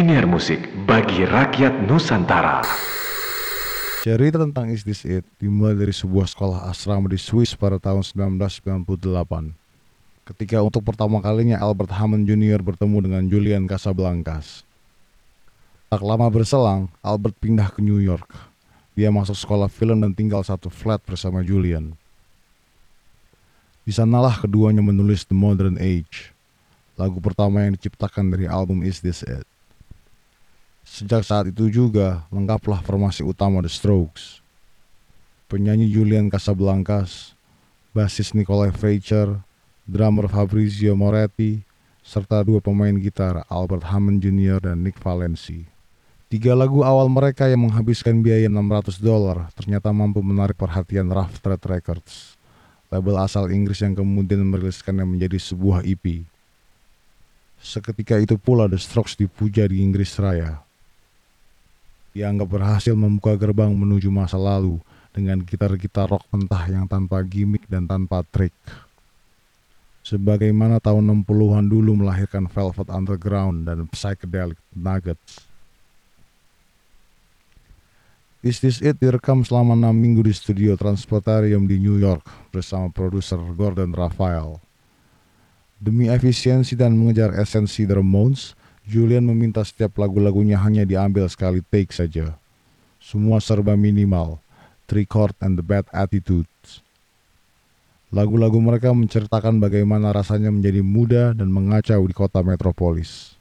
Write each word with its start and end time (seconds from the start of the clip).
DNA 0.00 0.16
Siniar 0.16 0.24
Musik 0.24 0.64
bagi 0.88 1.28
rakyat 1.28 1.84
Nusantara. 1.84 2.64
Cerita 4.00 4.40
tentang 4.40 4.72
Is 4.72 4.80
This 4.80 5.04
It 5.04 5.28
dimulai 5.36 5.76
dari 5.76 5.92
sebuah 5.92 6.24
sekolah 6.24 6.72
asrama 6.72 7.04
di 7.12 7.20
Swiss 7.20 7.52
pada 7.52 7.76
tahun 7.76 8.00
1998. 8.00 9.52
Ketika 10.24 10.64
untuk 10.64 10.88
pertama 10.88 11.20
kalinya 11.20 11.60
Albert 11.60 11.92
Hammond 11.92 12.24
Jr. 12.24 12.64
bertemu 12.64 12.96
dengan 13.04 13.22
Julian 13.28 13.68
Casablancas. 13.68 14.64
Tak 15.92 16.00
lama 16.00 16.32
berselang, 16.32 16.88
Albert 17.04 17.36
pindah 17.36 17.68
ke 17.68 17.84
New 17.84 18.00
York. 18.00 18.32
Dia 18.96 19.12
masuk 19.12 19.36
sekolah 19.36 19.68
film 19.68 20.00
dan 20.00 20.16
tinggal 20.16 20.40
satu 20.40 20.72
flat 20.72 21.04
bersama 21.04 21.44
Julian. 21.44 21.92
Di 23.84 23.92
sanalah 23.92 24.40
keduanya 24.40 24.80
menulis 24.80 25.28
The 25.28 25.36
Modern 25.36 25.76
Age, 25.76 26.32
lagu 26.96 27.20
pertama 27.20 27.68
yang 27.68 27.76
diciptakan 27.76 28.32
dari 28.32 28.48
album 28.48 28.80
Is 28.80 29.04
This 29.04 29.20
It. 29.28 29.44
Sejak 30.90 31.22
saat 31.22 31.46
itu 31.46 31.70
juga 31.70 32.26
lengkaplah 32.34 32.82
formasi 32.82 33.22
utama 33.22 33.62
The 33.62 33.70
Strokes. 33.70 34.42
Penyanyi 35.46 35.86
Julian 35.86 36.26
Casablancas, 36.26 37.38
basis 37.94 38.34
Nikolai 38.34 38.74
Freicher, 38.74 39.38
drummer 39.86 40.26
Fabrizio 40.26 40.98
Moretti, 40.98 41.62
serta 42.02 42.42
dua 42.42 42.58
pemain 42.58 42.90
gitar 42.98 43.46
Albert 43.46 43.86
Hammond 43.86 44.18
Jr. 44.18 44.58
dan 44.66 44.82
Nick 44.82 44.98
Valenci. 44.98 45.62
Tiga 46.26 46.58
lagu 46.58 46.82
awal 46.82 47.06
mereka 47.06 47.46
yang 47.46 47.70
menghabiskan 47.70 48.18
biaya 48.18 48.50
600 48.50 48.98
dolar 48.98 49.46
ternyata 49.54 49.94
mampu 49.94 50.18
menarik 50.26 50.58
perhatian 50.58 51.06
Rough 51.06 51.38
Trade 51.38 51.70
Records, 51.70 52.34
label 52.90 53.14
asal 53.22 53.46
Inggris 53.54 53.78
yang 53.78 53.94
kemudian 53.94 54.42
meriliskannya 54.42 55.06
menjadi 55.06 55.38
sebuah 55.38 55.86
EP. 55.86 56.26
Seketika 57.62 58.18
itu 58.18 58.34
pula 58.34 58.66
The 58.66 58.78
Strokes 58.78 59.14
dipuja 59.14 59.70
di 59.70 59.86
Inggris 59.86 60.18
Raya 60.18 60.66
dianggap 62.10 62.48
berhasil 62.50 62.94
membuka 62.94 63.38
gerbang 63.38 63.70
menuju 63.70 64.10
masa 64.10 64.38
lalu 64.38 64.78
dengan 65.10 65.42
gitar-gitar 65.42 66.10
rock 66.10 66.26
mentah 66.30 66.66
yang 66.70 66.86
tanpa 66.86 67.22
gimmick 67.26 67.66
dan 67.66 67.86
tanpa 67.86 68.22
trik. 68.30 68.54
Sebagaimana 70.00 70.80
tahun 70.80 71.22
60-an 71.22 71.66
dulu 71.68 72.02
melahirkan 72.02 72.48
Velvet 72.48 72.88
Underground 72.88 73.68
dan 73.68 73.84
Psychedelic 73.92 74.58
Nuggets. 74.72 75.44
Is 78.40 78.56
This 78.56 78.80
It 78.80 78.96
direkam 78.96 79.44
selama 79.44 79.76
6 79.76 79.92
minggu 79.92 80.24
di 80.24 80.32
studio 80.32 80.72
Transportarium 80.72 81.68
di 81.68 81.76
New 81.76 82.00
York 82.00 82.24
bersama 82.48 82.88
produser 82.88 83.36
Gordon 83.52 83.92
Raphael. 83.92 84.56
Demi 85.76 86.08
efisiensi 86.08 86.72
dan 86.72 86.96
mengejar 86.96 87.36
esensi 87.36 87.84
The 87.84 88.00
Ramones, 88.00 88.56
Julian 88.90 89.22
meminta 89.22 89.62
setiap 89.62 90.02
lagu-lagunya 90.02 90.58
hanya 90.58 90.82
diambil 90.82 91.30
sekali 91.30 91.62
take 91.62 91.94
saja. 91.94 92.34
Semua 92.98 93.38
serba 93.38 93.78
minimal, 93.78 94.42
three 94.90 95.06
chord 95.06 95.30
and 95.38 95.54
the 95.54 95.62
bad 95.62 95.86
attitudes. 95.94 96.82
Lagu-lagu 98.10 98.58
mereka 98.58 98.90
menceritakan 98.90 99.62
bagaimana 99.62 100.10
rasanya 100.10 100.50
menjadi 100.50 100.82
muda 100.82 101.30
dan 101.30 101.54
mengacau 101.54 102.02
di 102.02 102.10
kota 102.10 102.42
metropolis. 102.42 103.38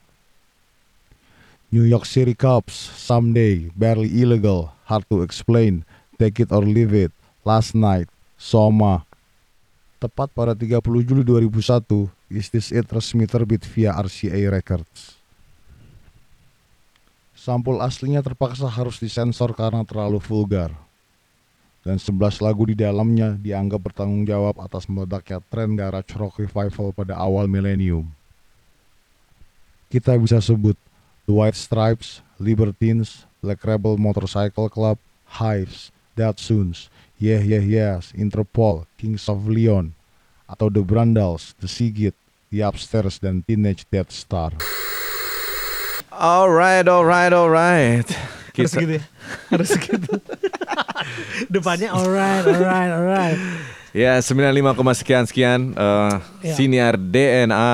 New 1.73 1.81
York 1.81 2.05
City 2.05 2.37
Cops, 2.37 2.77
Someday, 2.77 3.73
Barely 3.73 4.21
Illegal, 4.21 4.69
Hard 4.85 5.09
to 5.09 5.25
Explain, 5.25 5.81
Take 6.21 6.45
It 6.45 6.53
or 6.53 6.61
Leave 6.61 6.93
It, 6.93 7.13
Last 7.41 7.73
Night, 7.73 8.05
Soma. 8.37 9.01
Tepat 9.97 10.29
pada 10.29 10.53
30 10.53 11.01
Juli 11.01 11.25
2001, 11.25 12.13
Is 12.29 12.53
This 12.53 12.69
It 12.69 12.85
resmi 12.93 13.25
terbit 13.25 13.65
via 13.65 13.97
RCA 13.97 14.53
Records. 14.53 15.18
Sampul 17.49 17.81
aslinya 17.81 18.21
terpaksa 18.21 18.69
harus 18.69 19.01
disensor 19.01 19.57
karena 19.57 19.81
terlalu 19.81 20.21
vulgar. 20.21 20.69
Dan 21.81 21.97
11 21.97 22.45
lagu 22.45 22.61
di 22.69 22.77
dalamnya 22.77 23.33
dianggap 23.41 23.89
bertanggung 23.89 24.21
jawab 24.21 24.61
atas 24.61 24.85
meledaknya 24.85 25.41
tren 25.49 25.73
garage 25.73 26.13
rock 26.13 26.37
revival 26.37 26.93
pada 26.93 27.17
awal 27.17 27.49
milenium. 27.49 28.05
Kita 29.89 30.13
bisa 30.21 30.37
sebut 30.37 30.77
The 31.25 31.33
White 31.33 31.57
Stripes, 31.57 32.21
Libertines, 32.37 33.25
Black 33.41 33.65
Rebel 33.65 33.97
Motorcycle 33.97 34.69
Club, 34.69 35.01
Hives, 35.41 35.89
Dead 36.13 36.37
Soons, 36.37 36.93
Yeah 37.17 37.41
Yeah 37.41 37.65
Yes, 37.65 38.13
Interpol, 38.13 38.85
Kings 39.01 39.25
of 39.25 39.49
Leon, 39.49 39.97
atau 40.45 40.69
The 40.69 40.85
Brandals, 40.85 41.57
The 41.57 41.65
Sigit, 41.65 42.13
The 42.53 42.61
Upstairs, 42.61 43.17
dan 43.17 43.41
Teenage 43.41 43.89
Death 43.89 44.13
Star. 44.13 44.53
Alright, 46.19 46.83
alright, 46.83 47.31
alright. 47.31 48.03
Harus 48.51 48.75
gitu 48.75 48.99
ya. 48.99 49.03
Harus 49.55 49.71
gitu. 49.71 50.11
Depannya 51.47 51.95
alright, 51.95 52.43
alright, 52.43 52.91
alright. 52.91 53.39
Ya, 53.95 54.19
95, 54.19 54.51
sekian 54.99 55.23
sekian 55.23 55.59
uh, 55.73 56.19
Ya. 56.43 56.53
siniar 56.53 56.99
DNA 56.99 57.71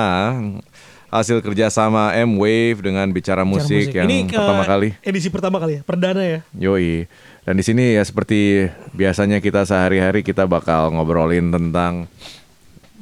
hasil 1.06 1.42
kerjasama 1.42 2.14
M 2.14 2.38
Wave 2.38 2.86
dengan 2.86 3.10
bicara 3.10 3.42
musik, 3.42 3.90
yang 3.90 4.06
Ini, 4.06 4.30
pertama 4.30 4.62
kali. 4.62 4.94
Edisi 5.02 5.26
pertama 5.26 5.58
kali 5.58 5.72
ya, 5.72 5.82
perdana 5.82 6.22
ya. 6.22 6.40
Yoi. 6.54 7.10
Dan 7.42 7.58
di 7.58 7.66
sini 7.66 7.94
ya 7.94 8.02
seperti 8.02 8.70
biasanya 8.90 9.38
kita 9.38 9.62
sehari-hari 9.62 10.22
kita 10.22 10.46
bakal 10.46 10.94
ngobrolin 10.94 11.50
tentang 11.50 12.06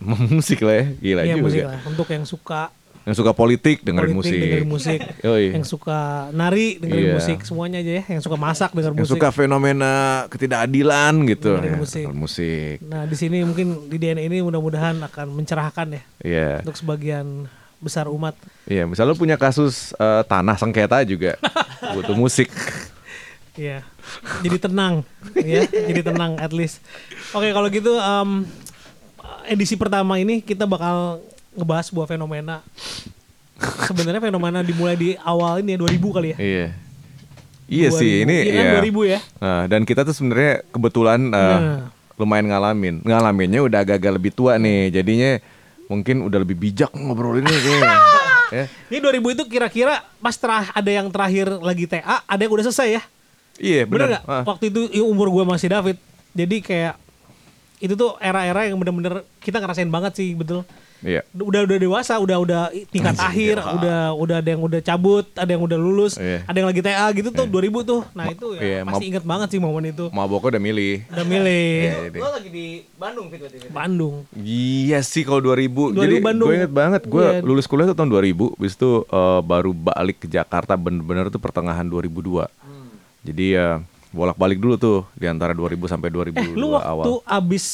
musik 0.32 0.65
lah 0.65 0.81
ya. 0.81 0.87
Gila 0.97 1.21
Iya 1.22 1.34
juga. 1.37 1.44
musik 1.44 1.61
lah. 1.65 1.81
Untuk 1.84 2.09
yang 2.09 2.25
suka 2.25 2.72
Yang 3.05 3.17
suka 3.21 3.33
politik 3.33 3.81
dengerin 3.81 4.11
politik 4.11 4.17
musik. 4.17 4.41
dengerin 4.41 4.69
musik. 4.69 5.01
Yoi. 5.21 5.45
yang 5.53 5.65
suka 5.65 5.99
nari 6.31 6.81
dengerin 6.81 7.05
Iya. 7.05 7.15
musik 7.15 7.39
semuanya 7.43 7.79
aja 7.79 7.93
ya. 7.95 8.05
Yang 8.11 8.23
suka 8.23 8.37
masak 8.37 8.71
dengerin 8.73 8.95
Yang 8.95 9.05
musik. 9.05 9.15
suka 9.15 9.29
fenomena 9.31 9.93
ketidakadilan 10.29 11.13
gitu. 11.27 11.53
Dengerin 11.55 11.69
Ya, 11.69 11.79
musik. 11.79 12.03
dengerin 12.03 12.19
musik. 12.19 12.77
Nah 12.83 13.03
di 13.05 13.13
sini 13.15 13.39
mungkin 13.43 13.67
di 13.87 13.97
DNA 13.99 14.25
ini 14.25 14.41
mudah-mudahan 14.41 14.97
akan 15.05 15.27
mencerahkan 15.31 15.87
ya 15.91 16.03
Iya. 16.19 16.51
untuk 16.61 16.75
sebagian 16.75 17.45
besar 17.77 18.09
umat. 18.09 18.33
Iya, 18.65 18.89
misalnya 18.89 19.13
lu 19.13 19.21
punya 19.21 19.37
kasus 19.37 19.93
eh, 19.95 20.23
tanah 20.25 20.57
sengketa 20.57 21.05
juga 21.05 21.37
butuh 21.93 22.15
musik. 22.15 22.49
Iya. 23.55 23.85
Jadi 24.41 24.57
tenang, 24.59 25.05
ya. 25.37 25.63
Jadi 25.63 26.01
tenang 26.03 26.35
at 26.37 26.51
least. 26.51 26.81
Oke 27.31 27.53
kalau 27.53 27.69
gitu 27.69 27.95
em, 27.95 28.49
edisi 29.45 29.77
pertama 29.77 30.17
ini 30.17 30.41
kita 30.41 30.65
bakal 30.65 31.21
ngebahas 31.55 31.85
sebuah 31.87 32.07
fenomena. 32.07 32.61
Sebenarnya 33.85 34.21
fenomena 34.21 34.61
dimulai 34.61 34.95
di 34.95 35.09
awal 35.21 35.63
ini 35.63 35.73
ya 35.73 35.79
2000 35.81 36.11
kali 36.11 36.29
ya. 36.31 36.37
Iya. 36.37 36.67
Iya 37.65 37.89
2000. 37.89 37.97
sih, 37.97 38.13
ini 38.23 38.37
Iya 38.43 38.53
kan, 38.53 38.65
ya. 38.67 38.73
2000 38.83 39.01
ya. 39.07 39.19
Nah, 39.39 39.63
dan 39.65 39.81
kita 39.83 40.01
tuh 40.03 40.13
sebenarnya 40.13 40.53
kebetulan 40.69 41.21
eh, 41.25 41.39
Nah. 41.57 41.81
lumayan 42.15 42.47
ngalamin. 42.47 42.95
Ngalaminnya 43.01 43.61
udah 43.63 43.79
agak-agak 43.81 44.13
lebih 44.13 44.31
tua 44.31 44.59
nih. 44.59 44.93
Jadinya 44.93 45.39
mungkin 45.87 46.21
udah 46.21 46.39
lebih 46.39 46.57
bijak 46.57 46.91
ngobrolinnya 46.93 47.55
kayaknya. 47.65 47.97
ya. 48.53 48.65
Ini 48.91 48.99
2000 49.01 49.33
itu 49.33 49.43
kira-kira 49.47 49.95
pas 50.19 50.35
terah 50.35 50.69
ada 50.69 50.91
yang 50.91 51.09
terakhir 51.09 51.49
lagi 51.59 51.85
TA, 51.87 52.21
ada 52.21 52.41
yang 52.41 52.53
udah 52.53 52.65
selesai 52.65 52.89
ya. 52.91 53.03
Iya, 53.55 53.83
Bener 53.87 54.11
benar. 54.11 54.21
gak? 54.21 54.45
Waktu 54.45 54.65
itu 54.69 54.81
i- 54.93 55.05
umur 55.05 55.31
gue 55.31 55.45
masih 55.45 55.71
David. 55.71 55.97
Jadi 56.35 56.57
kayak 56.61 56.99
itu 57.79 57.95
tuh 57.95 58.19
era-era 58.19 58.67
yang 58.67 58.75
bener-bener 58.75 59.23
kita 59.39 59.57
ngerasain 59.57 59.87
banget 59.87 60.13
sih 60.15 60.35
betul. 60.35 60.67
Iya. 61.05 61.21
Udah 61.31 61.61
udah 61.63 61.77
dewasa, 61.77 62.17
udah 62.17 62.37
udah 62.39 62.61
tingkat 62.89 63.13
akhir, 63.15 63.61
udah 63.61 64.17
udah 64.17 64.37
ada 64.41 64.49
yang 64.49 64.59
udah 64.59 64.81
cabut, 64.81 65.29
ada 65.31 65.47
yang 65.47 65.61
udah 65.61 65.77
lulus, 65.77 66.17
Iya. 66.17 66.43
ada 66.43 66.56
yang 66.56 66.67
lagi 66.67 66.81
TA 66.81 67.06
gitu 67.12 67.29
tuh 67.29 67.45
2000 67.45 67.85
tuh. 67.85 68.01
Nah 68.11 68.25
itu 68.27 68.47
ya 68.55 68.61
Iya, 68.61 68.79
pasti 68.83 69.05
inget 69.06 69.23
banget 69.23 69.49
sih 69.51 69.61
momen 69.61 69.85
itu. 69.87 70.09
Maboko 70.09 70.49
udah 70.49 70.59
milih. 70.59 71.05
Udah 71.06 71.23
milih 71.23 71.69
Iya, 71.79 71.93
iya. 72.03 72.19
Lo 72.19 72.29
lagi 72.33 72.49
di 72.49 72.67
Bandung 72.95 73.29
Fit 73.29 73.39
waktu 73.39 73.56
itu? 73.59 73.69
Bandung. 73.69 74.15
Iya 74.35 74.99
sih 75.01 75.23
kalau 75.23 75.39
2000. 75.39 75.93
2000 75.93 76.01
Jadi 76.01 76.17
Bandung. 76.19 76.49
gue 76.49 76.56
inget 76.56 76.73
banget 76.73 77.03
gue 77.05 77.21
Iya. 77.23 77.45
lulus 77.45 77.67
kuliah 77.67 77.85
tuh 77.85 77.95
tahun 77.95 78.09
2000, 78.09 78.49
habis 78.50 78.73
itu 78.73 78.91
eh, 79.05 79.41
baru 79.45 79.71
balik 79.71 80.17
ke 80.19 80.27
Jakarta 80.27 80.73
bener-bener 80.75 81.29
tuh 81.29 81.39
pertengahan 81.39 81.85
2002. 81.85 82.49
Jadi 83.23 83.45
ya 83.53 83.81
bolak-balik 84.11 84.57
dulu 84.57 84.75
tuh 84.77 84.99
di 85.12 85.27
antara 85.27 85.50
2000 85.50 85.85
sampai 85.87 86.07
2002 86.07 86.39
Eh, 86.39 86.55
lu 86.55 86.73
waktu 86.73 86.87
awal. 86.87 87.05
abis 87.27 87.65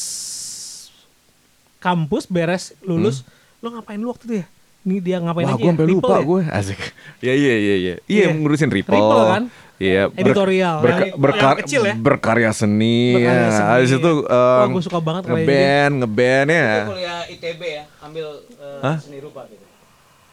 kampus 1.80 2.24
beres 2.24 2.76
lulus, 2.80 3.24
lu 3.58 3.68
ngapain 3.70 3.96
lu 3.96 4.08
waktu 4.08 4.24
itu 4.24 4.34
ya? 4.36 4.46
Ini 4.80 4.96
dia 4.98 5.16
ngapain 5.18 5.44
Hmm? 5.44 5.52
Wah, 5.52 5.56
aja 5.56 5.60
gue 5.60 5.66
ya? 5.66 5.72
sampai 5.72 5.86
Ripple 5.86 6.00
lupa 6.00 6.14
ya? 6.14 6.24
gue. 6.24 6.40
Asik. 6.50 6.80
Iya, 7.20 7.34
iya, 7.34 7.54
iya, 7.54 7.74
iya. 7.76 7.94
Iya, 8.02 8.20
Iya. 8.22 8.28
ngurusin 8.34 8.70
Ripple. 8.70 8.94
Ripple 8.94 9.24
kan? 9.26 9.44
Iya, 9.76 10.02
ber- 10.06 10.20
Editorial. 10.22 10.76
berka- 10.78 11.00
Yang- 11.02 11.16
berkar- 11.16 11.40
yang 11.50 11.60
kecil 11.64 11.82
ya? 11.82 11.94
berkarya 11.98 12.50
seni. 12.50 13.00
Berkarya 13.14 13.32
ya. 13.34 13.50
seni. 13.50 13.68
Habis 13.70 13.90
itu 13.94 14.12
Wah, 14.22 14.60
em, 14.60 14.68
gue 14.70 14.82
suka 14.82 14.98
banget 14.98 15.22
kayak 15.22 15.34
ngeband, 15.34 15.92
ngeband 15.98 16.48
ya. 16.50 16.68
Lu 16.70 16.90
kuliah 16.90 17.20
ITB 17.26 17.62
ya, 17.66 17.84
ambil 18.00 18.26
eh, 18.50 18.80
Hah? 18.82 18.96
seni 18.98 19.18
rupa 19.18 19.40
gitu. 19.46 19.64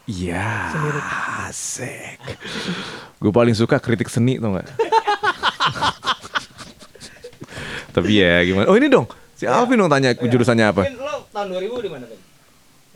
Iya. 0.06 0.48
Asik. 1.44 2.20
gue 3.18 3.32
paling 3.34 3.52
suka 3.54 3.76
kritik 3.78 4.08
seni 4.08 4.36
tuh 4.38 4.52
gak? 4.54 4.68
Tapi 7.90 8.12
ya 8.16 8.44
gimana? 8.44 8.68
Oh 8.68 8.76
ini 8.76 8.88
dong. 8.88 9.08
Si 9.38 9.46
Alvin 9.46 9.78
dong 9.78 9.88
tanya 9.88 10.12
jurusannya 10.12 10.66
apa? 10.66 10.82
Vin, 10.84 10.98
lo 10.98 11.30
tahun 11.30 11.48
2000 11.54 11.86
di 11.86 11.90
mana 11.90 12.06
Vin? 12.06 12.20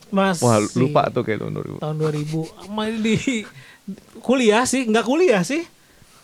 Masih. 0.09 0.43
Wah 0.43 0.57
lupa 0.75 1.01
tuh 1.07 1.21
kayak 1.21 1.39
tahun 1.39 1.53
2000. 1.55 1.79
tahun 1.79 1.95
2000 1.95 2.67
main 2.67 2.93
di 2.97 3.15
kuliah 4.19 4.65
sih 4.65 4.83
nggak 4.83 5.05
kuliah 5.05 5.39
sih 5.41 5.63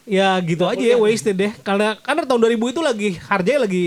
ya 0.03 0.35
gitu 0.39 0.63
aja 0.63 0.81
ya 0.81 0.97
wasted 0.97 1.35
deh 1.35 1.51
karena 1.61 1.95
karena 1.97 2.23
tahun 2.23 2.41
2000 2.51 2.73
itu 2.73 2.81
lagi 2.81 3.09
harganya 3.23 3.59
lagi 3.63 3.85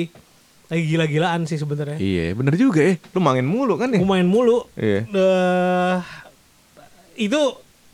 lagi 0.67 0.85
gila-gilaan 0.87 1.41
sih 1.45 1.59
sebenarnya 1.59 1.99
Iya 1.99 2.31
bener 2.33 2.55
juga 2.55 2.81
ya. 2.81 2.95
Lu 3.11 3.19
main 3.19 3.43
mulu 3.43 3.75
kan 3.75 3.91
ya? 3.91 3.99
gue 3.99 4.07
main 4.07 4.25
mulu 4.25 4.65
Iya. 4.73 5.03
Eh, 5.05 5.97
itu 7.21 7.41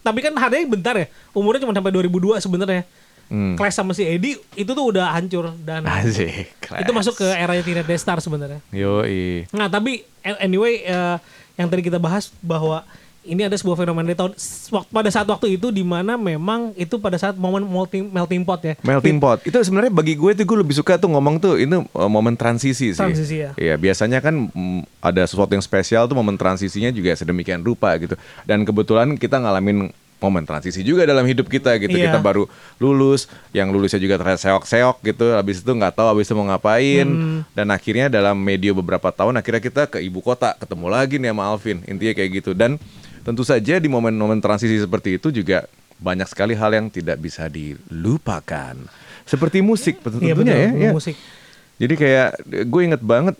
tapi 0.00 0.22
kan 0.22 0.30
harganya 0.36 0.66
bentar 0.68 0.94
ya 0.94 1.06
umurnya 1.32 1.64
cuma 1.64 1.74
sampai 1.74 1.90
2002 1.90 2.38
sebenarnya 2.38 2.86
Hmm. 3.26 3.58
Clash 3.58 3.74
sama 3.74 3.90
si 3.90 4.06
Edi 4.06 4.38
itu 4.54 4.70
tuh 4.70 4.94
udah 4.94 5.10
hancur 5.10 5.50
dan 5.66 5.82
Asik. 5.82 6.46
itu 6.62 6.92
masuk 6.94 7.18
ke 7.18 7.26
era 7.26 7.58
Tina 7.58 7.82
Destar 7.82 8.22
sebenarnya 8.22 8.62
Yo 8.70 9.02
Nah 9.50 9.66
tapi 9.66 10.06
anyway 10.22 10.86
eh, 10.86 11.16
yang 11.58 11.66
tadi 11.66 11.82
kita 11.82 11.98
bahas 11.98 12.30
bahwa 12.38 12.86
ini 13.26 13.42
ada 13.42 13.58
sebuah 13.58 13.74
fenomena 13.74 14.06
di 14.06 14.16
tahun 14.16 14.32
waktu 14.70 14.90
pada 14.94 15.10
saat 15.10 15.26
waktu 15.26 15.58
itu 15.58 15.74
di 15.74 15.82
mana 15.82 16.14
memang 16.14 16.70
itu 16.78 16.96
pada 17.02 17.18
saat 17.18 17.34
momen 17.34 17.66
melting, 17.66 18.06
melting 18.08 18.46
pot 18.46 18.62
ya. 18.62 18.78
Melting 18.86 19.18
pot. 19.18 19.42
Itu 19.42 19.58
sebenarnya 19.58 19.90
bagi 19.90 20.14
gue 20.14 20.30
tuh 20.32 20.46
gue 20.46 20.58
lebih 20.62 20.78
suka 20.78 20.94
tuh 20.96 21.10
ngomong 21.10 21.42
tuh 21.42 21.58
ini 21.58 21.82
uh, 21.82 22.10
momen 22.10 22.38
transisi 22.38 22.94
sih. 22.94 22.96
Transisi, 22.96 23.42
ya. 23.42 23.50
Iya, 23.58 23.74
biasanya 23.76 24.22
kan 24.22 24.46
mm, 24.48 25.02
ada 25.02 25.26
sesuatu 25.26 25.50
yang 25.50 25.64
spesial 25.66 26.06
tuh 26.06 26.14
momen 26.14 26.38
transisinya 26.38 26.94
juga 26.94 27.18
sedemikian 27.18 27.66
rupa 27.66 27.98
gitu. 27.98 28.14
Dan 28.46 28.62
kebetulan 28.62 29.18
kita 29.18 29.42
ngalamin 29.42 29.90
momen 30.16 30.48
transisi 30.48 30.80
juga 30.80 31.04
dalam 31.04 31.24
hidup 31.28 31.46
kita 31.46 31.76
gitu. 31.76 31.92
Iya. 31.92 32.08
Kita 32.10 32.18
baru 32.24 32.48
lulus, 32.80 33.28
yang 33.52 33.68
lulusnya 33.68 34.00
juga 34.00 34.16
terseok-seok 34.16 35.04
gitu. 35.04 35.36
Habis 35.36 35.60
itu 35.60 35.70
nggak 35.70 35.92
tahu 35.96 36.06
habis 36.16 36.26
itu 36.28 36.34
mau 36.34 36.48
ngapain. 36.48 37.06
Hmm. 37.06 37.40
Dan 37.52 37.68
akhirnya 37.68 38.08
dalam 38.08 38.36
medio 38.36 38.72
beberapa 38.72 39.12
tahun 39.12 39.36
akhirnya 39.40 39.62
kita 39.62 39.82
ke 39.86 39.98
ibu 40.00 40.24
kota 40.24 40.56
ketemu 40.56 40.86
lagi 40.88 41.14
nih 41.20 41.30
sama 41.32 41.44
Alvin. 41.48 41.78
Intinya 41.84 42.12
kayak 42.16 42.30
gitu. 42.42 42.50
Dan 42.56 42.80
tentu 43.22 43.42
saja 43.44 43.76
di 43.76 43.88
momen-momen 43.90 44.40
transisi 44.40 44.80
seperti 44.80 45.20
itu 45.20 45.28
juga 45.34 45.68
banyak 46.00 46.28
sekali 46.28 46.52
hal 46.56 46.72
yang 46.72 46.86
tidak 46.88 47.20
bisa 47.20 47.48
dilupakan. 47.48 48.76
Seperti 49.26 49.60
musik 49.60 50.00
tentunya 50.00 50.32
Iya 50.32 50.34
betul, 50.38 50.54
ya. 50.54 50.68
ya. 50.70 50.92
musik. 50.94 51.16
Jadi 51.76 51.94
kayak 51.98 52.28
gue 52.64 52.80
inget 52.80 53.02
banget 53.04 53.36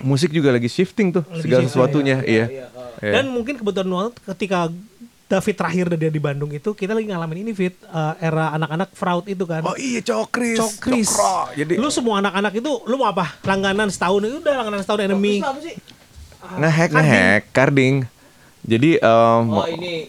musik 0.00 0.32
juga 0.32 0.56
lagi 0.56 0.72
shifting 0.72 1.12
tuh 1.12 1.24
Lagi 1.28 1.44
segala 1.44 1.60
shifting, 1.60 1.68
sesuatunya, 1.68 2.16
iya. 2.24 2.46
Iya. 2.48 2.66
Dan 3.02 3.34
mungkin 3.34 3.58
kebetulan 3.60 3.88
banget 3.90 4.14
ketika 4.34 4.70
David 5.32 5.54
terakhir 5.56 5.84
dia 5.96 6.12
di 6.12 6.20
Bandung 6.20 6.52
itu 6.52 6.70
kita 6.72 6.92
lagi 6.92 7.08
ngalamin 7.08 7.40
ini 7.40 7.52
fit 7.52 7.72
eh, 7.80 8.14
era 8.20 8.52
anak-anak 8.52 8.92
fraud 8.92 9.24
itu 9.24 9.48
kan. 9.48 9.64
Oh 9.64 9.72
iya 9.74 10.04
cokris, 10.04 10.60
Cokris. 10.60 11.08
Cokro. 11.08 11.48
Jadi 11.54 11.80
Lu 11.80 11.88
semua 11.88 12.20
anak-anak 12.20 12.52
itu 12.52 12.72
lu 12.84 13.00
mau 13.00 13.08
apa? 13.08 13.32
Langganan 13.42 13.88
setahun 13.88 14.20
itu 14.22 14.36
udah 14.38 14.54
langganan 14.54 14.80
setahun 14.80 15.00
enemy. 15.02 15.40
Sih? 15.58 15.74
ngehack 16.52 16.90
ngehack 16.92 17.42
carding. 17.50 18.04
Jadi 18.62 18.94
em, 18.94 19.44
Oh 19.48 19.66
ini 19.66 20.06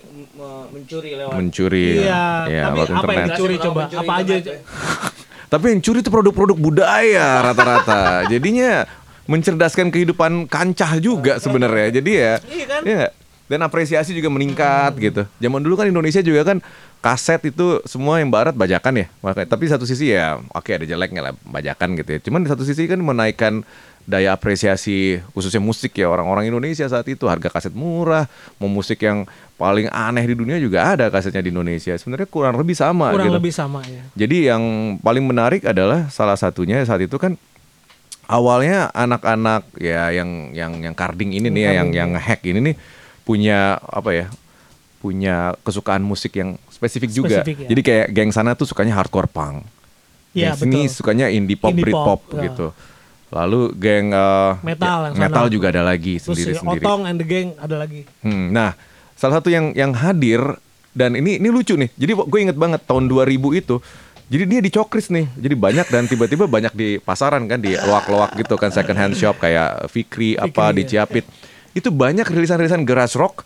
mencuri 0.70 1.16
lewat. 1.16 1.34
mencuri 1.34 1.88
Iya, 2.04 2.26
ya, 2.46 2.62
tapi 2.68 2.78
lewat 2.78 2.90
apa 2.90 2.94
yang 2.94 3.00
internet. 3.00 3.28
dicuri 3.32 3.56
Kalau 3.56 3.66
coba? 3.66 3.80
mencuri 3.82 4.02
Apa 4.04 4.14
aja? 4.20 4.36
ya. 4.36 4.58
Tapi 5.54 5.66
yang 5.70 5.80
curi 5.80 6.00
itu 6.02 6.10
produk-produk 6.10 6.58
budaya 6.58 7.28
rata-rata. 7.46 8.26
Jadinya 8.26 8.90
mencerdaskan 9.24 9.88
kehidupan 9.88 10.50
kancah 10.50 10.98
juga 10.98 11.38
sebenarnya. 11.38 12.02
Jadi 12.02 12.12
ya, 12.12 12.34
Iya 12.44 12.66
kan? 12.66 12.82
iya 12.84 12.94
nggak? 12.98 13.14
Dan 13.52 13.60
apresiasi 13.64 14.16
juga 14.16 14.32
meningkat 14.32 14.92
gitu. 15.00 15.22
Zaman 15.40 15.60
dulu 15.60 15.76
kan 15.76 15.88
Indonesia 15.88 16.24
juga 16.24 16.48
kan 16.48 16.58
kaset 17.04 17.44
itu 17.44 17.84
semua 17.84 18.24
yang 18.24 18.32
barat 18.32 18.56
bajakan 18.56 19.04
ya. 19.04 19.08
Makanya 19.20 19.48
tapi 19.52 19.68
satu 19.68 19.84
sisi 19.84 20.16
ya 20.16 20.40
oke 20.56 20.72
ada 20.72 20.88
jeleknya 20.88 21.32
lah 21.32 21.34
bajakan 21.44 22.00
gitu 22.00 22.10
ya. 22.16 22.20
Cuman 22.24 22.48
di 22.48 22.50
satu 22.50 22.64
sisi 22.64 22.88
kan 22.88 23.00
menaikkan 23.04 23.68
daya 24.04 24.36
apresiasi 24.36 25.24
khususnya 25.32 25.64
musik 25.64 25.96
ya 25.96 26.12
orang-orang 26.12 26.52
Indonesia 26.52 26.84
saat 26.88 27.08
itu 27.08 27.24
harga 27.28 27.48
kaset 27.48 27.72
murah, 27.72 28.28
mau 28.60 28.68
musik 28.68 29.00
yang 29.00 29.24
paling 29.56 29.88
aneh 29.88 30.28
di 30.28 30.36
dunia 30.36 30.60
juga 30.60 30.96
ada 30.96 31.08
kasetnya 31.08 31.44
di 31.44 31.52
Indonesia. 31.52 31.96
Sebenarnya 31.96 32.28
kurang 32.28 32.56
lebih 32.60 32.76
sama 32.76 33.12
Kurang 33.16 33.32
gitu. 33.32 33.38
lebih 33.40 33.52
sama 33.56 33.80
ya. 33.88 34.04
Jadi 34.16 34.52
yang 34.52 34.64
paling 35.00 35.24
menarik 35.24 35.64
adalah 35.64 36.12
salah 36.12 36.36
satunya 36.36 36.84
saat 36.84 37.04
itu 37.04 37.16
kan 37.16 37.40
awalnya 38.28 38.92
anak-anak 38.96 39.68
ya 39.80 40.12
yang 40.12 40.56
yang 40.56 40.80
yang 40.80 40.96
carding 40.96 41.36
ini 41.36 41.48
nih 41.52 41.64
ya, 41.68 41.72
yang 41.84 41.90
yang 41.92 42.12
hack 42.16 42.44
ini 42.44 42.72
nih 42.72 42.76
punya 43.24 43.80
apa 43.80 44.12
ya? 44.14 44.28
punya 45.04 45.52
kesukaan 45.68 46.00
musik 46.00 46.40
yang 46.40 46.56
spesifik, 46.72 47.12
juga. 47.12 47.44
Spesifik, 47.44 47.68
ya. 47.68 47.70
Jadi 47.76 47.82
kayak 47.84 48.08
geng 48.16 48.32
sana 48.32 48.56
tuh 48.56 48.64
sukanya 48.64 48.96
hardcore 48.96 49.28
punk. 49.28 49.68
Iya, 50.32 50.56
geng 50.56 50.64
sini 50.64 50.88
betul. 50.88 50.96
sukanya 50.96 51.28
indie 51.28 51.60
pop, 51.60 51.76
Indie 51.76 51.84
Britpop 51.84 52.08
pop, 52.08 52.40
ya. 52.40 52.48
gitu. 52.48 52.68
Lalu 53.36 53.62
geng 53.76 54.16
eh, 54.16 54.52
Metal 54.64 55.00
ya, 55.04 55.06
yang 55.12 55.16
sana. 55.20 55.24
metal 55.28 55.46
juga 55.52 55.68
ada 55.76 55.84
lagi 55.84 56.24
Terus 56.24 56.40
si 56.40 56.48
sendiri-sendiri. 56.48 56.86
Otong 56.88 57.02
and 57.04 57.20
the 57.20 57.28
Gang 57.28 57.52
ada 57.60 57.76
lagi. 57.76 58.08
Hmm, 58.24 58.56
nah, 58.56 58.80
salah 59.20 59.44
satu 59.44 59.52
yang 59.52 59.76
yang 59.76 59.92
hadir 59.92 60.40
dan 60.96 61.20
ini 61.20 61.36
ini 61.36 61.52
lucu 61.52 61.76
nih. 61.76 61.92
Jadi 62.00 62.12
gue 62.16 62.40
inget 62.40 62.56
banget 62.56 62.80
tahun 62.88 63.12
2000 63.12 63.60
itu. 63.60 63.84
Jadi 64.32 64.44
dia 64.48 64.60
dicokris 64.64 65.12
nih. 65.12 65.28
Jadi 65.36 65.56
banyak 65.60 65.88
dan 65.92 66.08
tiba-tiba 66.08 66.48
banyak 66.48 66.72
di 66.72 66.96
pasaran 67.04 67.44
kan 67.52 67.60
di 67.60 67.76
loak-loak 67.76 68.40
gitu 68.40 68.56
kan 68.56 68.72
second 68.72 68.96
hand 68.96 69.20
shop 69.20 69.36
kayak 69.44 69.92
Fikri, 69.92 70.40
apa 70.40 70.72
Fikri, 70.72 70.80
di 70.80 70.84
ya. 70.88 71.04
Itu 71.74 71.90
banyak 71.90 72.26
rilisan-rilisan 72.26 72.86
garage 72.86 73.18
rock. 73.18 73.46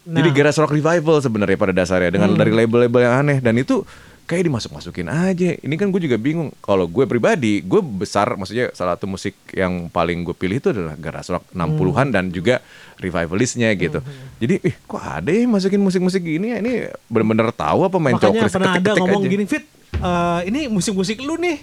Jadi 0.00 0.28
Nah. 0.30 0.34
garage 0.34 0.58
rock 0.58 0.72
revival 0.74 1.16
sebenarnya 1.22 1.58
pada 1.60 1.72
dasarnya 1.76 2.10
dengan 2.10 2.34
dari 2.34 2.50
label-label 2.50 3.00
yang 3.04 3.14
aneh 3.26 3.38
dan 3.38 3.54
itu 3.58 3.84
kayak 4.24 4.46
dimasuk-masukin 4.46 5.10
aja. 5.10 5.58
Ini 5.58 5.74
kan 5.74 5.90
gue 5.90 6.06
juga 6.06 6.14
bingung. 6.14 6.54
Kalau 6.62 6.86
gue 6.86 7.02
pribadi, 7.02 7.66
gue 7.66 7.82
besar 7.82 8.30
maksudnya 8.38 8.70
salah 8.70 8.94
satu 8.94 9.10
musik 9.10 9.34
yang 9.50 9.90
paling 9.90 10.22
gue 10.22 10.30
pilih 10.38 10.62
itu 10.62 10.70
adalah 10.70 10.94
garage 10.94 11.34
rock 11.34 11.50
60-an 11.50 12.14
dan 12.14 12.30
juga 12.30 12.62
revivalistnya 13.02 13.74
gitu. 13.74 13.98
Jadi, 14.38 14.62
ih 14.62 14.74
kok 14.86 15.02
ada 15.02 15.34
ya 15.34 15.50
masukin 15.50 15.82
musik-musik 15.82 16.22
gini 16.22 16.54
ya? 16.54 16.62
Ini 16.62 16.94
bener-bener 17.10 17.50
tahu 17.50 17.90
apa 17.90 17.98
main 17.98 18.14
Makanya 18.14 18.46
cokres 18.46 18.52
pernah 18.54 18.78
ada 18.78 18.90
ngomong 19.02 19.22
aja. 19.26 19.32
gini 19.34 19.44
Fit, 19.50 19.64
eh, 19.98 20.40
ini 20.46 20.60
musik-musik 20.70 21.18
lu 21.26 21.34
nih. 21.34 21.58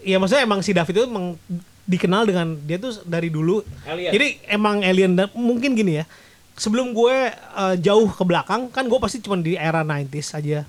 Ya 0.00 0.16
maksudnya 0.16 0.48
emang 0.48 0.64
si 0.64 0.72
David 0.72 0.96
itu 0.96 1.04
emang 1.04 1.36
dikenal 1.86 2.22
dengan 2.24 2.58
dia 2.60 2.76
tuh 2.76 2.98
dari 3.02 3.26
dulu. 3.26 3.62
Alien. 3.82 4.10
Jadi 4.10 4.26
emang 4.44 4.82
alien 4.82 5.14
dan 5.14 5.30
mungkin 5.32 5.72
gini 5.72 5.98
ya. 5.98 6.04
Sebelum 6.52 6.90
gue 6.90 7.16
eh, 7.32 7.74
jauh 7.78 8.08
ke 8.08 8.22
belakang 8.22 8.66
kan 8.68 8.82
gue 8.82 8.98
pasti 8.98 9.18
cuma 9.18 9.36
di 9.36 9.54
era 9.54 9.80
90s 9.80 10.34
aja. 10.34 10.66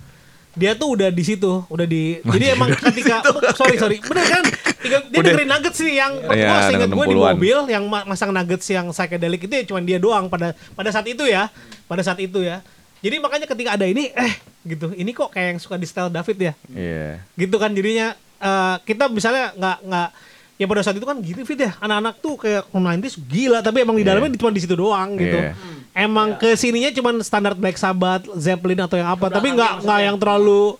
Dia 0.53 0.73
tuh 0.73 0.97
udah 0.97 1.09
di 1.09 1.21
situ, 1.21 1.61
udah 1.63 1.85
di. 1.85 2.17
Jadi 2.19 2.45
emang 2.49 2.73
ketika 2.89 3.21
sorry 3.53 3.77
sorry, 3.77 3.97
bener 3.99 4.25
kan? 4.25 4.43
Tiga- 4.77 5.05
Dia 5.05 5.19
Udah. 5.19 5.25
dengerin 5.27 5.47
nuggets 5.47 5.77
sih 5.77 5.91
yang 5.91 6.13
gue 6.17 6.33
seingat 6.33 6.69
dengan 6.71 6.89
gue 6.91 7.05
di 7.05 7.15
60-an. 7.15 7.33
mobil 7.33 7.57
yang 7.67 7.83
ma- 7.85 8.05
masang 8.05 8.29
nuggets 8.29 8.65
yang 8.67 8.89
psychedelic 8.89 9.41
itu 9.41 9.53
ya 9.53 9.63
cuma 9.65 9.79
dia 9.79 9.97
doang 9.97 10.25
pada 10.27 10.53
pada 10.73 10.89
saat 10.89 11.05
itu 11.05 11.23
ya. 11.23 11.49
Pada 11.85 12.01
saat 12.01 12.17
itu 12.17 12.41
ya. 12.41 12.61
Jadi 12.99 13.15
makanya 13.17 13.45
ketika 13.45 13.73
ada 13.73 13.85
ini 13.85 14.09
eh 14.11 14.33
gitu. 14.67 14.89
Ini 14.91 15.13
kok 15.13 15.29
kayak 15.29 15.47
yang 15.47 15.59
suka 15.59 15.77
di 15.77 15.85
style 15.85 16.09
David 16.09 16.37
ya. 16.39 16.53
Iya. 16.67 17.21
Gitu 17.35 17.55
kan 17.55 17.69
jadinya 17.69 18.07
eh, 18.37 18.75
kita 18.83 19.07
misalnya 19.07 19.53
nggak 19.53 19.77
nggak 19.83 20.09
ya 20.57 20.65
pada 20.65 20.81
saat 20.81 20.97
itu 20.97 21.05
kan 21.05 21.17
gitu 21.21 21.45
fit 21.45 21.57
ya 21.57 21.77
anak-anak 21.77 22.17
tuh 22.17 22.33
kayak 22.35 22.65
90s 22.73 23.15
gila 23.23 23.61
tapi 23.61 23.85
emang 23.85 23.93
di 23.93 24.01
Iya. 24.01 24.17
dalamnya 24.17 24.33
cuma 24.35 24.49
di 24.49 24.61
situ 24.61 24.73
doang 24.73 25.13
gitu. 25.15 25.37
Iya. 25.37 25.53
Emang 25.93 26.37
ke 26.37 26.53
sininya 26.53 26.89
cuma 26.91 27.09
standar 27.21 27.53
Black 27.53 27.77
Sabbath, 27.77 28.25
Zeppelin 28.37 28.77
atau 28.77 28.97
yang 28.97 29.09
apa, 29.09 29.29
tapi 29.29 29.49
nggak 29.49 29.81
nggak 29.81 29.99
yang 30.01 30.17
terlalu 30.17 30.77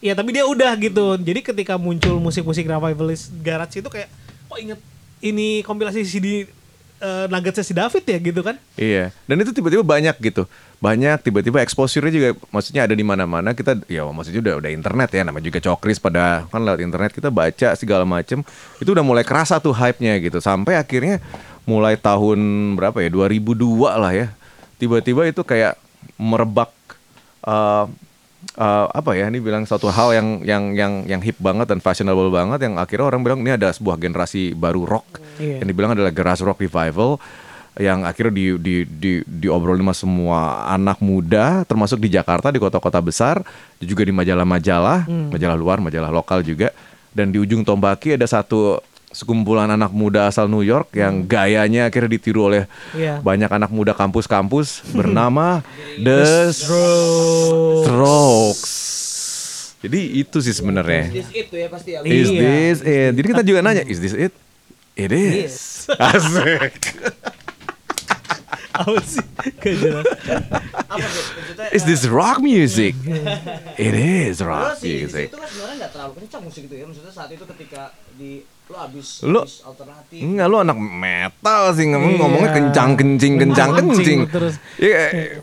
ya 0.00 0.12
tapi 0.12 0.32
dia 0.32 0.44
udah 0.44 0.72
gitu. 0.76 1.16
Jadi 1.16 1.40
ketika 1.40 1.76
muncul 1.76 2.16
musik-musik 2.16 2.64
revivalist 2.64 3.32
garage 3.40 3.80
itu 3.80 3.88
kayak 3.88 4.08
kok 4.48 4.58
inget 4.58 4.80
ini 5.20 5.60
kompilasi 5.60 6.04
CD 6.04 6.48
eh, 7.02 7.26
Nuggetsnya 7.30 7.64
si 7.64 7.74
David 7.74 8.04
ya 8.04 8.18
gitu 8.18 8.40
kan. 8.42 8.56
Iya, 8.78 9.10
dan 9.26 9.36
itu 9.42 9.50
tiba-tiba 9.54 9.82
banyak 9.82 10.14
gitu, 10.18 10.46
banyak 10.82 11.22
tiba-tiba 11.22 11.62
exposure-nya 11.62 12.12
juga, 12.12 12.28
maksudnya 12.50 12.86
ada 12.86 12.94
di 12.94 13.04
mana-mana. 13.06 13.54
Kita, 13.54 13.78
ya 13.86 14.06
maksudnya 14.10 14.42
udah 14.42 14.54
udah 14.62 14.70
internet 14.70 15.08
ya, 15.14 15.22
namanya 15.26 15.46
juga 15.46 15.58
cokris 15.62 15.98
pada 15.98 16.44
kan 16.50 16.60
lewat 16.62 16.80
internet 16.82 17.10
kita 17.14 17.30
baca 17.30 17.68
segala 17.78 18.04
macem, 18.06 18.42
itu 18.82 18.90
udah 18.90 19.04
mulai 19.06 19.24
kerasa 19.26 19.58
tuh 19.58 19.74
hype-nya 19.74 20.18
gitu, 20.18 20.38
sampai 20.42 20.76
akhirnya 20.78 21.22
mulai 21.68 21.94
tahun 22.00 22.38
berapa 22.78 22.98
ya, 23.04 23.10
2002 23.12 23.94
lah 23.96 24.12
ya, 24.14 24.26
tiba-tiba 24.76 25.26
itu 25.26 25.42
kayak 25.42 25.78
merebak. 26.18 26.70
eh, 27.48 27.86
eh, 28.58 28.86
apa 28.90 29.10
ya 29.18 29.30
ini 29.30 29.38
bilang 29.42 29.66
satu 29.66 29.90
hal 29.90 30.14
yang 30.14 30.28
yang 30.46 30.64
yang 30.74 30.92
yang 31.06 31.20
hip 31.22 31.38
banget 31.38 31.66
dan 31.70 31.78
fashionable 31.82 32.30
banget 32.30 32.62
yang 32.64 32.74
akhirnya 32.78 33.06
orang 33.10 33.20
bilang 33.22 33.40
ini 33.42 33.54
ada 33.54 33.70
sebuah 33.70 33.98
generasi 33.98 34.54
baru 34.54 34.86
rock. 34.86 35.22
Iya. 35.38 35.62
yang 35.62 35.68
dibilang 35.70 35.94
adalah 35.94 36.10
garage 36.10 36.42
rock 36.42 36.58
revival 36.58 37.22
yang 37.78 38.02
akhirnya 38.02 38.34
di, 38.34 38.46
di, 38.58 38.74
di, 38.82 39.12
diobrolin 39.22 39.86
sama 39.86 39.94
semua 39.94 40.40
anak 40.66 40.98
muda 40.98 41.62
termasuk 41.62 42.02
di 42.02 42.10
Jakarta 42.10 42.50
di 42.50 42.58
kota-kota 42.58 42.98
besar 42.98 43.38
juga 43.78 44.02
di 44.02 44.10
majalah-majalah 44.10 45.06
majalah 45.06 45.54
luar 45.54 45.78
majalah 45.78 46.10
lokal 46.10 46.42
juga. 46.42 46.74
Dan 47.08 47.34
di 47.34 47.40
ujung 47.40 47.66
tombaki 47.66 48.14
ada 48.14 48.26
satu 48.28 48.78
sekumpulan 49.18 49.66
anak 49.66 49.90
muda 49.90 50.26
asal 50.26 50.46
New 50.46 50.62
York 50.62 50.94
yang 50.94 51.26
gayanya 51.26 51.90
akhirnya 51.90 52.14
ditiru 52.14 52.46
oleh 52.46 52.70
Iya. 52.94 53.18
banyak 53.18 53.50
anak 53.50 53.66
muda 53.68 53.90
kampus-kampus 53.90 54.80
bernama 54.96 55.66
The 55.98 56.54
Strokes. 57.82 58.74
Jadi 59.78 60.18
itu 60.18 60.38
sih 60.38 60.50
sebenarnya. 60.50 61.06
This 61.10 61.30
it 61.30 61.46
tuh 61.50 61.58
ya 61.58 61.66
pasti 61.66 61.94
ya. 61.94 61.98
Is 62.02 62.30
Iya. 62.30 62.42
this 62.42 62.78
it? 62.82 63.10
Jadi 63.14 63.26
kita 63.28 63.42
juga 63.42 63.58
nanya, 63.62 63.82
is 63.82 63.98
this 63.98 64.12
it? 64.12 64.30
It 64.94 65.10
is. 65.10 65.86
Asik. 65.92 66.78
Apa 68.78 68.94
sih? 69.02 69.22
Gak 69.58 69.74
jelas. 69.74 70.06
Apa 70.86 71.02
tuh? 71.02 71.22
Maksudnya, 71.34 71.66
Is 71.70 71.82
this 71.82 72.06
rock 72.06 72.38
music? 72.38 72.94
It 73.78 73.94
is 73.94 74.38
rock 74.38 74.78
music. 74.78 75.30
situ 75.30 75.34
kan 75.34 75.46
sebenarnya 75.46 75.74
nggak 75.82 75.90
terlalu 75.90 76.12
kencang 76.22 76.42
musik 76.42 76.62
itu 76.66 76.74
ya. 76.74 76.86
Maksudnya 76.86 77.10
saat 77.10 77.30
itu 77.30 77.42
ketika 77.46 77.90
di 78.14 78.42
abis, 78.70 79.22
Lu- 79.22 79.40
abis 79.40 79.62
alternatif. 79.62 80.18
Enggak 80.18 80.46
lu 80.46 80.56
anak 80.58 80.76
metal 80.76 81.62
sih 81.72 81.86
ngomong 81.86 82.10
Iya. 82.10 82.18
ngomongnya 82.18 82.50
kencang 82.52 82.90
kencing 82.94 83.34
kencang 83.38 83.70
Kencing 83.72 83.88
kencing. 83.94 84.20
terus. 84.28 84.54
Iya, 84.76 84.98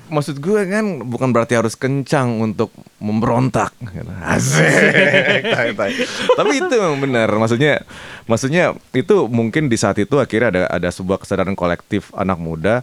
maksud 0.05 0.37
gue 0.37 0.59
kan 0.63 0.85
bukan 1.01 1.29
berarti 1.29 1.53
harus 1.53 1.73
kencang 1.73 2.37
untuk 2.39 2.69
memberontak. 2.99 3.73
Asik. 4.21 4.61
Tai, 5.51 5.69
tai. 5.71 5.93
Tapi 6.31 6.51
itu 6.55 6.73
memang 6.75 6.99
benar. 6.99 7.29
Maksudnya 7.31 7.81
maksudnya 8.23 8.63
itu 8.91 9.25
mungkin 9.25 9.65
di 9.65 9.75
saat 9.75 9.97
itu 9.97 10.15
akhirnya 10.15 10.49
ada 10.49 10.63
ada 10.67 10.89
sebuah 10.89 11.17
kesadaran 11.17 11.53
kolektif 11.53 12.09
anak 12.11 12.35
muda 12.35 12.81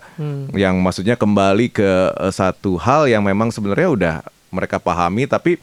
yang 0.52 0.78
maksudnya 0.78 1.14
kembali 1.14 1.68
ke 1.68 1.90
eh, 2.10 2.30
satu 2.30 2.76
hal 2.76 3.06
yang 3.06 3.20
memang 3.20 3.48
sebenarnya 3.48 3.88
udah 3.88 4.14
mereka 4.48 4.76
pahami 4.76 5.24
tapi 5.24 5.56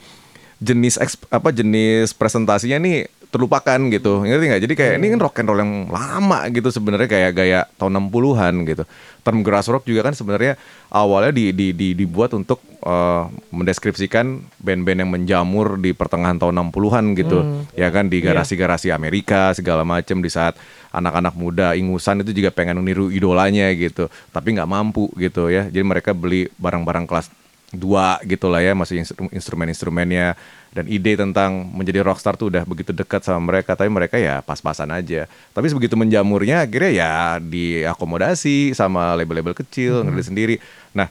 jenis 0.57 0.95
eks- 0.95 1.23
apa 1.27 1.49
jenis 1.49 2.11
presentasinya 2.11 2.75
nih 2.77 3.07
terlupakan 3.29 3.77
gitu. 3.93 4.25
Ngerti 4.25 4.45
nggak? 4.49 4.61
Jadi 4.65 4.73
kayak 4.73 4.93
ini 4.97 5.07
kan 5.13 5.19
rock 5.21 5.37
and 5.37 5.47
roll 5.47 5.61
yang 5.61 5.73
lama 5.85 6.49
gitu 6.49 6.69
sebenarnya 6.69 7.05
kayak 7.05 7.31
gaya 7.37 7.59
tahun 7.77 8.09
60-an 8.09 8.53
gitu. 8.65 8.83
Term 9.21 9.45
grass 9.45 9.69
rock 9.69 9.85
juga 9.85 10.01
kan 10.01 10.17
sebenarnya 10.17 10.57
awalnya 10.89 11.29
di, 11.29 11.53
di, 11.53 11.69
di- 11.69 11.93
dibuat 11.93 12.33
untuk 12.33 12.57
eh, 12.81 13.23
mendeskripsikan 13.53 14.41
band-band 14.57 15.05
yang 15.05 15.11
menjamur 15.13 15.77
di 15.77 15.93
pertengahan 15.93 16.41
tahun 16.41 16.73
60-an 16.73 17.05
gitu. 17.13 17.39
Ya 17.77 17.93
kan? 17.93 18.09
Di 18.09 18.17
garasi-garasi 18.19 18.89
Amerika 18.89 19.53
segala 19.53 19.85
macem 19.85 20.17
di 20.19 20.29
saat 20.33 20.57
anak-anak 20.89 21.37
muda 21.37 21.77
ingusan 21.77 22.25
itu 22.25 22.33
juga 22.33 22.49
pengen 22.49 22.81
meniru 22.81 23.13
idolanya 23.13 23.69
gitu. 23.77 24.09
Tapi 24.33 24.57
nggak 24.57 24.65
mampu 24.65 25.05
gitu 25.21 25.53
ya. 25.53 25.69
Jadi 25.69 25.85
mereka 25.85 26.17
beli 26.17 26.49
barang-barang 26.57 27.05
kelas 27.05 27.29
dua 27.71 28.17
gitu 28.23 28.45
lah 28.45 28.59
ya 28.59 28.73
masih 28.73 28.97
instru- 28.99 29.29
instrumen-instrumennya 29.29 30.33
dan 30.69 30.85
ide 30.85 31.13
tentang 31.13 31.65
menjadi 31.67 32.01
rockstar 32.01 32.33
tuh 32.33 32.49
udah 32.49 32.61
begitu 32.61 32.89
dekat 32.89 33.21
sama 33.21 33.41
mereka 33.43 33.73
tapi 33.73 33.89
mereka 33.89 34.17
ya 34.17 34.39
pas-pasan 34.39 34.89
aja 34.89 35.25
tapi 35.49 35.69
begitu 35.69 35.93
menjamurnya 35.93 36.61
akhirnya 36.61 36.91
ya 36.91 37.11
diakomodasi 37.37 38.73
sama 38.73 39.13
label-label 39.13 39.53
kecil 39.55 40.01
ngerilis 40.01 40.27
sendiri 40.27 40.55
nah 40.91 41.09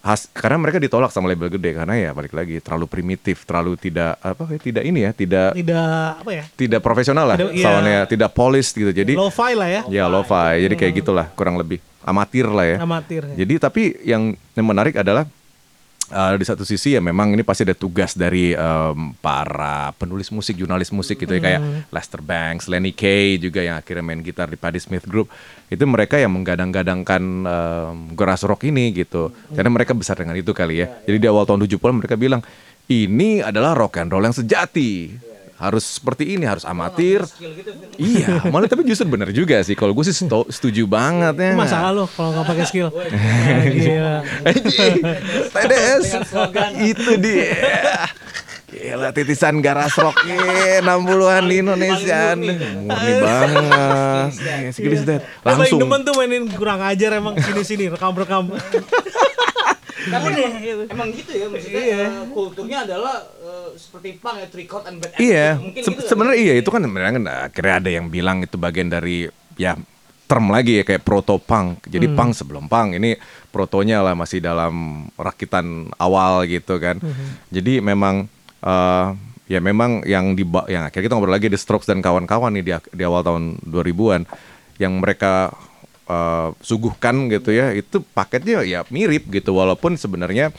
has- 0.00 0.28
karena 0.30 0.56
mereka 0.58 0.76
ditolak 0.76 1.08
sama 1.08 1.28
label 1.28 1.48
gede 1.50 1.72
karena 1.74 1.94
ya 1.94 2.10
balik 2.10 2.32
lagi 2.32 2.56
terlalu 2.58 2.86
primitif 2.86 3.44
terlalu 3.44 3.76
tidak 3.76 4.16
apa 4.18 4.48
ya 4.48 4.58
tidak 4.58 4.82
ini 4.82 5.00
ya 5.02 5.10
tidak 5.12 5.48
Tidak 5.52 6.08
apa 6.18 6.30
ya? 6.30 6.44
tidak 6.54 6.80
profesional 6.80 7.24
lah 7.26 7.36
Tidak- 7.36 7.52
iya. 7.52 7.64
soalnya 7.64 7.98
tidak 8.04 8.30
polis 8.32 8.68
gitu 8.70 8.88
jadi 8.88 9.12
Lo-fi 9.12 9.52
lah 9.52 9.68
ya. 9.68 9.80
ya 9.86 10.04
lo-fi 10.06 10.60
jadi 10.60 10.74
kayak 10.74 10.92
gitulah 10.94 11.26
kurang 11.30 11.56
lebih 11.56 11.76
amatir 12.00 12.48
lah 12.48 12.64
ya 12.66 12.76
Amatir. 12.80 13.22
ya. 13.26 13.34
jadi 13.38 13.52
tapi 13.58 13.82
yang, 14.02 14.22
yang 14.52 14.64
menarik 14.66 14.96
adalah 14.96 15.28
uh, 16.10 16.34
di 16.36 16.44
satu 16.44 16.66
sisi 16.66 16.94
ya 16.94 17.00
memang 17.02 17.32
ini 17.32 17.42
pasti 17.46 17.64
ada 17.64 17.74
tugas 17.74 18.14
dari 18.18 18.52
um, 18.54 19.14
para 19.18 19.94
penulis 19.96 20.28
musik, 20.34 20.58
jurnalis 20.58 20.90
musik 20.90 21.22
gitu 21.22 21.32
ya 21.38 21.40
kayak 21.40 21.60
Lester 21.94 22.20
Banks, 22.20 22.66
Lenny 22.66 22.92
Kay 22.92 23.38
juga 23.38 23.62
yang 23.62 23.78
akhirnya 23.78 24.04
main 24.04 24.20
gitar 24.20 24.50
di 24.50 24.58
Patti 24.58 24.78
Smith 24.82 25.06
Group. 25.06 25.30
Itu 25.70 25.86
mereka 25.86 26.18
yang 26.18 26.34
menggadang-gadangkan 26.34 27.22
um, 27.46 27.96
garage 28.18 28.44
rock 28.44 28.66
ini 28.66 28.90
gitu. 28.92 29.30
Karena 29.54 29.70
mereka 29.70 29.94
besar 29.94 30.18
dengan 30.18 30.34
itu 30.36 30.50
kali 30.50 30.82
ya. 30.82 30.86
Jadi 31.06 31.16
di 31.22 31.26
awal 31.30 31.46
tahun 31.46 31.64
70-an 31.64 31.96
mereka 32.02 32.18
bilang 32.18 32.42
ini 32.90 33.38
adalah 33.38 33.78
rock 33.78 34.02
and 34.02 34.10
roll 34.10 34.26
yang 34.26 34.34
sejati. 34.34 35.29
Harus 35.60 36.00
seperti 36.00 36.24
ini, 36.34 36.48
harus 36.48 36.64
amatir. 36.64 37.20
Skill 37.28 37.52
gitu. 37.52 37.70
Iya, 38.00 38.48
malah 38.48 38.64
tapi 38.64 38.80
justru 38.82 39.04
bener 39.04 39.28
juga 39.28 39.60
sih. 39.60 39.76
Kalau 39.76 39.92
gue 39.92 40.04
sih 40.08 40.16
setu- 40.16 40.48
setuju 40.48 40.88
banget 40.88 41.36
ya. 41.36 41.52
Masalah 41.52 41.92
lo 41.92 42.08
kalau 42.08 42.32
nggak 42.32 42.48
pakai 42.48 42.64
skill. 42.64 42.88
Nah, 42.88 43.64
gila. 43.68 44.16
TDS 45.52 46.04
itu 46.80 47.10
dia 47.20 47.52
Gila 48.70 49.10
titisan 49.10 49.58
garas 49.58 49.98
rock 49.98 50.14
60-an 50.78 51.42
di 51.42 51.56
Indonesia 51.58 52.38
Murni 52.38 53.12
banget 53.18 54.30
give 54.78 54.94
us 54.94 55.02
that. 55.04 55.20
Gue 55.20 55.42
paling 55.42 55.58
Langsung 55.66 55.80
demen 55.82 56.00
tuh 56.06 56.14
mainin 56.14 56.46
kurang 56.48 56.78
ajar 56.80 57.18
emang 57.18 57.34
sini-sini 57.36 57.90
rekam-rekam. 57.90 58.48
Tapi 60.02 60.28
emang 60.86 61.08
gitu 61.10 61.30
ya 61.30 61.46
maksudnya 61.46 61.82
Iya. 61.82 62.00
eh, 62.00 62.24
kulturnya 62.28 62.78
adalah 62.84 63.16
eh, 63.20 63.68
seperti 63.74 64.16
punk 64.16 64.36
ya 64.38 64.46
tricot 64.46 64.84
and 64.84 64.98
bad 64.98 65.12
Iya. 65.16 65.46
Mungkin 65.56 65.80
Se- 65.80 65.90
gitu 65.90 66.00
kan? 66.00 66.08
sebenarnya 66.08 66.38
iya 66.38 66.54
itu 66.56 66.68
kan 66.68 66.80
sebenarnya 66.80 67.12
kan 67.12 67.24
akhirnya 67.46 67.74
ada 67.76 67.90
yang 67.90 68.06
bilang 68.08 68.40
itu 68.40 68.56
bagian 68.56 68.88
dari 68.88 69.28
ya 69.54 69.76
term 70.24 70.46
lagi 70.48 70.78
ya 70.78 70.84
kayak 70.84 71.02
proto 71.02 71.36
punk. 71.36 71.84
Jadi 71.84 72.06
punk 72.08 72.30
sebelum 72.32 72.64
punk 72.64 72.96
ini 72.96 73.18
protonya 73.48 73.98
lah 73.98 74.14
masih 74.14 74.38
dalam 74.38 74.72
rakitan 75.14 75.90
awal 75.96 76.46
gitu 76.46 76.78
kan. 76.78 77.02
Jadi 77.48 77.82
memang 77.82 78.30
eh, 78.60 79.06
ya 79.46 79.58
memang 79.58 80.06
yang 80.06 80.32
di 80.32 80.46
yang 80.70 80.86
akhirnya 80.86 81.02
kita 81.02 81.14
ngobrol 81.14 81.34
lagi 81.34 81.50
The 81.50 81.58
Strokes 81.58 81.84
dan 81.84 81.98
kawan-kawan 81.98 82.54
nih 82.54 82.62
di, 82.62 82.72
di 82.94 83.02
awal 83.02 83.20
tahun 83.20 83.58
2000-an 83.66 84.22
yang 84.78 84.96
mereka 84.96 85.50
eh, 86.10 86.48
suguhkan 86.58 87.30
gitu 87.30 87.54
ya 87.54 87.70
itu 87.70 88.02
paketnya 88.10 88.66
ya 88.66 88.82
mirip 88.90 89.30
gitu 89.30 89.54
walaupun 89.54 89.94
sebenarnya 89.94 90.50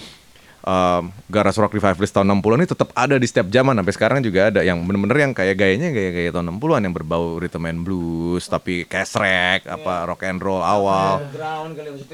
um, 0.66 1.10
Garage 1.30 1.58
Rock 1.58 1.74
Revivalist 1.74 2.14
tahun 2.14 2.30
60-an 2.40 2.60
ini 2.62 2.70
tetap 2.70 2.90
ada 2.94 3.16
di 3.18 3.28
setiap 3.28 3.48
zaman 3.50 3.74
sampai 3.78 3.94
sekarang 3.94 4.20
juga 4.22 4.54
ada 4.54 4.62
yang 4.62 4.82
bener-bener 4.86 5.30
yang 5.30 5.34
kayak 5.34 5.56
gayanya 5.58 5.90
gaya-gaya 5.94 6.30
tahun 6.34 6.58
60-an 6.58 6.82
yang 6.88 6.94
berbau 6.96 7.26
rhythm 7.42 7.66
and 7.70 7.82
blues 7.86 8.46
tapi 8.46 8.86
casrek 8.86 9.66
apa 9.66 10.06
rock 10.08 10.22
and 10.26 10.42
roll 10.42 10.62
awal. 10.62 11.22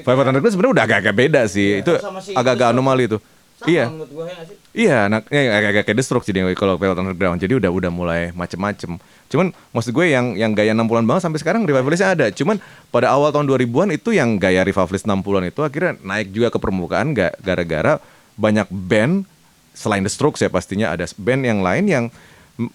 Five 0.02 0.16
Hundred 0.16 0.32
Underground 0.36 0.54
sebenarnya 0.54 0.74
udah 0.74 0.84
agak-agak 0.84 1.14
beda 1.14 1.40
sih. 1.48 1.80
itu 1.80 1.92
sama 2.00 2.20
si 2.24 2.32
agak-agak 2.34 2.72
anomali 2.72 3.06
itu. 3.08 3.18
Sama 3.58 3.66
Iya. 3.66 3.84
menurut 3.90 4.10
gue 4.14 4.26
ya 4.30 4.40
sih? 4.46 4.56
Iya, 4.70 4.98
ya, 5.10 5.40
agak-agak 5.58 5.84
kayak 5.90 5.98
The 5.98 6.04
Strokes 6.06 6.26
jadi 6.30 6.46
kalau 6.54 6.78
Velvet 6.78 7.02
Underground. 7.02 7.42
Jadi 7.42 7.58
udah 7.58 7.70
udah 7.74 7.90
mulai 7.90 8.30
macem-macem. 8.30 9.02
Cuman 9.26 9.50
maksud 9.74 9.90
gue 9.90 10.06
yang 10.06 10.38
yang 10.38 10.54
gaya 10.54 10.70
60-an 10.70 11.02
banget 11.02 11.22
sampai 11.26 11.42
sekarang 11.42 11.66
revivalistnya 11.66 12.14
ada. 12.14 12.26
Cuman 12.30 12.62
pada 12.88 13.10
awal 13.10 13.34
tahun 13.34 13.50
2000-an 13.50 13.90
itu 13.90 14.14
yang 14.14 14.38
gaya 14.38 14.62
revivalist 14.62 15.04
60-an 15.04 15.50
itu 15.50 15.60
akhirnya 15.60 15.98
naik 16.00 16.30
juga 16.30 16.48
ke 16.48 16.58
permukaan 16.58 17.10
ga- 17.12 17.34
gara-gara 17.42 17.98
banyak 18.38 18.70
band 18.70 19.26
selain 19.74 20.06
The 20.06 20.10
Strokes 20.10 20.38
ya 20.38 20.48
pastinya 20.48 20.94
ada 20.94 21.10
band 21.18 21.42
yang 21.42 21.58
lain 21.58 21.84
yang 21.90 22.04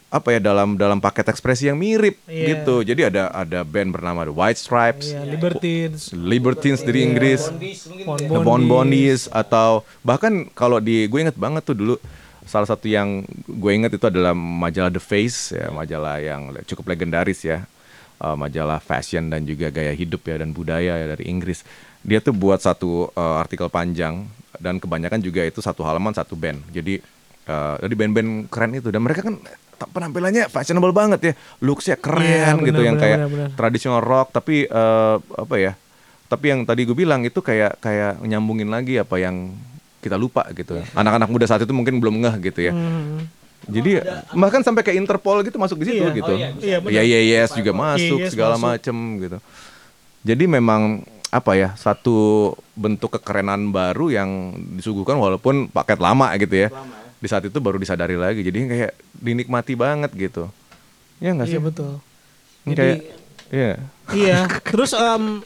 apa 0.07 0.31
ya 0.31 0.39
dalam 0.39 0.79
dalam 0.79 0.97
paket 0.97 1.27
ekspresi 1.27 1.67
yang 1.67 1.75
mirip 1.75 2.15
Iya. 2.23 2.63
gitu. 2.63 2.81
Jadi 2.81 3.11
ada 3.11 3.27
ada 3.29 3.61
band 3.61 3.91
bernama 3.91 4.23
The 4.23 4.31
White 4.31 4.59
Stripes, 4.59 5.11
Iya, 5.11 5.27
Libertines. 5.27 6.01
Libertines 6.15 6.81
dari 6.81 7.03
Inggris. 7.03 7.51
Bon- 7.51 7.59
gitu 7.59 7.91
ya. 7.99 8.31
The 8.31 8.39
Bon 8.39 8.63
Bonies 8.63 9.27
atau 9.27 9.83
bahkan 9.99 10.47
kalau 10.55 10.79
di 10.79 11.03
gue 11.05 11.19
inget 11.19 11.35
banget 11.35 11.67
tuh 11.67 11.75
dulu 11.75 11.95
salah 12.43 12.67
satu 12.67 12.87
yang 12.87 13.23
gue 13.43 13.71
inget 13.71 13.91
itu 13.91 14.03
adalah 14.03 14.31
majalah 14.31 14.87
The 14.87 14.99
Face 14.99 15.51
ya 15.51 15.67
majalah 15.67 16.19
yang 16.19 16.51
cukup 16.63 16.91
legendaris 16.91 17.43
ya 17.43 17.67
Uh, 18.23 18.39
majalah 18.39 18.79
fashion 18.79 19.27
dan 19.27 19.43
juga 19.43 19.67
gaya 19.67 19.91
hidup 19.91 20.23
ya 20.23 20.39
dan 20.39 20.55
budaya 20.55 20.95
ya 20.95 21.11
dari 21.11 21.27
Inggris 21.27 21.59
dia 21.99 22.23
tuh 22.23 22.31
buat 22.31 22.55
satu 22.55 23.11
uh, 23.11 23.35
artikel 23.35 23.67
panjang 23.67 24.23
dan 24.63 24.79
kebanyakan 24.79 25.19
juga 25.19 25.43
itu 25.43 25.59
satu 25.59 25.83
halaman 25.83 26.15
satu 26.15 26.31
band 26.31 26.63
jadi 26.71 27.03
uh, 27.51 27.75
dari 27.83 27.95
band-band 27.99 28.47
keren 28.47 28.79
itu 28.79 28.95
dan 28.95 29.03
mereka 29.03 29.27
kan 29.27 29.43
penampilannya 29.85 30.47
fashionable 30.47 30.91
banget 30.91 31.19
ya 31.21 31.33
looksnya 31.59 31.95
keren 31.95 32.23
Iya, 32.55 32.63
gitu 32.63 32.75
benar, 32.75 32.85
yang 32.85 32.97
kayak 32.97 33.17
tradisional 33.53 33.99
rock 33.99 34.31
tapi 34.31 34.63
eh, 34.63 35.15
apa 35.19 35.55
ya 35.55 35.73
tapi 36.25 36.45
yang 36.47 36.61
tadi 36.61 36.83
gue 36.83 36.93
bilang 36.93 37.21
itu 37.21 37.37
kayak 37.37 37.77
kayak 37.77 38.21
nyambungin 38.21 38.67
lagi 38.67 38.95
apa 38.95 39.17
yang 39.17 39.53
kita 39.99 40.13
lupa 40.13 40.43
gitu 40.51 40.75
anak-anak 40.91 41.27
muda 41.27 41.45
saat 41.45 41.61
itu 41.61 41.71
mungkin 41.71 41.97
belum 41.97 42.19
ngeh 42.19 42.35
gitu 42.43 42.59
ya 42.61 42.73
Hmm. 42.73 43.23
jadi 43.63 44.03
bahkan 44.33 44.59
sampai 44.59 44.81
kayak 44.81 44.99
Interpol 44.99 45.39
gitu 45.41 45.55
masuk 45.55 45.79
di 45.79 45.89
situ 45.89 46.03
Iya. 46.03 46.11
gitu 46.13 46.27
Oh, 46.27 46.35
iya. 46.35 46.49
Iya, 46.53 46.77
benar. 46.77 46.93
ya 46.93 47.01
ya 47.01 47.19
yes 47.21 47.49
juga 47.53 47.71
masuk 47.71 48.19
Yes, 48.19 48.31
segala 48.31 48.55
masuk. 48.55 48.67
macem 48.69 48.95
gitu 49.19 49.37
jadi 50.21 50.43
memang 50.45 51.03
apa 51.29 51.51
ya 51.53 51.69
satu 51.73 52.15
bentuk 52.73 53.09
kekerenan 53.13 53.69
baru 53.69 54.05
yang 54.07 54.29
disuguhkan 54.73 55.15
walaupun 55.15 55.65
paket 55.67 55.97
lama 55.97 56.29
gitu 56.35 56.55
ya 56.57 56.69
Lama 56.69 56.83
ya. 56.93 57.02
Di 57.23 57.27
saat 57.27 57.41
itu 57.41 57.55
baru 57.55 57.79
disadari 57.79 58.13
lagi 58.13 58.43
jadi 58.43 58.59
kayak 58.61 58.91
dinikmati 59.15 59.73
banget 59.73 60.11
gitu 60.11 60.51
ya 61.17 61.31
nggak 61.31 61.47
sih 61.47 61.55
Iya 61.55 61.63
betul. 61.63 61.91
Jadi 62.63 62.75
kayak 62.75 62.99
iya 63.49 63.73
iya, 64.11 64.39
terus 64.65 64.91
em, 64.91 65.39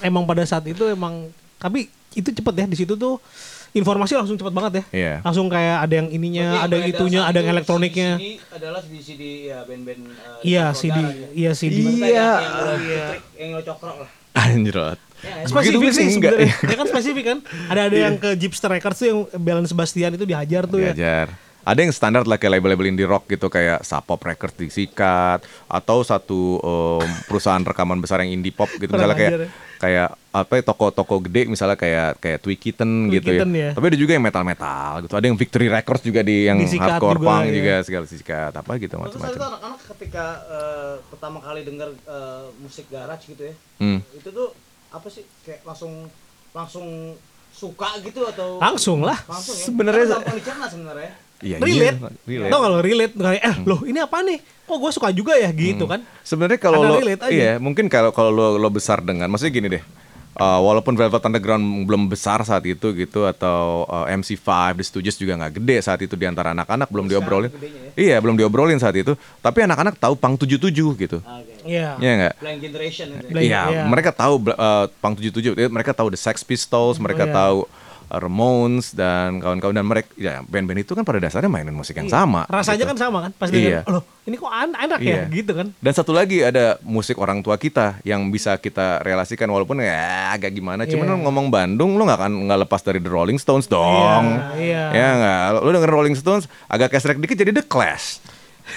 emang 0.00 0.24
pada 0.24 0.42
saat 0.42 0.62
itu 0.64 0.82
emang 0.84 1.30
tapi 1.56 1.86
itu 2.12 2.26
cepet 2.26 2.54
ya 2.56 2.66
di 2.66 2.74
situ 2.74 2.94
tuh 2.94 3.22
informasi 3.72 4.16
langsung 4.16 4.34
cepet 4.34 4.50
banget 4.50 4.72
ya. 4.72 4.84
Iya. 4.90 5.14
Langsung 5.20 5.46
kayak 5.46 5.84
ada 5.84 5.94
yang 5.94 6.08
ininya, 6.08 6.64
ada 6.64 6.74
yang 6.74 6.88
itunya, 6.88 7.20
ada 7.22 7.36
yang 7.36 7.52
elektroniknya. 7.52 8.16
Ini 8.16 8.40
adalah 8.50 8.80
CD 8.80 8.96
CD 8.98 9.22
ya 9.46 9.62
band-band 9.62 10.00
eh, 10.00 10.48
Iya, 10.48 10.64
CD, 10.72 10.96
gitu. 10.96 11.24
iya 11.34 11.50
CD. 11.52 11.76
Iya. 11.76 12.08
yang- 12.08 12.40
Yang 12.80 13.20
yang 13.36 13.48
lo 13.52 13.62
cokrok 13.62 13.96
lah. 14.00 14.10
anjrot 14.34 14.96
Ya, 14.96 14.96
nggak 14.96 14.96
sih? 14.96 14.96
Spesifik 14.96 15.05
Begitu 15.22 15.78
sih 15.80 15.92
sih, 15.92 16.06
enggak. 16.16 16.32
sebenarnya. 16.36 16.52
Ya 16.66 16.76
kan 16.76 16.86
spesifik 16.86 17.24
kan. 17.24 17.38
Ada 17.68 17.80
ada 17.88 17.96
yang 18.08 18.14
ke 18.16 18.30
Jeep 18.36 18.52
Records 18.52 18.98
tuh 18.98 19.06
yang 19.06 19.18
Balance 19.36 19.70
Sebastian 19.72 20.10
itu 20.14 20.24
dihajar 20.24 20.64
tuh 20.66 20.80
ya. 20.80 20.92
Diajar 20.92 21.28
ada 21.66 21.82
yang 21.82 21.90
standar 21.90 22.22
lah 22.22 22.38
kayak 22.38 22.62
label-label 22.62 22.86
indie 22.86 23.02
rock 23.02 23.26
gitu 23.26 23.50
kayak 23.50 23.82
Sapop 23.82 24.22
Records 24.22 24.54
disikat 24.54 25.42
atau 25.66 26.06
satu 26.06 26.62
em, 26.62 27.10
perusahaan 27.26 27.58
rekaman 27.58 27.98
besar 27.98 28.22
yang 28.22 28.38
indie 28.38 28.54
pop 28.54 28.70
gitu 28.70 28.86
misalnya 28.86 29.18
kayak 29.18 29.32
ya. 29.34 29.48
kayak 29.76 30.08
apa 30.30 30.52
ya 30.52 30.62
toko-toko 30.62 31.18
gede 31.26 31.50
misalnya 31.50 31.74
kayak 31.74 32.22
kayak 32.22 32.38
Twikitten 32.38 33.10
gitu 33.10 33.34
ya. 33.34 33.42
Twikitten 33.42 33.50
ya. 33.50 33.70
Tapi 33.74 33.82
ada 33.90 33.98
juga 33.98 34.12
yang 34.14 34.22
metal-metal 34.22 34.90
gitu. 35.02 35.14
Ada 35.18 35.26
yang 35.26 35.34
Victory 35.34 35.66
Records 35.66 36.02
juga 36.06 36.20
di 36.22 36.46
yang 36.46 36.58
Disikat 36.62 37.02
hardcore 37.02 37.18
juga, 37.18 37.26
punk 37.26 37.42
ya. 37.42 37.54
juga 37.58 37.74
segala 37.82 38.04
disikat 38.06 38.52
apa 38.54 38.72
gitu 38.78 38.94
Terus 38.94 39.02
macam-macam. 39.02 39.40
anak-anak 39.50 39.80
ketika 39.90 40.24
eh, 40.46 40.94
pertama 41.10 41.38
kali 41.42 41.60
dengar 41.66 41.88
eh, 41.90 42.44
musik 42.62 42.86
garage 42.86 43.26
gitu 43.26 43.42
ya, 43.42 43.54
Hmm. 43.76 43.98
itu 44.14 44.28
tuh 44.30 44.54
apa 44.88 45.06
sih 45.06 45.24
kayak 45.42 45.62
langsung 45.62 46.06
langsung 46.50 46.86
suka 47.50 47.88
gitu 48.00 48.20
atau 48.26 48.56
Langsung 48.58 49.00
lah. 49.00 49.16
langsung 49.24 49.54
ya? 49.54 49.64
Sebenarnya- 49.64 50.04
Karena 50.04 50.20
gampang 50.20 50.36
dicerna 50.36 50.66
sebenarnya. 50.66 51.12
Iya, 51.36 51.56
relate. 51.58 51.98
iya, 52.00 52.08
relate. 52.26 52.50
Tau 52.50 52.64
lo 52.64 52.78
relate? 52.80 53.12
Kayak, 53.14 53.42
eh 53.42 53.56
loh 53.62 53.80
ini 53.82 53.98
apa 53.98 54.16
nih? 54.20 54.38
Kok 54.62 54.76
gue 54.78 54.90
suka 54.90 55.08
juga 55.10 55.32
ya 55.34 55.52
gitu 55.52 55.84
kan? 55.84 56.00
Sebenarnya 56.22 56.56
kalau 56.58 56.80
lo 56.80 56.96
relate 56.96 57.22
aja. 57.22 57.30
iya, 57.30 57.52
mungkin 57.56 57.86
kalau 57.86 58.08
kalau 58.10 58.28
lo 58.28 58.56
lo 58.56 58.68
besar 58.68 59.00
dengan 59.00 59.28
maksudnya 59.28 59.52
gini 59.52 59.68
deh. 59.70 59.84
uh, 60.34 60.60
walaupun 60.60 60.92
Velvet 60.92 61.22
Underground 61.22 61.64
belum 61.82 62.02
besar 62.06 62.40
saat 62.42 62.60
itu 62.62 62.92
gitu 62.92 63.24
atau 63.24 63.84
uh, 63.86 64.04
MC5 64.06 64.44
The 64.74 64.84
Stooges 64.84 65.16
juga 65.16 65.32
nggak 65.34 65.56
gede 65.56 65.76
saat 65.80 65.96
itu 65.98 66.12
di 66.12 66.24
antara 66.24 66.52
anak-anak 66.52 66.88
belum 66.88 67.04
diobrolin. 67.06 67.48
gedenya 67.50 67.96
Iya, 67.96 68.16
belum 68.18 68.36
diobrolin 68.36 68.76
saat 68.76 68.92
itu. 68.94 69.12
Tapi 69.38 69.58
anak-anak 69.62 69.96
tahu 69.96 70.12
Pang 70.14 70.36
77 70.36 70.60
gitu. 70.94 71.20
Oke. 71.20 71.55
Iya. 71.66 71.98
Iya 71.98 72.12
nggak? 72.16 72.34
Blind 72.40 72.60
generation 72.62 73.06
itu. 73.12 73.26
ya. 73.28 73.40
Iya, 73.42 73.62
iya. 73.68 73.82
mereka 73.84 74.10
tahu 74.10 74.34
uh, 74.48 74.86
Pang 75.02 75.12
77, 75.12 75.52
eh, 75.52 75.68
mereka 75.68 75.92
tahu 75.92 76.08
The 76.08 76.20
Sex 76.20 76.40
Pistols, 76.40 76.96
mereka 76.96 77.26
iya. 77.26 77.34
tahu 77.34 77.66
uh, 78.06 78.18
Ramones 78.18 78.94
dan 78.94 79.42
kawan-kawan 79.42 79.74
dan 79.74 79.82
mereka 79.82 80.08
ya 80.14 80.38
band-band 80.46 80.78
itu 80.78 80.94
kan 80.94 81.02
pada 81.02 81.18
dasarnya 81.18 81.50
mainin 81.50 81.74
musik 81.74 81.98
yang 81.98 82.06
sama. 82.06 82.46
Rasanya 82.46 82.86
gitu. 82.86 82.90
kan 82.94 82.98
sama 82.98 83.18
kan? 83.26 83.30
Pas 83.34 83.50
Iya. 83.50 83.82
loh 83.84 84.06
ini 84.26 84.38
kok 84.38 84.50
an- 84.50 84.78
enak 84.78 84.98
Iya. 85.02 85.26
ya 85.26 85.34
gitu 85.34 85.52
kan? 85.54 85.66
Dan 85.78 85.92
satu 85.92 86.14
lagi 86.14 86.42
ada 86.42 86.78
musik 86.82 87.18
orang 87.18 87.42
tua 87.42 87.58
kita 87.58 87.98
yang 88.02 88.30
bisa 88.30 88.58
kita 88.58 89.02
relasikan 89.02 89.50
walaupun 89.50 89.82
ya 89.82 90.30
agak 90.30 90.54
gimana. 90.54 90.86
Cuman 90.86 91.02
Iya. 91.02 91.12
lo 91.14 91.26
ngomong 91.26 91.46
Bandung 91.50 91.98
lo 91.98 92.06
nggak 92.06 92.18
akan 92.22 92.32
nggak 92.46 92.60
lepas 92.66 92.80
dari 92.82 93.02
The 93.02 93.10
Rolling 93.10 93.38
Stones 93.38 93.66
dong. 93.66 94.38
Iya, 94.54 94.54
iya. 94.54 94.82
Ya 94.94 95.08
nggak. 95.12 95.38
Lo 95.58 95.70
denger 95.70 95.90
Rolling 95.90 96.14
Stones 96.14 96.46
agak 96.66 96.94
kesrek 96.94 97.18
dikit 97.18 97.34
jadi 97.34 97.50
The 97.52 97.66
Clash. 97.66 98.22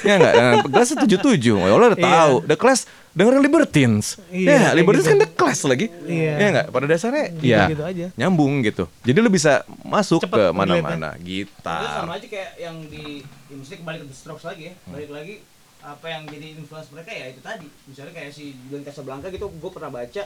Ya 0.02 0.14
nggak. 0.16 0.34
Nah, 0.34 0.54
The 0.62 0.70
Clash 0.72 0.92
tujuh 0.98 1.20
tujuh. 1.20 1.56
Oh, 1.56 1.78
lo 1.78 1.86
udah 1.88 1.96
Iya. 1.96 2.08
tahu. 2.08 2.34
The 2.46 2.56
Clash 2.56 2.82
dengerin 3.10 3.42
Libertines. 3.42 4.06
Iya, 4.30 4.50
ya 4.50 4.70
Libertines 4.72 5.04
gitu. 5.04 5.12
kan 5.12 5.20
The 5.20 5.30
Clash 5.34 5.62
lagi. 5.64 5.86
Iya. 6.04 6.34
Ya 6.36 6.48
nggak. 6.52 6.68
Pada 6.70 6.86
dasarnya 6.86 7.26
ya 7.40 7.60
Gitu-gitu 7.66 7.84
aja. 7.84 8.06
nyambung 8.16 8.62
gitu. 8.62 8.86
Jadi 9.02 9.18
lo 9.18 9.28
bisa 9.28 9.52
masuk 9.82 10.24
Cepet 10.24 10.38
ke 10.38 10.44
mana-mana. 10.52 11.14
Itu 11.16 11.26
Gitar. 11.48 11.82
sama 12.00 12.16
aja 12.16 12.28
kayak 12.28 12.52
yang 12.58 12.76
di, 12.86 13.22
di 13.22 13.54
musik 13.54 13.82
balik 13.82 14.04
ke 14.04 14.08
The 14.08 14.16
Strokes 14.16 14.46
lagi 14.46 14.70
ya. 14.70 14.74
Balik 14.86 15.10
lagi 15.10 15.36
apa 15.80 16.06
yang 16.06 16.28
jadi 16.28 16.48
influence 16.54 16.92
mereka 16.92 17.10
ya 17.10 17.26
itu 17.28 17.40
tadi. 17.40 17.68
Misalnya 17.86 18.12
kayak 18.12 18.32
si 18.32 18.52
Julian 18.64 18.84
Casablanca 18.84 19.28
gitu, 19.28 19.48
gue 19.48 19.72
pernah 19.72 19.90
baca 19.90 20.24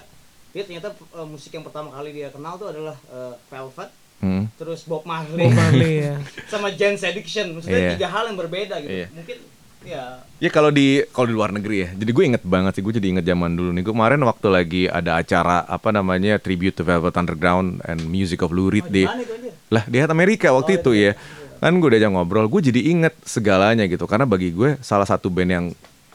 dia 0.49 0.61
ternyata 0.61 0.87
eh, 0.93 1.25
musik 1.25 1.49
yang 1.49 1.61
pertama 1.61 1.89
kali 1.89 2.09
dia 2.11 2.29
kenal 2.29 2.53
tuh 2.55 2.69
adalah 2.69 2.93
eh, 3.07 3.33
Velvet, 3.47 3.89
Hmm. 4.19 4.47
terus 4.55 4.83
Bob 4.83 5.03
Marley, 5.03 5.47
Bob 5.47 5.53
Marley 5.53 5.93
ya. 6.01 6.15
sama 6.51 6.69
Jane's 6.69 7.01
Addiction. 7.01 7.57
Maksudnya 7.57 7.79
Iya. 7.79 7.91
tiga 7.95 8.07
hal 8.07 8.23
yang 8.31 8.37
berbeda 8.37 8.75
gitu. 8.79 8.91
Iya. 8.91 9.07
Mungkin 9.11 9.37
ya 9.83 10.03
Ya 10.39 10.51
kalau 10.51 10.71
di 10.71 11.03
kalau 11.11 11.27
di 11.27 11.35
luar 11.35 11.51
negeri 11.51 11.87
ya. 11.87 11.89
Jadi 11.95 12.11
gue 12.11 12.23
inget 12.23 12.43
banget 12.43 12.75
sih 12.75 12.83
gue 12.83 12.93
jadi 12.95 13.07
inget 13.15 13.25
zaman 13.25 13.55
dulu 13.55 13.71
nih. 13.71 13.83
Gue 13.83 13.93
kemarin 13.95 14.19
waktu 14.23 14.47
lagi 14.47 14.83
ada 14.87 15.15
acara 15.15 15.63
apa 15.63 15.89
namanya 15.91 16.35
tribute 16.35 16.75
to 16.75 16.83
Velvet 16.83 17.15
Underground 17.15 17.79
and 17.83 18.03
Music 18.07 18.43
of 18.43 18.51
Lou 18.51 18.67
Reed 18.67 18.87
di 18.87 19.03
itu 19.03 19.11
aja? 19.11 19.51
lah 19.71 19.83
di 19.87 19.97
Amerika 20.03 20.51
waktu 20.51 20.79
itu 20.79 20.91
ya. 20.91 21.15
Kan 21.63 21.79
gue 21.79 21.95
diajak 21.95 22.11
ngobrol, 22.11 22.51
gue 22.51 22.59
jadi 22.59 22.91
inget 22.91 23.15
segalanya 23.23 23.87
gitu. 23.87 24.03
Karena 24.03 24.27
bagi 24.27 24.51
gue 24.51 24.75
salah 24.83 25.07
satu 25.07 25.31
band 25.31 25.47
yang 25.47 25.65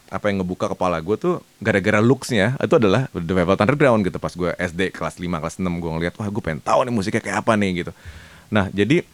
apa 0.08 0.24
yang 0.26 0.40
ngebuka 0.40 0.68
kepala 0.68 0.98
gue 0.98 1.14
tuh 1.14 1.34
gara-gara 1.58 2.00
looksnya 2.00 2.56
itu 2.56 2.74
adalah 2.74 3.06
The 3.10 3.32
Velvet 3.32 3.58
Underground 3.58 4.00
gitu 4.02 4.16
pas 4.16 4.30
gue 4.30 4.50
SD 4.54 4.90
kelas 4.90 5.16
5 5.16 5.28
kelas 5.28 5.56
6 5.56 5.68
gue 5.68 5.90
ngeliat 5.90 6.14
wah 6.14 6.26
gue 6.26 6.42
pengen 6.42 6.60
tahu 6.60 6.82
nih 6.82 6.92
musiknya 6.92 7.20
kayak 7.20 7.38
apa 7.40 7.52
nih 7.54 7.70
gitu. 7.78 7.92
Nah 8.48 8.68
jadi 8.70 9.04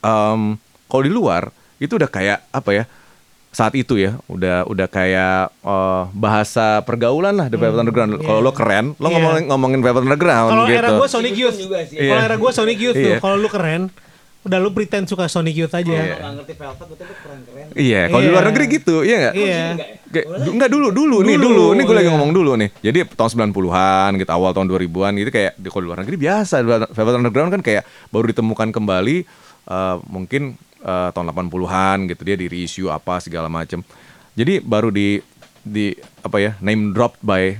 em, 0.00 0.40
kalau 0.86 1.02
di 1.02 1.10
luar 1.10 1.50
itu 1.78 1.94
udah 1.94 2.06
kayak 2.06 2.46
apa 2.48 2.70
ya 2.72 2.84
saat 3.48 3.72
itu 3.74 3.96
ya 3.96 4.14
udah 4.26 4.66
udah 4.66 4.86
kayak 4.86 5.50
eh, 5.50 6.02
bahasa 6.12 6.78
pergaulan 6.82 7.34
lah 7.34 7.46
The 7.48 7.56
Velvet 7.56 7.80
Underground. 7.80 8.10
Kalau 8.20 8.40
lo 8.40 8.52
keren, 8.52 8.92
lo 8.94 9.08
Iya. 9.08 9.14
ngomongin 9.16 9.44
ngomongin 9.48 9.80
Velvet 9.80 10.04
Underground 10.04 10.48
Kalau 10.48 10.64
gitu. 10.64 10.78
era 10.78 10.88
gue 10.92 11.08
Sonic 11.08 11.34
Youth. 11.34 11.56
juga 11.58 11.78
sih. 11.82 11.96
Kalau 11.96 12.12
Iya. 12.14 12.28
era 12.28 12.36
gue 12.36 12.50
Sonic 12.52 12.78
Youth 12.78 12.94
tuh. 12.94 13.10
Iya. 13.10 13.18
Kalau 13.18 13.36
lu 13.36 13.48
keren, 13.48 13.82
udah 14.38 14.58
lu 14.62 14.70
pretend 14.70 15.04
suka 15.04 15.26
Sonic 15.26 15.54
Youth 15.54 15.74
aja. 15.74 15.84
Kalau 15.84 16.06
nggak 16.06 16.32
ngerti 16.38 16.54
Velvet 16.54 16.86
betul 16.88 17.04
tuh 17.04 17.16
keren-keren. 17.20 17.66
Iya, 17.74 18.00
kalau 18.06 18.22
di 18.22 18.26
Iya. 18.26 18.32
luar 18.32 18.44
negeri 18.48 18.64
gitu, 18.70 18.96
iya 19.02 19.16
nggak? 19.18 19.34
Iya. 19.34 19.62
Enggak 19.74 20.24
ya? 20.24 20.48
Enggak 20.48 20.70
dulu, 20.70 20.88
dulu, 20.88 21.16
nih 21.20 21.36
Dulu, 21.36 21.64
nih 21.74 21.84
gue 21.84 21.96
lagi 21.96 22.08
iya. 22.08 22.14
ngomong 22.16 22.30
dulu 22.32 22.52
nih. 22.54 22.70
Jadi 22.80 22.98
tahun 23.12 23.30
90-an 23.50 24.10
gitu, 24.16 24.30
awal 24.30 24.50
tahun 24.54 24.66
2000-an 24.70 25.12
gitu 25.18 25.30
kayak 25.30 25.52
di 25.58 25.66
kalau 25.68 25.82
di 25.84 25.88
luar 25.90 25.98
negeri 26.00 26.16
biasa. 26.16 26.54
Velvet 26.64 27.14
Underground 27.18 27.50
kan 27.50 27.62
kayak 27.62 27.82
baru 28.08 28.24
ditemukan 28.30 28.68
kembali 28.72 29.16
eh, 29.68 29.96
mungkin 30.08 30.42
eh, 30.80 31.08
tahun 31.12 31.26
80-an 31.28 31.98
gitu 32.08 32.22
dia 32.22 32.36
di 32.38 32.46
reissue 32.46 32.88
apa 32.88 33.18
segala 33.20 33.50
macem. 33.50 33.82
Jadi 34.32 34.62
baru 34.62 34.88
di 34.88 35.18
di 35.60 35.92
apa 36.22 36.38
ya 36.40 36.52
name 36.62 36.94
dropped 36.96 37.20
by 37.20 37.52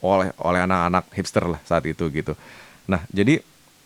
oleh 0.00 0.30
oleh 0.38 0.60
anak-anak 0.62 1.10
hipster 1.12 1.44
lah 1.44 1.58
saat 1.66 1.82
itu 1.84 2.06
gitu. 2.08 2.38
Nah, 2.86 3.02
jadi 3.10 3.42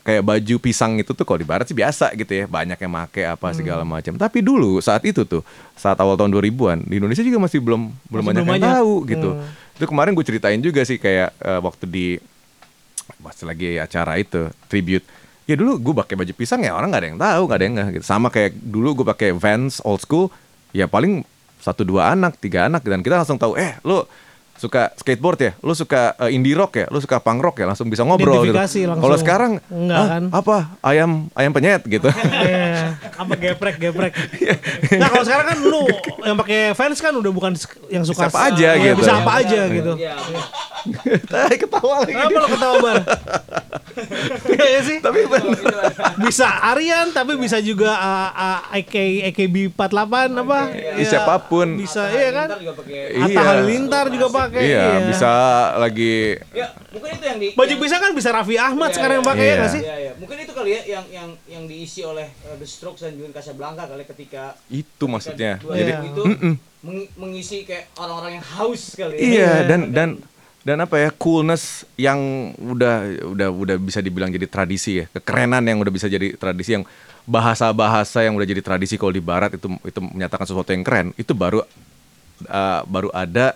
kayak 0.07 0.23
baju 0.23 0.55
pisang 0.57 0.95
itu 0.95 1.11
tuh 1.11 1.27
kalau 1.27 1.35
di 1.37 1.45
barat 1.45 1.66
sih 1.66 1.75
biasa 1.75 2.14
gitu 2.14 2.31
ya, 2.31 2.47
banyak 2.47 2.79
yang 2.79 2.92
make 2.92 3.27
apa 3.27 3.51
segala 3.51 3.83
Hmm. 3.83 3.90
macam. 3.92 4.14
Tapi 4.14 4.38
dulu 4.38 4.79
saat 4.79 5.03
itu 5.03 5.27
tuh, 5.27 5.42
saat 5.75 5.99
awal 5.99 6.14
tahun 6.14 6.31
2000-an 6.31 6.79
di 6.81 6.97
Indonesia 6.97 7.21
juga 7.21 7.42
masih 7.42 7.59
belum 7.59 7.90
belum 8.07 8.23
Masih 8.23 8.29
banyak 8.31 8.38
belum 8.38 8.47
yang 8.47 8.62
banyak. 8.62 8.75
tahu 8.79 8.92
gitu. 9.05 9.31
Hmm. 9.35 9.75
Itu 9.75 9.85
kemarin 9.85 10.14
gue 10.14 10.25
ceritain 10.25 10.61
juga 10.61 10.81
sih 10.81 10.97
kayak 10.97 11.35
eh, 11.35 11.61
waktu 11.61 11.85
di 11.85 12.07
pas 13.16 13.35
lagi 13.40 13.77
acara 13.77 14.14
itu 14.14 14.47
tribute. 14.66 15.03
Ya 15.45 15.55
dulu 15.55 15.79
gue 15.81 15.95
pakai 15.97 16.14
baju 16.14 16.33
pisang 16.33 16.59
ya 16.61 16.71
orang 16.71 16.88
nggak 16.88 17.03
ada 17.03 17.09
yang 17.09 17.21
tahu, 17.21 17.42
nggak 17.45 17.59
ada 17.59 17.64
yang 17.64 17.75
nggak 17.75 17.88
gitu. 17.92 18.05
Sama 18.05 18.29
kayak 18.29 18.55
dulu 18.57 18.88
gue 18.97 19.07
pakai 19.09 19.31
Vans 19.33 19.83
old 19.83 19.99
school, 19.99 20.31
ya 20.71 20.87
paling 20.87 21.27
satu 21.59 21.83
dua 21.83 22.12
anak, 22.12 22.35
tiga 22.37 22.66
anak 22.66 22.83
dan 22.83 23.03
kita 23.03 23.16
langsung 23.16 23.37
tahu, 23.37 23.55
eh 23.55 23.75
lo 23.83 24.07
suka 24.57 24.92
skateboard 24.97 25.38
ya, 25.38 25.53
lo 25.61 25.73
suka 25.73 26.16
eh, 26.19 26.35
indie 26.35 26.57
rock 26.57 26.73
ya, 26.77 26.87
lo 26.88 26.99
suka 26.99 27.21
punk 27.21 27.40
rock 27.40 27.57
ya, 27.61 27.66
langsung 27.69 27.88
bisa 27.88 28.03
ngobrol 28.03 28.42
gitu. 28.42 28.53
Identifikasi 28.53 28.81
langsung. 28.88 29.05
Kalau 29.05 29.16
sekarang, 29.21 29.51
Enggak 29.69 29.97
"Hah, 29.97 30.09
kan?" 30.09 30.23
apa 30.33 30.57
ayam 30.83 31.11
ayam 31.33 31.53
penyet 31.53 31.83
gitu. 31.87 32.09
Iya, 32.47 32.95
apa 33.16 33.33
geprek 33.35 33.77
geprek. 33.81 34.12
Iya. 34.38 34.55
nah 35.01 35.09
kalau 35.09 35.25
sekarang 35.25 35.47
kan 35.51 35.59
lu 35.62 35.83
yang 36.23 36.37
pakai 36.37 36.61
fans 36.77 36.99
kan 37.01 37.12
udah 37.16 37.33
bukan 37.33 37.53
yang 37.88 38.05
suka 38.07 38.29
Bisa 38.29 38.33
apa 38.33 38.40
aja 38.53 38.69
Iya, 38.77 38.85
gitu. 38.92 39.01
Bisa 39.03 39.12
apa 39.19 39.33
aja 39.40 39.61
gitu. 39.69 39.92
Iya. 39.97 40.14
Tai, 41.27 41.57
Ketawa 41.59 41.95
lagi. 42.05 42.12
Kenapa 42.14 42.38
lo 42.38 42.49
ketawa 42.49 42.77
bar? 42.79 42.97
Iya 44.47 44.81
sih. 44.85 44.99
Tapi 45.01 45.25
Bisa 46.29 46.49
Aryan 46.69 47.16
tapi 47.16 47.33
bisa 47.40 47.57
juga 47.64 47.97
uh, 47.97 48.31
uh, 48.31 48.61
AK 48.77 48.95
AKB 49.33 49.73
48 49.73 50.37
apa? 50.37 50.61
Iya, 50.77 51.05
siapa 51.09 51.35
pun. 51.49 51.81
Bisa 51.81 52.05
iya 52.12 52.29
kan? 52.31 52.49
Ntar 52.53 52.61
juga 52.61 52.75
pakai 52.77 52.99
Atta 53.16 53.31
Iya. 53.33 53.40
Halilintar 53.40 54.05
juga 54.12 54.27
pakai. 54.47 54.63
iya, 54.65 54.85
bisa 55.05 55.33
lagi 55.77 56.39
Ya, 56.51 56.67
mungkin 56.89 57.11
itu 57.13 57.25
yang 57.25 57.39
di 57.39 57.49
Baju 57.53 57.67
yang- 57.69 57.83
bisa 57.83 57.97
kan 57.97 58.11
bisa 58.13 58.29
Raffi 58.31 58.57
Ahmad 58.57 58.89
Iya, 58.89 58.95
sekarang 58.95 59.15
yang 59.15 59.25
iya, 59.25 59.31
pakai 59.31 59.43
ya 59.43 59.49
iya. 59.49 59.57
nggak 59.57 59.71
sih? 59.71 59.83
Iya, 59.83 59.97
iya. 59.97 60.13
Mungkin 60.17 60.37
itu 60.39 60.53
kali 60.53 60.71
ya 60.71 60.81
yang 60.89 61.05
yang 61.09 61.29
yang 61.47 61.65
diisi 61.65 62.01
oleh 62.03 62.27
uh, 62.43 62.55
The 62.55 62.65
Strokes 62.65 63.01
dan 63.01 63.13
Julian 63.13 63.31
Casablanca 63.31 63.85
kali 63.85 64.05
ketika 64.07 64.43
itu 64.69 65.05
maksudnya. 65.05 65.59
dua 65.59 65.75
Jadi 65.75 65.93
Iya. 65.93 66.01
itu 66.07 66.23
meng- 66.81 67.11
mengisi 67.17 67.63
kayak 67.63 67.91
orang-orang 67.95 68.39
yang 68.39 68.47
haus 68.53 68.95
kali 68.95 69.15
ya. 69.15 69.21
Iya 69.21 69.53
dan 69.67 69.81
dan 69.91 70.09
dan 70.63 70.77
apa 70.81 70.97
ya 70.97 71.11
coolness 71.13 71.65
yang 71.95 72.19
udah 72.57 72.95
udah 73.25 73.49
udah 73.49 73.77
bisa 73.77 73.99
dibilang 73.99 74.29
jadi 74.29 74.47
tradisi 74.47 74.99
ya 74.99 75.07
kekerenan 75.13 75.63
yang 75.63 75.79
udah 75.79 75.91
bisa 75.91 76.07
jadi 76.07 76.35
tradisi 76.35 76.75
yang 76.75 76.83
bahasa-bahasa 77.25 78.23
yang 78.23 78.35
udah 78.35 78.43
jadi 78.45 78.59
tradisi 78.61 78.95
kalau 78.95 79.11
di 79.11 79.21
barat 79.21 79.51
itu 79.53 79.67
itu 79.81 80.01
menyatakan 80.01 80.43
sesuatu 80.43 80.71
yang 80.71 80.83
keren 80.83 81.11
itu 81.15 81.31
baru 81.33 81.63
uh, 82.45 82.81
baru 82.85 83.11
ada 83.11 83.55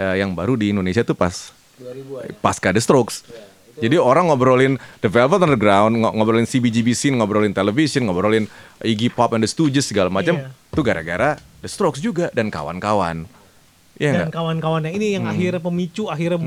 uh, 0.00 0.16
yang 0.16 0.32
baru 0.32 0.56
di 0.56 0.72
Indonesia 0.72 1.02
tuh 1.02 1.12
pas 1.12 1.52
2000-an. 1.76 2.40
pasca 2.40 2.68
The 2.70 2.80
Strokes. 2.80 3.22
Jadi 3.76 3.96
orang 3.96 4.28
ngobrolin 4.28 4.76
The 4.98 5.08
Velvet 5.08 5.40
Underground, 5.40 5.96
ngo- 5.96 6.12
ngobrolin 6.12 6.44
CBGB 6.44 6.92
scene, 6.92 7.16
ngobrolin 7.16 7.48
television, 7.50 8.04
ngobrolin 8.04 8.44
Iggy 8.78 9.08
Pop 9.08 9.32
and 9.32 9.40
the 9.40 9.48
Stooges 9.48 9.84
segala 9.86 10.08
macam, 10.08 10.36
Iya. 10.36 10.52
itu 10.52 10.80
gara-gara 10.82 11.40
The 11.60 11.68
Strokes 11.68 11.96
juga 11.98 12.28
dan 12.30 12.48
kawan-kawan. 12.48 13.24
Iya 13.94 14.12
Dan 14.18 14.28
kawan-kawannya 14.30 14.90
ini 14.90 15.12
yang 15.14 15.24
akhirnya 15.24 15.60
pemicu 15.60 16.08
akhirnya 16.08 16.40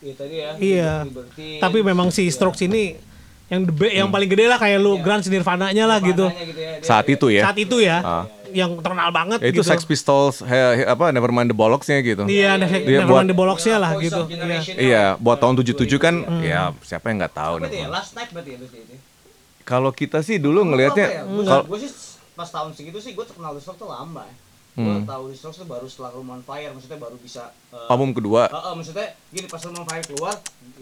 Iya 0.00 0.14
tadi 0.16 0.34
ya. 0.36 0.50
Iya. 0.56 0.92
Libertine, 1.04 1.60
Tapi 1.60 1.78
memang 1.80 2.10
si 2.10 2.26
Strokes 2.26 2.58
ini 2.60 2.98
yang 3.46 3.62
the 3.62 3.72
yang 3.92 4.08
paling 4.08 4.26
gede 4.26 4.48
lah 4.48 4.56
kayak 4.56 4.78
lu 4.80 4.98
Grunge 4.98 5.28
Nirvana-nya 5.28 5.84
lah 5.84 5.98
gitu. 6.00 6.26
Gitu 6.26 6.58
ya. 6.58 6.70
Dia- 6.72 6.82
Saat 6.82 7.06
itu 7.06 7.26
ya. 7.28 7.42
Saat 7.44 7.58
itu 7.60 7.76
ya, 7.78 7.96
Ah. 8.00 8.24
Yang 8.52 8.76
terkenal 8.78 9.08
banget 9.08 9.38
Ya, 9.40 9.48
itu 9.48 9.60
gitu. 9.60 9.68
Sex 9.68 9.82
Pistols, 9.82 10.40
he- 10.40 10.74
he- 10.78 10.86
apa 10.86 11.08
Nevermind 11.08 11.48
the 11.48 11.56
Bollocks-nya 11.56 11.98
gitu. 12.00 12.24
Iya, 12.24 12.56
Dia 12.56 12.68
Nevermind 13.00 13.08
buat- 13.08 13.26
the 13.26 13.36
Bollocks-nya 13.36 13.76
lah 13.76 13.90
gitu. 13.96 14.20
Iya. 14.76 15.02
Lah. 15.02 15.12
buat 15.18 15.38
tahun 15.38 15.54
77 15.56 15.98
kan, 15.98 16.14
Hmm. 16.20 16.40
ya 16.40 16.70
siapa 16.80 17.08
yang 17.08 17.18
nggak 17.18 17.34
tahu 17.34 17.54
ya 17.58 17.66
nih. 17.66 17.88
last 17.88 18.12
night 18.12 18.30
berarti 18.30 18.50
ya 18.52 18.58
itu. 18.60 18.96
Kalau 19.62 19.90
kita 19.90 20.20
sih 20.20 20.36
dulu 20.36 20.62
ngelihatnya, 20.64 21.06
ya? 21.08 21.22
Gua 21.62 21.78
sih 21.78 21.90
pas 22.32 22.48
tahun 22.48 22.72
segitu 22.72 22.98
sih 22.98 23.12
gue 23.12 23.22
terkenal 23.22 23.52
The 23.52 23.60
Strokes 23.60 23.78
tuh 23.78 23.88
lama 23.88 24.24
ya. 24.24 24.34
Gue 24.72 24.88
Hmm. 24.88 25.04
tahu 25.04 25.28
Strokes 25.30 25.58
tuh 25.58 25.68
baru 25.68 25.84
setelah 25.84 26.10
Room 26.12 26.28
on 26.30 26.40
Fire, 26.40 26.72
maksudnya 26.72 26.96
baru 26.96 27.12
bisa. 27.16 27.52
eh, 27.68 27.88
Album 27.88 28.10
kedua. 28.10 28.46
eh, 28.46 28.56
eh, 28.56 28.72
maksudnya 28.72 29.04
gini 29.28 29.44
pas 29.44 29.60
Room 29.60 29.76
on 29.76 29.84
Fire 29.84 30.00
keluar. 30.02 30.32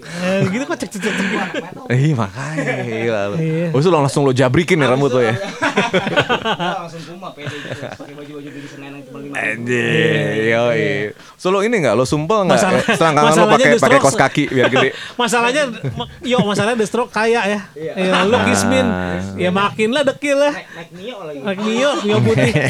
Eh, 0.00 0.46
gitu 0.46 0.62
kok 0.64 0.79
cek 0.79 0.90
cek 0.92 1.03
cek. 1.03 1.14
Metal. 1.57 1.85
Eh 1.90 2.14
makanya 2.14 2.74
gila 2.81 3.20
lu. 3.26 3.37
Iya. 3.37 3.66
Oh, 3.68 3.79
itu 3.79 3.90
langsung 3.90 4.22
lo 4.22 4.31
jabrikin 4.31 4.79
ya 4.79 4.88
rambut 4.88 5.11
lo 5.11 5.20
ya. 5.20 5.35
Nah, 5.35 6.87
langsung 6.87 7.03
puma 7.05 7.29
pede 7.33 7.50
gitu 7.53 7.68
pakai 7.90 8.14
baju-baju 8.14 8.48
bini 8.48 8.64
Senin 8.64 8.90
yang 8.92 9.03
cuma 9.03 9.10
lima 9.10 9.10
Anjir, 9.33 10.14
yoi. 10.49 11.14
So 11.35 11.49
lo 11.49 11.61
ini 11.61 11.77
nggak 11.77 11.93
lo 11.93 12.03
sumpel 12.03 12.45
nggak? 12.45 12.57
Masalah- 12.57 12.83
Eh, 12.83 12.97
Selangkangan 12.97 13.33
lo 13.33 13.47
pakai 13.49 13.71
pakai 13.77 13.99
kos 13.99 14.14
kaki 14.14 14.45
biar 14.49 14.66
gede. 14.69 14.90
Masalahnya, 15.21 15.62
ma- 15.93 16.11
yo 16.21 16.38
masalahnya 16.40 16.77
The 16.77 16.87
Stroke 16.87 17.11
kaya 17.11 17.40
ya. 17.43 17.61
Iya. 17.73 17.93
Ya, 17.95 18.23
lu 18.23 18.38
Kismin, 18.43 18.83
Ah. 18.83 19.21
ya 19.35 19.51
makin 19.51 19.90
lah 19.90 20.03
dekil 20.05 20.37
lah. 20.37 20.53
naik 20.53 20.69
naik 20.71 20.90
Mio 20.93 21.16
lagi 21.23 21.38
Naik 21.40 21.59
Mio, 21.61 21.90
Mio 22.01 22.19
putih. 22.21 22.51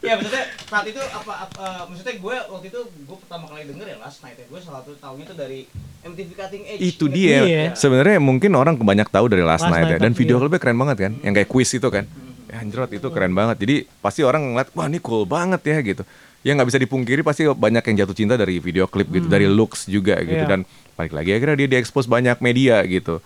ya 0.00 0.12
maksudnya 0.14 0.44
saat 0.64 0.84
itu 0.84 1.00
apa, 1.00 1.32
apa 1.44 1.54
eh, 1.60 1.82
maksudnya 1.86 2.14
gue 2.16 2.36
waktu 2.48 2.66
itu 2.66 2.80
gue 2.82 3.16
pertama 3.18 3.44
kali 3.46 3.62
denger 3.64 3.86
ya 3.88 3.98
Last 3.98 4.18
Night 4.20 4.36
ya 4.36 4.46
gue 4.46 4.58
salah 4.58 4.80
satu 4.80 4.96
tahunya 4.96 5.24
itu 5.24 5.34
dari 5.34 5.60
MTV 6.00 6.30
Cutting 6.32 6.62
Edge 6.64 6.80
Itu 6.80 7.04
dia. 7.06 7.42
Iya. 7.42 7.62
Sebenarnya 7.74 8.18
mungkin 8.18 8.54
orang 8.54 8.74
banyak 8.76 9.06
tahu 9.06 9.26
dari 9.26 9.42
Last, 9.42 9.66
Last 9.66 9.72
Night, 9.72 9.84
ya. 9.84 9.90
Night, 9.92 10.00
Dan 10.00 10.12
iya. 10.12 10.16
video 10.16 10.34
klipnya 10.38 10.58
keren 10.58 10.78
banget 10.78 10.96
kan. 11.00 11.12
Yang 11.20 11.32
kayak 11.36 11.48
quiz 11.48 11.70
itu 11.70 11.88
kan. 11.88 12.04
Ya 12.06 12.27
anjrot 12.58 12.90
itu 12.90 13.06
keren 13.14 13.32
banget. 13.32 13.62
Jadi 13.62 13.86
pasti 14.02 14.26
orang 14.26 14.52
ngeliat 14.52 14.74
wah 14.74 14.90
ini 14.90 14.98
cool 14.98 15.22
banget 15.24 15.62
ya 15.62 15.78
gitu. 15.80 16.02
Ya 16.46 16.54
nggak 16.54 16.70
bisa 16.70 16.78
dipungkiri 16.78 17.26
pasti 17.26 17.42
banyak 17.46 17.82
yang 17.82 17.96
jatuh 18.04 18.14
cinta 18.14 18.38
dari 18.38 18.60
video 18.62 18.86
klip 18.86 19.10
gitu, 19.10 19.26
dari 19.26 19.50
looks 19.50 19.86
juga 19.86 20.22
gitu. 20.22 20.44
Iya. 20.46 20.50
Dan 20.50 20.64
balik 20.94 21.12
lagi 21.14 21.32
akhirnya 21.34 21.66
dia 21.66 21.70
diekspos 21.78 22.06
banyak 22.06 22.40
media 22.42 22.82
gitu. 22.86 23.20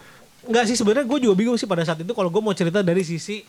Enggak 0.48 0.66
sih 0.68 0.76
sebenarnya 0.76 1.08
gue 1.08 1.18
juga 1.28 1.34
bingung 1.38 1.58
sih 1.60 1.66
pada 1.68 1.84
saat 1.84 2.00
itu 2.00 2.12
kalau 2.12 2.30
gue 2.32 2.42
mau 2.42 2.54
cerita 2.56 2.82
dari 2.84 3.04
sisi 3.04 3.44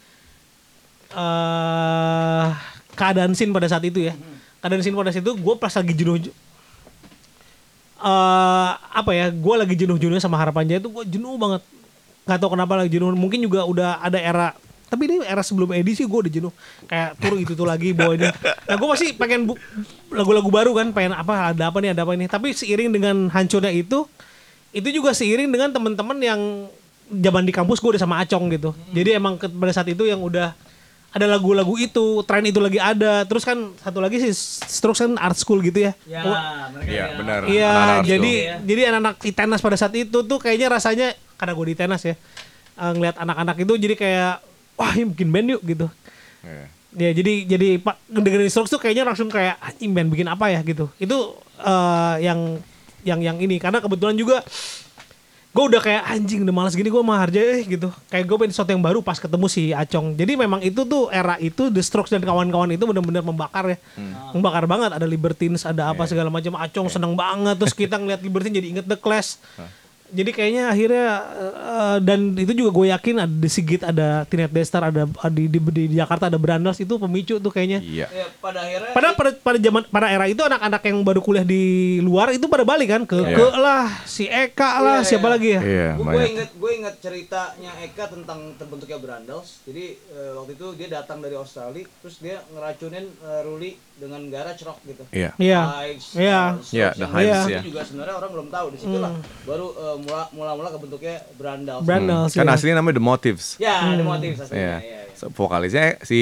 eh 1.14 2.48
keadaan 2.94 3.34
scene 3.34 3.54
pada 3.56 3.68
saat 3.72 3.84
itu 3.88 4.00
ya. 4.04 4.14
Keadaan 4.60 4.84
scene 4.84 4.96
pada 4.96 5.12
saat 5.12 5.24
itu 5.24 5.36
gue 5.36 5.56
pas 5.58 5.74
lagi 5.74 5.94
jenuh 5.96 6.18
eh 6.20 6.32
apa 8.78 9.12
ya? 9.16 9.32
Gue 9.32 9.58
lagi 9.58 9.76
jenuh-jenuhnya 9.80 10.22
sama 10.22 10.38
harapan 10.38 10.68
jaya 10.68 10.80
itu 10.84 10.90
gue 10.92 11.06
jenuh 11.08 11.38
banget. 11.40 11.62
Gak 12.24 12.40
tau 12.40 12.50
kenapa 12.52 12.76
lagi 12.80 12.90
jenuh. 12.94 13.16
Mungkin 13.16 13.42
juga 13.44 13.64
udah 13.64 14.00
ada 14.04 14.20
era 14.20 14.54
tapi 14.94 15.10
ini 15.10 15.16
era 15.26 15.42
sebelum 15.42 15.74
edisi 15.74 16.06
gue 16.06 16.20
udah 16.22 16.30
jenuh 16.32 16.54
kayak 16.86 17.18
tur 17.18 17.34
itu 17.42 17.58
tuh 17.58 17.66
lagi 17.66 17.90
bawa 17.92 18.14
ini 18.14 18.30
nah 18.70 18.76
gue 18.78 18.88
masih 18.94 19.18
pengen 19.18 19.50
lagu-lagu 20.14 20.50
baru 20.54 20.78
kan 20.78 20.94
pengen 20.94 21.18
apa 21.18 21.50
ada 21.50 21.74
apa 21.74 21.82
nih 21.82 21.98
ada 21.98 22.06
apa 22.06 22.14
nih 22.14 22.30
tapi 22.30 22.54
seiring 22.54 22.94
dengan 22.94 23.26
hancurnya 23.34 23.74
itu 23.74 24.06
itu 24.70 24.90
juga 24.90 25.14
seiring 25.14 25.50
dengan 25.50 25.70
teman-teman 25.70 26.18
yang 26.18 26.42
zaman 27.10 27.46
di 27.46 27.54
kampus 27.54 27.78
gue 27.78 27.94
udah 27.94 28.02
sama 28.02 28.18
Acong 28.26 28.50
gitu. 28.50 28.74
Jadi 28.90 29.14
emang 29.14 29.38
pada 29.38 29.70
saat 29.70 29.86
itu 29.86 30.02
yang 30.08 30.18
udah 30.18 30.58
ada 31.14 31.26
lagu-lagu 31.30 31.78
itu, 31.78 32.26
tren 32.26 32.42
itu 32.42 32.58
lagi 32.58 32.82
ada. 32.82 33.22
Terus 33.22 33.46
kan 33.46 33.70
satu 33.78 34.02
lagi 34.02 34.18
sih 34.18 34.34
Strokes 34.66 35.06
kan 35.06 35.14
art 35.22 35.38
school 35.38 35.62
gitu 35.62 35.78
ya. 35.78 35.94
ya 36.10 36.26
Oh, 36.26 36.34
mereka 36.74 36.90
Iya, 36.90 37.06
ya. 37.06 37.18
benar. 37.22 37.40
Iya, 37.46 37.74
jadi 38.02 38.34
school. 38.34 38.66
jadi 38.66 38.82
anak-anak 38.90 39.16
di 39.22 39.32
tenas 39.32 39.60
pada 39.62 39.78
saat 39.78 39.94
itu 39.94 40.18
tuh 40.26 40.40
kayaknya 40.42 40.74
rasanya 40.74 41.08
karena 41.38 41.54
gue 41.54 41.66
di 41.70 41.76
tenas 41.78 42.02
ya. 42.02 42.16
eh, 42.74 42.92
ngeliat 42.98 43.22
anak-anak 43.22 43.56
itu 43.62 43.74
jadi 43.78 43.94
kayak 43.94 44.36
wah 44.78 44.92
ini 44.94 45.06
bikin 45.14 45.30
band 45.30 45.48
yuk 45.58 45.62
gitu. 45.66 45.88
Iya. 46.44 46.66
Ya 46.94 47.10
jadi 47.10 47.34
jadi 47.50 47.68
pak 47.82 47.98
dengerin 48.06 48.50
Strokes 48.54 48.70
tuh 48.70 48.78
kayaknya 48.78 49.10
langsung 49.10 49.26
kayak 49.30 49.58
anjing 49.58 49.92
band 49.98 50.10
bikin 50.14 50.30
apa 50.30 50.54
ya? 50.54 50.62
gitu. 50.62 50.90
Itu 51.02 51.38
eh, 51.62 52.16
yang 52.22 52.62
yang 53.02 53.20
yang 53.22 53.38
ini. 53.42 53.58
Karena 53.58 53.82
kebetulan 53.82 54.14
juga 54.14 54.46
gue 55.54 55.64
udah 55.70 55.82
kayak 55.86 56.02
anjing 56.10 56.42
udah 56.42 56.50
malas 56.50 56.74
gini 56.74 56.90
gue 56.90 57.04
mah 57.06 57.18
harja 57.22 57.38
eh 57.38 57.62
gitu. 57.66 57.90
Kayak 58.10 58.26
gue 58.26 58.38
pengen 58.42 58.54
sesuatu 58.54 58.74
yang 58.74 58.82
baru 58.86 59.00
pas 59.06 59.18
ketemu 59.18 59.46
si 59.50 59.70
Acong. 59.74 60.18
Jadi 60.18 60.34
memang 60.34 60.62
itu 60.66 60.82
tuh 60.86 61.14
era 61.14 61.38
itu 61.38 61.70
The 61.70 61.82
Strokes 61.82 62.10
dan 62.10 62.26
kawan-kawan 62.26 62.74
itu 62.74 62.86
benar-benar 62.86 63.22
membakar 63.26 63.74
ya. 63.74 63.78
Membakar 64.34 64.66
banget. 64.66 64.98
Ada 64.98 65.06
Libertines 65.06 65.66
ada 65.66 65.94
apa 65.94 66.06
segala 66.10 66.34
macam. 66.34 66.58
Acong 66.58 66.90
seneng 66.90 67.14
banget. 67.14 67.58
Terus 67.58 67.74
kita 67.74 68.02
ngeliat 68.02 68.22
Libertines 68.22 68.58
jadi 68.58 68.68
inget 68.70 68.86
The 68.86 68.98
Clash 68.98 69.38
jadi 70.10 70.32
kayaknya 70.32 70.64
akhirnya 70.68 71.06
eh, 71.38 71.98
dan 72.02 72.20
itu 72.34 72.52
juga 72.54 72.70
gue 72.72 72.86
yakin 72.92 73.16
ada 73.20 73.34
The 73.34 73.50
Sigit 73.50 73.82
ada 73.82 74.26
Tinet 74.26 74.50
Destar 74.50 74.84
ada 74.84 75.06
di, 75.30 75.48
di, 75.48 75.60
di 75.60 75.96
Jakarta 75.96 76.28
ada 76.28 76.36
Brandas 76.36 76.78
itu 76.78 76.98
pemicu 76.98 77.38
tuh 77.38 77.50
kayaknya 77.50 77.80
Iya. 77.80 78.08
Ya, 78.10 78.26
pada 78.38 78.60
akhirnya 78.62 78.92
pada 78.94 79.08
pada 79.14 79.30
pada 79.38 79.58
zaman 79.58 79.84
pada 79.88 80.08
era 80.10 80.26
itu 80.26 80.42
anak-anak 80.42 80.82
yang 80.84 80.98
baru 81.02 81.20
kuliah 81.20 81.44
di 81.44 81.64
luar 82.00 82.30
itu 82.30 82.46
pada 82.46 82.64
balik 82.64 82.90
kan 82.90 83.02
ke 83.04 83.18
Iya. 83.18 83.38
ke 83.38 83.48
lah 83.56 83.86
si 84.04 84.26
Eka 84.26 84.70
lah 84.80 85.00
Iya, 85.02 85.08
siapa 85.08 85.28
iya. 85.28 85.34
lagi 85.34 85.50
ya 85.50 85.62
Iya, 85.62 85.88
gue 85.96 86.24
inget 86.28 86.50
gue 86.54 86.72
inget 86.74 86.96
ceritanya 87.00 87.72
Eka 87.82 88.06
tentang 88.10 88.40
terbentuknya 88.56 88.98
Brandals 88.98 89.62
jadi 89.64 89.86
eh, 89.96 90.32
waktu 90.34 90.54
itu 90.54 90.68
dia 90.76 90.88
datang 90.92 91.20
dari 91.20 91.34
Australia 91.34 91.86
terus 92.02 92.18
dia 92.18 92.42
ngeracunin 92.50 93.06
eh, 93.08 93.42
Ruli 93.44 93.72
dengan 93.94 94.26
garage 94.28 94.62
rock 94.64 94.82
gitu 94.84 95.04
Iya. 95.14 95.32
Iya. 95.38 95.62
Iya. 96.18 96.42
uh, 96.58 96.74
Iya, 96.74 96.90
yang 96.92 96.98
The 96.98 97.08
Hives 97.08 97.30
Hives, 97.30 97.46
itu 97.46 97.54
ya. 97.54 97.62
juga 97.62 97.82
sebenarnya 97.84 98.16
orang 98.18 98.32
belum 98.32 98.48
tahu 98.50 98.68
di 98.70 98.78
situlah 98.78 99.12
baru 99.44 99.68
eh, 99.70 99.98
mula 100.04 100.24
mula 100.30 100.52
mula 100.54 100.70
kebentuknya 100.70 101.16
Brandals 101.34 101.82
Brandals 101.82 102.32
Kan 102.32 102.46
ya. 102.46 102.54
aslinya 102.54 102.76
namanya 102.78 102.96
The 102.96 103.06
Motives. 103.06 103.46
ya 103.58 103.74
ada 103.90 104.04
motif 104.04 104.32
aslinya 104.38 104.60
Iya. 104.60 104.76
iya, 104.78 105.00
iya. 105.02 105.12
So, 105.14 105.30
Vokalisnya 105.30 105.98
si 106.02 106.20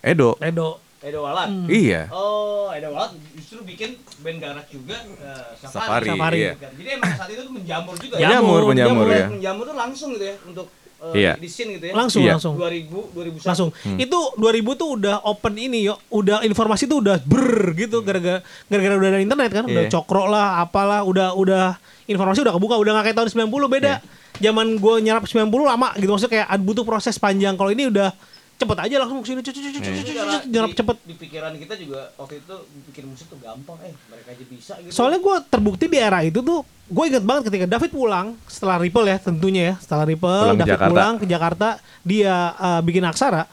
Edo. 0.00 0.38
Edo 0.40 0.78
Edo 0.98 1.20
Walat 1.20 1.48
Iya. 1.66 2.10
oh 2.10 2.66
Edo 2.68 2.90
Walat 2.90 3.12
justru 3.32 3.62
bikin 3.62 3.94
band 4.20 4.38
garage 4.38 4.70
juga 4.70 4.96
eh, 4.96 5.44
Safari, 5.60 6.08
Safari. 6.08 6.38
iya. 6.40 6.52
jadi 6.56 6.90
emang 6.94 7.12
saat 7.12 7.28
itu 7.28 7.42
tuh 7.42 7.54
menjamur 7.54 7.94
juga 7.94 8.14
Ya, 8.16 8.22
ya 8.22 8.28
Menjamur, 8.38 8.60
menjamur 8.66 9.04
Mulai 9.04 9.18
ya. 9.18 9.26
menjamur 9.28 9.64
tuh 9.64 9.76
langsung 9.76 10.08
gitu 10.12 10.24
ya 10.24 10.36
untuk 10.44 10.66
eh, 10.96 11.14
Iya. 11.18 11.32
di 11.36 11.46
scene 11.46 11.76
gitu 11.76 11.84
ya. 11.88 11.94
Langsung 11.94 12.22
Iya. 12.24 12.32
langsung. 12.34 12.54
2000 12.56 12.98
2001 13.12 13.46
langsung. 13.46 13.68
Itu 13.96 14.18
2000 14.34 14.72
tuh 14.72 14.88
udah 14.96 15.22
open 15.22 15.54
ini 15.54 15.84
yo. 15.84 15.94
Udah 16.08 16.40
informasi 16.42 16.84
tuh 16.84 17.00
udah 17.00 17.20
ber 17.20 17.74
gitu 17.74 18.00
gara-gara 18.00 18.40
gara-gara 18.66 18.94
udah 18.96 19.08
ada 19.10 19.20
internet 19.20 19.50
kan. 19.52 19.64
Udah 19.64 19.84
Iya. 19.84 19.92
cokro 19.92 20.24
lah 20.26 20.60
apalah 20.60 21.02
udah 21.02 21.32
udah 21.32 21.64
informasi 22.06 22.40
udah 22.40 22.54
kebuka. 22.54 22.76
Udah 22.76 22.92
gak 22.96 23.04
kayak 23.10 23.16
tahun 23.16 23.28
90 23.30 23.68
beda. 23.68 24.00
Zaman 24.36 24.76
gue 24.76 24.94
nyerap 25.00 25.24
90 25.24 25.64
lama 25.64 25.92
gitu. 25.96 26.08
Maksudnya 26.08 26.32
kayak 26.44 26.48
butuh 26.60 26.84
proses 26.84 27.16
panjang. 27.16 27.56
Kalau 27.56 27.68
ini 27.68 27.88
udah 27.88 28.12
cepet 28.56 28.78
aja 28.88 28.96
langsung 29.04 29.20
ke 29.20 29.26
sini 29.28 29.40
cepet 29.44 29.60
cepet 29.60 29.72
cepet 29.76 29.84
cepet 29.84 30.16
cepet 30.16 30.42
nyerap 30.48 30.72
cepet. 30.72 30.96
di 31.04 31.14
pikiran 31.20 31.52
kita 31.60 31.76
juga 31.76 32.08
waktu 32.16 32.40
itu 32.40 32.54
bikin 32.88 33.04
musik 33.04 33.28
tuh 33.28 33.36
gampang 33.36 33.76
eh 33.84 33.92
mereka 34.08 34.32
aja 34.32 34.44
bisa 34.48 34.72
gitu. 34.80 34.92
Soalnya 34.96 35.20
gue 35.20 35.36
terbukti 35.52 35.84
di 35.92 35.98
era 36.00 36.24
itu 36.24 36.40
tuh 36.40 36.64
gue 36.64 37.04
inget 37.04 37.20
banget 37.20 37.52
ketika 37.52 37.66
David 37.68 37.92
pulang 37.92 38.32
setelah 38.48 38.80
Ripple 38.80 39.06
ya 39.12 39.16
tentunya 39.20 39.62
ya 39.70 39.74
setelah 39.76 40.08
Ripple 40.08 40.40
Pulang 40.40 40.56
ke 40.56 40.60
David 40.64 40.72
Jakarta. 40.72 40.88
pulang 40.88 41.14
ke 41.20 41.26
Jakarta 41.28 41.68
dia 42.00 42.34
uh, 42.56 42.80
bikin 42.80 43.04
aksara. 43.04 43.44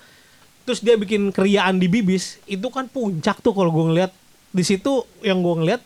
Terus 0.64 0.80
dia 0.80 0.96
bikin 0.96 1.36
keriaan 1.36 1.76
di 1.76 1.92
Bibis 1.92 2.40
itu 2.48 2.64
kan 2.72 2.88
puncak 2.88 3.44
tuh 3.44 3.52
kalau 3.52 3.76
gue 3.76 3.86
ngeliat. 3.92 4.12
Di 4.54 4.64
situ 4.64 5.04
yang 5.20 5.44
gue 5.44 5.56
ngeliat 5.60 5.82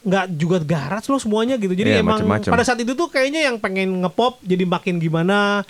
nggak 0.00 0.26
juga 0.36 0.60
garas 0.60 1.08
loh 1.08 1.16
semuanya 1.16 1.56
gitu. 1.56 1.72
Jadi 1.72 1.96
Iya, 1.96 2.04
emang 2.04 2.20
macem-macem. 2.20 2.50
pada 2.52 2.64
saat 2.64 2.80
itu 2.80 2.92
tuh 2.92 3.08
kayaknya 3.08 3.48
yang 3.48 3.56
pengen 3.56 4.04
ngepop 4.04 4.36
jadi 4.44 4.64
makin 4.68 5.00
gimana 5.00 5.64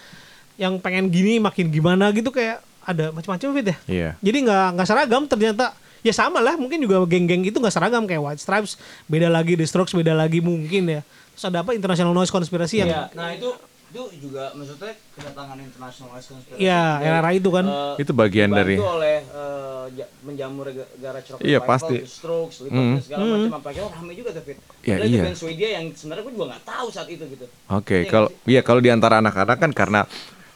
yang 0.60 0.76
pengen 0.76 1.08
gini 1.08 1.40
makin 1.40 1.66
gimana 1.66 2.12
gitu 2.12 2.28
kayak 2.28 2.60
ada 2.82 3.08
macam-macam 3.08 3.48
fit 3.50 3.66
ya 3.66 3.76
Iya. 3.88 4.10
jadi 4.20 4.38
nggak 4.42 4.66
nggak 4.76 4.86
seragam 4.86 5.22
ternyata 5.24 5.72
ya 6.00 6.12
sama 6.12 6.38
lah 6.38 6.54
mungkin 6.54 6.76
juga 6.78 7.00
geng-geng 7.02 7.40
itu 7.42 7.56
nggak 7.56 7.72
seragam 7.72 8.04
kayak 8.04 8.20
White 8.20 8.40
Stripes 8.40 8.76
beda 9.06 9.26
lagi 9.26 9.56
The 9.56 9.64
Strokes 9.64 9.92
beda 9.92 10.12
lagi 10.12 10.38
mungkin 10.38 10.84
ya 10.86 11.00
terus 11.32 11.44
ada 11.46 11.60
apa 11.60 11.72
International 11.72 12.12
Noise 12.12 12.28
Conspiracy 12.28 12.76
yang 12.78 12.92
Iya, 12.92 13.02
nah 13.10 13.32
itu 13.32 13.48
itu 13.90 14.02
juga 14.22 14.54
maksudnya 14.54 14.94
kedatangan 15.10 15.58
international 15.58 16.14
noise 16.14 16.30
conspiracy 16.30 16.62
Iya, 16.62 16.82
era 17.02 17.30
itu 17.34 17.50
kan. 17.50 17.66
eh, 17.66 17.94
Itu 17.98 18.14
bagian 18.14 18.46
dari- 18.48 18.78
dibantu 18.78 18.94
oleh 18.94 19.16
eh, 19.18 19.84
ja- 19.92 20.10
menjamur 20.22 20.66
ga- 20.68 20.90
garage 20.94 21.28
rock 21.28 21.40
Iya, 21.42 21.58
pasti. 21.58 21.98
The 21.98 22.06
Strokes, 22.06 22.56
Mm. 22.62 22.70
dan 22.70 23.02
segala 23.02 23.22
macam 23.26 23.54
apa 23.58 23.66
akhirnya 23.66 23.90
rame 23.90 24.12
juga 24.14 24.30
tuh 24.30 24.46
Fit. 24.46 24.58
Ya, 24.84 24.94
itu 24.96 25.10
iya. 25.10 25.22
band 25.24 25.34
Swedia 25.34 25.68
yang 25.74 25.84
sebenarnya 25.90 26.22
gue 26.22 26.32
juga 26.32 26.46
nggak 26.48 26.64
tahu 26.64 26.86
saat 26.88 27.08
itu 27.08 27.24
gitu. 27.26 27.46
Oke, 27.68 27.96
Iya 27.98 28.06
kalau 28.06 28.28
iya 28.46 28.60
kalau 28.62 28.78
di 28.78 28.90
antara 28.90 29.18
anak-anak 29.18 29.58
kan 29.58 29.70
karena 29.74 30.00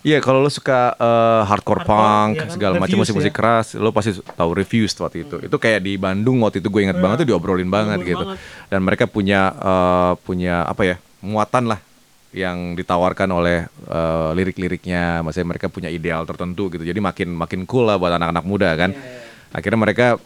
Iya 0.05 0.21
kalau 0.21 0.45
lo 0.45 0.53
suka 0.53 0.93
eh, 1.01 1.43
hardcore, 1.49 1.81
Hardcore, 1.81 1.89
punk 1.89 2.33
iya 2.37 2.41
kan, 2.45 2.49
segala 2.53 2.75
macam 2.77 3.01
musik-musik 3.01 3.33
ya. 3.33 3.37
keras, 3.41 3.73
lo 3.73 3.89
pasti 3.89 4.21
tahu 4.21 4.51
Refused 4.53 5.01
waktu 5.01 5.25
itu. 5.25 5.41
Itu 5.41 5.57
kayak 5.57 5.81
di 5.81 5.97
Bandung 5.97 6.45
waktu 6.45 6.61
itu 6.61 6.69
gue 6.69 6.85
ingat 6.85 7.01
banget 7.01 7.25
tuh 7.25 7.29
diobrolin 7.33 7.73
banget 7.73 8.05
Diobrolin 8.05 8.13
gitu. 8.13 8.25
banget. 8.37 8.69
Dan 8.69 8.81
mereka 8.85 9.05
punya 9.09 9.41
eh, 9.57 10.13
punya 10.21 10.69
apa 10.69 10.83
ya 10.85 10.97
muatan 11.25 11.73
lah 11.73 11.81
yang 12.37 12.77
ditawarkan 12.77 13.33
oleh 13.33 13.65
eh, 13.89 14.31
lirik-liriknya, 14.37 15.25
maksudnya 15.25 15.49
mereka 15.57 15.73
punya 15.73 15.89
ideal 15.89 16.29
tertentu 16.29 16.69
gitu. 16.69 16.85
Jadi 16.85 17.01
makin 17.01 17.33
makin 17.33 17.65
cool 17.65 17.89
lah 17.89 17.97
buat 17.97 18.13
anak-anak 18.13 18.45
muda 18.45 18.77
kan. 18.77 18.93
Akhirnya 19.57 19.81
mereka 19.81 20.21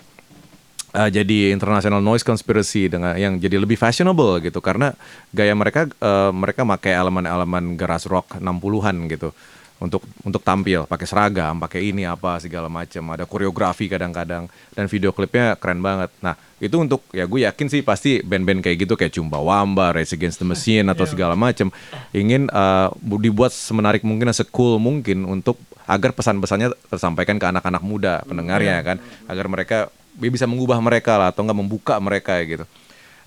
uh, 0.98 1.10
jadi 1.10 1.52
international 1.52 2.00
noise 2.00 2.24
conspiracy 2.24 2.88
dengan 2.88 3.14
yang 3.18 3.36
jadi 3.36 3.60
lebih 3.60 3.76
fashionable 3.76 4.40
gitu 4.40 4.58
karena 4.64 4.96
gaya 5.34 5.52
mereka 5.52 5.86
uh, 6.00 6.32
mereka 6.32 6.64
pakai 6.64 6.96
elemen-elemen 6.96 7.76
garage 7.76 8.08
rock 8.08 8.38
60-an 8.40 8.96
gitu. 9.10 9.30
Untuk 9.78 10.02
untuk 10.26 10.42
tampil. 10.42 10.84
Pakai 10.84 11.06
seragam, 11.06 11.58
pakai 11.62 11.90
ini 11.90 12.06
apa 12.06 12.38
segala 12.42 12.66
macam. 12.66 13.02
Ada 13.14 13.24
koreografi 13.24 13.86
kadang-kadang. 13.86 14.50
Dan 14.74 14.84
video 14.86 15.10
klipnya 15.14 15.54
keren 15.58 15.82
banget. 15.82 16.10
Nah, 16.22 16.34
itu 16.58 16.74
untuk 16.78 17.06
ya 17.14 17.26
gue 17.26 17.46
yakin 17.46 17.66
sih 17.70 17.80
pasti 17.86 18.22
band-band 18.22 18.62
kayak 18.62 18.86
gitu 18.86 18.94
kayak 18.98 19.14
Chumbawamba, 19.14 19.94
Rage 19.94 20.18
Against 20.18 20.42
the 20.42 20.46
Machine 20.46 20.86
atau 20.90 21.06
segala 21.06 21.38
macam 21.38 21.70
ingin 22.10 22.50
bu- 22.98 23.22
dibuat 23.22 23.54
semenarik 23.54 24.02
mungkin, 24.02 24.30
secool 24.34 24.82
mungkin 24.82 25.22
untuk 25.26 25.58
agar 25.88 26.12
pesan-pesannya 26.12 26.74
tersampaikan 26.92 27.40
ke 27.40 27.46
anak-anak 27.48 27.80
muda 27.80 28.20
pendengarnya 28.28 28.76
kan, 28.84 28.96
agar 29.24 29.46
mereka 29.48 29.78
bisa 30.18 30.50
mengubah 30.50 30.82
mereka 30.82 31.14
lah 31.14 31.30
atau 31.30 31.46
nggak 31.46 31.58
membuka 31.62 31.94
mereka 32.02 32.34
gitu 32.42 32.66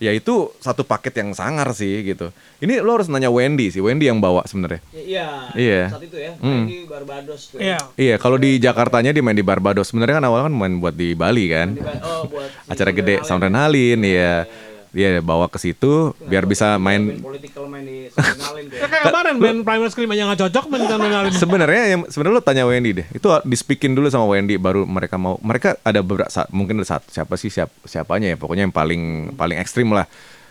ya 0.02 0.10
itu 0.12 0.34
satu 0.58 0.82
paket 0.82 1.14
yang 1.16 1.30
sangar 1.32 1.70
sih 1.72 2.02
gitu. 2.04 2.34
Ini 2.58 2.82
lo 2.82 2.98
harus 2.98 3.06
nanya 3.06 3.30
Wendy 3.30 3.70
sih, 3.70 3.78
Wendy 3.78 4.10
yang 4.10 4.18
bawa 4.18 4.42
sebenarnya. 4.44 4.82
Ya, 4.92 5.02
Iya. 5.02 5.28
Iya. 5.54 5.82
Saat 5.88 6.04
itu 6.04 6.18
ya. 6.18 6.34
Hmm. 6.36 6.66
Di 6.66 6.78
Barbados 6.84 7.42
tuh. 7.48 7.62
Iya. 7.62 7.78
Iya, 7.94 8.16
kalau 8.18 8.36
di 8.36 8.58
Jakartanya 8.58 9.14
dia 9.14 9.22
main 9.22 9.34
di 9.34 9.46
Barbados. 9.46 9.86
Sebenarnya 9.86 10.18
kan 10.18 10.26
awalnya 10.26 10.50
kan 10.50 10.56
main 10.56 10.74
buat 10.78 10.94
di 10.94 11.14
Bali 11.14 11.46
kan. 11.48 11.74
Di 11.74 11.80
Ba- 11.80 12.02
Oh, 12.02 12.26
buat 12.26 12.50
Acara 12.66 12.90
gede 12.90 13.22
Sound. 13.22 13.46
Renalin, 13.46 14.02
iya. 14.02 14.50
Dia 14.92 15.24
bawa 15.24 15.48
ke 15.48 15.56
situ 15.56 16.12
biar 16.20 16.44
bisa 16.44 16.76
Band 16.76 16.84
main 16.84 17.02
political 17.24 17.64
main 17.72 17.88
di 17.88 18.12
ya. 18.12 18.88
Kayak 18.92 19.04
kemarin 19.08 19.36
band 19.40 19.60
Primal 19.64 19.88
Scream 19.88 20.12
aja 20.12 20.28
nggak 20.28 20.40
cocok 20.44 20.66
main 20.68 20.84
ngenalin. 20.84 21.32
Sebenarnya 21.32 21.84
yang 21.96 22.02
sebenarnya 22.12 22.36
lo 22.36 22.44
tanya 22.44 22.64
Wendy 22.68 22.92
deh. 23.00 23.08
Itu 23.16 23.32
di 23.48 23.56
speakin 23.56 23.96
dulu 23.96 24.12
sama 24.12 24.28
Wendy 24.28 24.60
baru 24.60 24.84
mereka 24.84 25.16
mau. 25.16 25.40
Mereka 25.40 25.80
ada 25.88 26.04
beberapa 26.04 26.28
saat 26.28 26.52
mungkin 26.52 26.84
ada 26.84 27.00
satu 27.00 27.08
siapa 27.08 27.40
sih 27.40 27.48
siap, 27.48 27.72
siapanya 27.88 28.36
ya 28.36 28.38
pokoknya 28.38 28.68
yang 28.68 28.76
paling 28.76 29.32
paling 29.40 29.64
ekstrim 29.64 29.96
lah. 29.96 30.04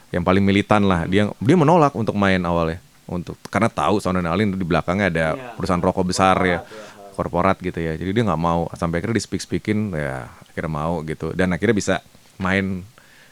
Yang 0.08 0.24
paling 0.24 0.42
militan 0.42 0.88
lah. 0.88 1.04
Dia 1.04 1.28
dia 1.36 1.56
menolak 1.60 1.92
untuk 1.92 2.16
main 2.16 2.40
awalnya. 2.40 2.80
Untuk 3.04 3.36
karena 3.52 3.68
tahu 3.68 4.00
Adrenaline 4.00 4.56
di 4.56 4.64
belakangnya 4.64 5.06
ada 5.12 5.26
Iya. 5.36 5.52
perusahaan 5.60 5.84
rokok 5.84 6.16
besar 6.16 6.40
ya. 6.48 6.64
Korporat, 6.64 6.80
ya. 7.04 7.12
Korporat 7.12 7.56
gitu 7.60 7.78
ya. 7.84 7.92
Jadi 7.92 8.10
dia 8.16 8.24
nggak 8.24 8.40
mau 8.40 8.72
sampai 8.72 9.04
akhirnya 9.04 9.20
di 9.20 9.24
speak 9.28 9.44
speakin 9.44 9.92
ya 9.92 10.32
akhirnya 10.48 10.72
mau 10.72 11.04
gitu. 11.04 11.36
Dan 11.36 11.52
akhirnya 11.52 11.76
bisa 11.76 11.94
main 12.40 12.88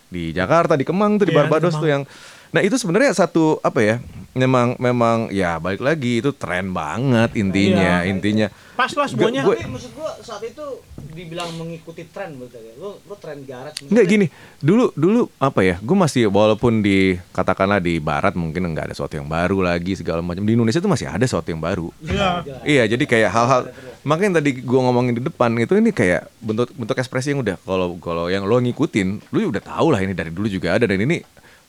di 0.08 0.32
Jakarta 0.32 0.74
di 0.74 0.84
Kemang 0.84 1.20
tuh 1.20 1.28
di 1.28 1.32
di 1.32 1.36
Barbados 1.36 1.76
tuh 1.76 1.88
yang 1.88 2.02
Nah 2.48 2.60
itu 2.64 2.76
sebenarnya 2.76 3.12
satu 3.12 3.60
apa 3.60 3.80
ya? 3.80 3.96
Memang 4.32 4.78
memang 4.78 5.34
ya 5.34 5.58
balik 5.58 5.82
lagi 5.82 6.22
itu 6.22 6.30
tren 6.30 6.70
banget 6.70 7.34
intinya 7.34 8.06
Iya. 8.06 8.08
intinya. 8.08 8.46
Pas 8.78 8.94
lah 8.94 9.10
semuanya. 9.10 9.42
Gue- 9.42 9.58
Tapi 9.58 9.66
maksud 9.66 9.90
gua 9.92 10.14
saat 10.22 10.46
itu 10.46 10.62
dibilang 11.10 11.50
mengikuti 11.58 12.06
tren 12.06 12.38
ya. 12.38 12.46
Lu 12.78 13.02
lu 13.02 13.14
tren 13.18 13.42
garage. 13.42 13.82
Enggak 13.82 14.06
gini, 14.06 14.26
dulu 14.62 14.94
dulu 14.94 15.26
apa 15.36 15.66
ya? 15.66 15.82
Gue 15.82 15.98
masih 15.98 16.30
walaupun 16.30 16.78
di 16.78 17.18
katakanlah 17.34 17.82
di 17.82 17.98
barat 17.98 18.38
mungkin 18.38 18.70
nggak 18.70 18.92
ada 18.92 18.94
sesuatu 18.94 19.18
yang 19.18 19.26
baru 19.26 19.58
lagi 19.58 19.98
segala 19.98 20.22
macam. 20.22 20.46
Di 20.46 20.54
Indonesia 20.54 20.78
tuh 20.78 20.92
masih 20.92 21.10
ada 21.10 21.24
sesuatu 21.26 21.50
yang 21.50 21.58
baru. 21.58 21.90
Iya. 21.98 22.30
Iya, 22.62 22.82
jadi 22.94 23.04
kayak 23.04 23.30
hal-hal 23.34 23.60
makanya 24.06 24.38
tadi 24.38 24.62
gua 24.62 24.86
ngomongin 24.86 25.18
di 25.18 25.22
depan 25.26 25.50
itu 25.58 25.74
ini 25.74 25.90
kayak 25.90 26.30
bentuk 26.38 26.70
bentuk 26.78 26.94
ekspresi 26.94 27.34
yang 27.34 27.42
udah 27.42 27.58
kalau 27.58 27.98
kalau 27.98 28.30
yang 28.30 28.46
lo 28.46 28.62
ngikutin, 28.62 29.34
lu 29.34 29.50
udah 29.50 29.64
tahu 29.66 29.90
lah 29.90 29.98
ini 29.98 30.14
dari 30.14 30.30
dulu 30.30 30.46
juga 30.46 30.78
ada 30.78 30.86
dan 30.86 31.02
ini 31.02 31.18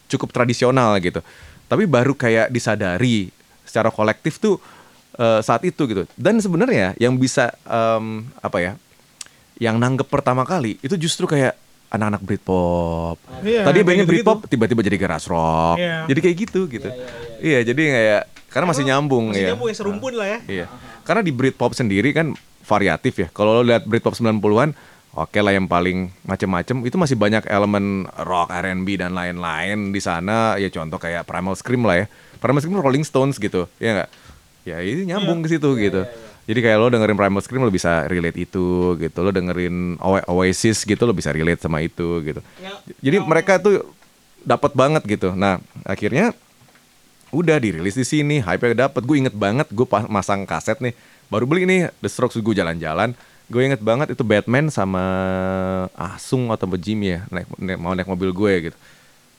cukup 0.09 0.33
tradisional 0.33 0.97
gitu. 0.97 1.21
Tapi 1.69 1.85
baru 1.85 2.17
kayak 2.17 2.49
disadari 2.49 3.29
secara 3.61 3.93
kolektif 3.93 4.41
tuh 4.41 4.57
eh, 5.15 5.39
saat 5.39 5.61
itu 5.61 5.85
gitu. 5.85 6.03
Dan 6.17 6.41
sebenarnya 6.41 6.97
yang 6.97 7.15
bisa 7.15 7.53
em, 7.63 8.25
apa 8.41 8.57
ya? 8.57 8.73
Yang 9.59 9.75
nanggep 9.77 10.07
pertama 10.09 10.41
kali 10.43 10.81
itu 10.81 10.95
justru 10.97 11.29
kayak 11.29 11.53
anak-anak 11.89 12.21
Britpop. 12.21 13.17
Iya, 13.41 13.65
Tadi 13.65 13.81
gitu-gitu. 13.81 14.09
Britpop 14.09 14.39
tiba-tiba 14.45 14.81
jadi 14.85 14.97
garage 14.97 15.27
rock. 15.29 15.77
Iya. 15.77 16.05
Jadi 16.05 16.19
kayak 16.21 16.35
gitu 16.47 16.61
gitu. 16.69 16.89
Iya, 17.41 17.59
jadi 17.65 17.81
kayak 17.81 18.21
karena 18.49 18.65
masih 18.65 18.83
nyambung 18.85 19.29
Masih 19.29 19.45
ya. 19.45 19.47
nyambung 19.53 19.69
ya 19.69 19.75
serumpun 19.77 20.13
lah 20.17 20.27
ya. 20.27 20.39
Iya. 20.49 20.65
Karena 21.05 21.21
di 21.25 21.33
Britpop 21.33 21.73
sendiri 21.73 22.09
kan 22.13 22.33
variatif 22.65 23.13
ya. 23.17 23.27
Kalau 23.33 23.61
lo 23.61 23.63
lihat 23.65 23.85
Britpop 23.89 24.13
90-an, 24.13 24.77
oke 25.11 25.35
lah 25.35 25.51
yang 25.51 25.65
paling 25.65 26.13
macem-macem 26.21 26.83
itu 26.83 26.95
masih 26.95 27.15
banyak 27.15 27.43
elemen 27.45 28.05
rock, 28.19 28.49
R&B 28.49 28.97
dan 28.97 29.11
lain-lain 29.11 29.89
di 29.89 29.99
sana. 29.99 30.55
Ya 30.55 30.69
contoh 30.69 30.97
kayak 30.97 31.23
Primal 31.23 31.53
Scream 31.53 31.83
lah 31.83 32.01
ya. 32.01 32.05
Primal 32.37 32.59
Scream 32.59 32.77
Rolling 32.77 33.03
Stones 33.03 33.35
gitu, 33.35 33.67
ya 33.77 33.95
nggak? 33.95 34.09
Ya 34.63 34.77
ini 34.79 35.07
nyambung 35.07 35.41
ke 35.41 35.49
situ 35.49 35.69
gitu. 35.75 36.03
Jadi 36.45 36.59
kayak 36.59 36.77
lo 36.77 36.87
dengerin 36.87 37.13
Primal 37.13 37.41
Scream 37.41 37.61
lo 37.61 37.69
bisa 37.69 38.05
relate 38.05 38.39
itu 38.39 38.65
gitu. 38.95 39.17
Lo 39.19 39.29
dengerin 39.29 39.97
Oa- 39.99 40.25
Oasis 40.25 40.81
gitu 40.81 41.03
lo 41.03 41.13
bisa 41.13 41.29
relate 41.29 41.59
sama 41.59 41.79
itu 41.79 42.21
gitu. 42.21 42.41
Yang- 42.57 42.79
Jadi 42.99 43.17
mereka 43.21 43.53
tuh 43.57 43.85
dapat 44.39 44.71
banget 44.71 45.03
gitu. 45.05 45.31
Nah, 45.31 45.57
akhirnya 45.83 46.33
udah 47.29 47.61
dirilis 47.61 47.93
di 47.93 48.01
sini, 48.01 48.41
hype-nya 48.41 48.87
dapet. 48.87 49.05
Gue 49.05 49.21
inget 49.21 49.35
banget 49.35 49.69
gue 49.69 49.85
pas 49.85 50.09
masang 50.09 50.41
kaset 50.43 50.79
nih, 50.79 50.97
baru 51.29 51.45
beli 51.45 51.69
nih 51.69 51.93
The 51.99 52.09
Strokes 52.09 52.39
gue 52.39 52.55
jalan-jalan. 52.55 53.13
Gue 53.49 53.65
inget 53.65 53.81
banget 53.81 54.13
itu 54.13 54.21
Batman 54.21 54.69
sama 54.69 55.01
Asung 55.97 56.53
atau 56.53 56.69
Jimmy 56.77 57.17
ya, 57.17 57.25
naik, 57.33 57.49
naik- 57.57 57.81
mau 57.81 57.97
naik 57.97 58.05
mobil 58.05 58.29
gue 58.29 58.53
gitu. 58.69 58.77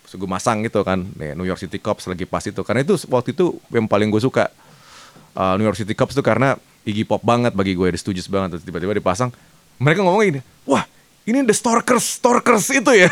Terus 0.03 0.15
gue 0.19 0.27
masang 0.27 0.67
gitu 0.67 0.83
kan, 0.83 1.07
New 1.15 1.47
York 1.47 1.63
City 1.63 1.79
Cops 1.79 2.11
lagi 2.11 2.27
pas 2.27 2.43
itu. 2.43 2.59
Karena 2.67 2.83
itu 2.83 2.99
waktu 3.07 3.31
itu 3.31 3.55
yang 3.71 3.87
paling 3.87 4.11
gue 4.11 4.19
suka. 4.19 4.51
Uh, 5.31 5.55
New 5.55 5.63
York 5.63 5.79
City 5.79 5.95
Cops 5.95 6.19
tuh 6.19 6.27
karena 6.27 6.59
Iggy 6.83 7.07
Pop 7.07 7.23
banget 7.23 7.55
bagi 7.55 7.79
gue, 7.79 7.87
Stooges 7.95 8.27
banget. 8.27 8.59
Tiba-tiba 8.67 8.99
dipasang, 8.99 9.31
mereka 9.79 10.03
ngomong 10.03 10.27
gini, 10.27 10.43
wah 10.67 10.83
ini 11.23 11.45
The 11.45 11.53
Storkers, 11.53 12.17
Storkers 12.17 12.67
itu 12.71 12.91
ya. 12.91 13.07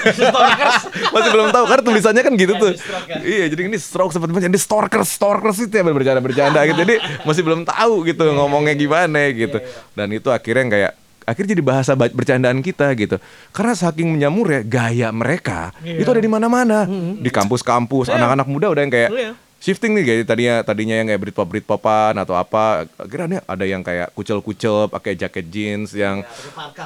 Masih 1.15 1.31
belum 1.31 1.49
tahu 1.51 1.65
karena 1.67 1.83
tulisannya 1.85 2.23
kan 2.23 2.35
gitu 2.35 2.53
tuh. 2.55 2.73
Iya, 3.21 3.47
jadi 3.49 3.63
ini 3.67 3.77
stroke 3.77 4.11
seperti 4.11 4.33
macam 4.33 4.49
The 4.49 4.59
Storkers, 4.59 5.09
Storkers 5.09 5.59
itu 5.61 5.71
ya 5.71 5.83
bercanda-bercanda 5.83 6.61
gitu. 6.65 6.79
Jadi 6.79 6.95
masih 7.23 7.43
belum 7.43 7.63
tahu 7.63 8.03
gitu 8.05 8.25
ngomongnya 8.33 8.75
gimana 8.75 9.29
gitu. 9.31 9.61
Dan 9.93 10.09
itu 10.11 10.29
akhirnya 10.29 10.65
kayak 10.67 10.93
akhirnya 11.23 11.51
jadi 11.53 11.63
bahasa 11.63 11.93
ba- 11.93 12.09
bercandaan 12.09 12.59
kita 12.59 12.89
gitu. 12.95 13.21
Karena 13.51 13.73
saking 13.73 14.09
menyamur 14.09 14.49
ya 14.49 14.61
gaya 14.63 15.09
mereka 15.11 15.77
Iya. 15.79 16.01
itu 16.01 16.09
ada 16.09 16.19
di 16.19 16.31
mana-mana. 16.31 16.89
Di 17.15 17.29
kampus-kampus, 17.29 18.09
anak-anak 18.09 18.49
muda 18.49 18.67
udah 18.69 18.83
yang 18.83 18.91
kayak 18.91 19.11
Iya. 19.13 19.33
Shifting 19.59 19.91
nih 19.91 20.05
kayak 20.07 20.19
tadinya 20.25 20.55
tadinya 20.63 20.95
yang 20.95 21.07
kayak 21.07 21.21
Britpop 21.21 21.47
Britpopan 21.47 22.15
atau 22.15 22.33
apa 22.33 22.87
akhirnya 22.95 23.43
ada 23.43 23.67
yang 23.67 23.83
kayak 23.83 24.15
kucel-kucel 24.15 24.87
pakai 24.87 25.13
jaket 25.13 25.51
jeans 25.51 25.91
yang 25.93 26.23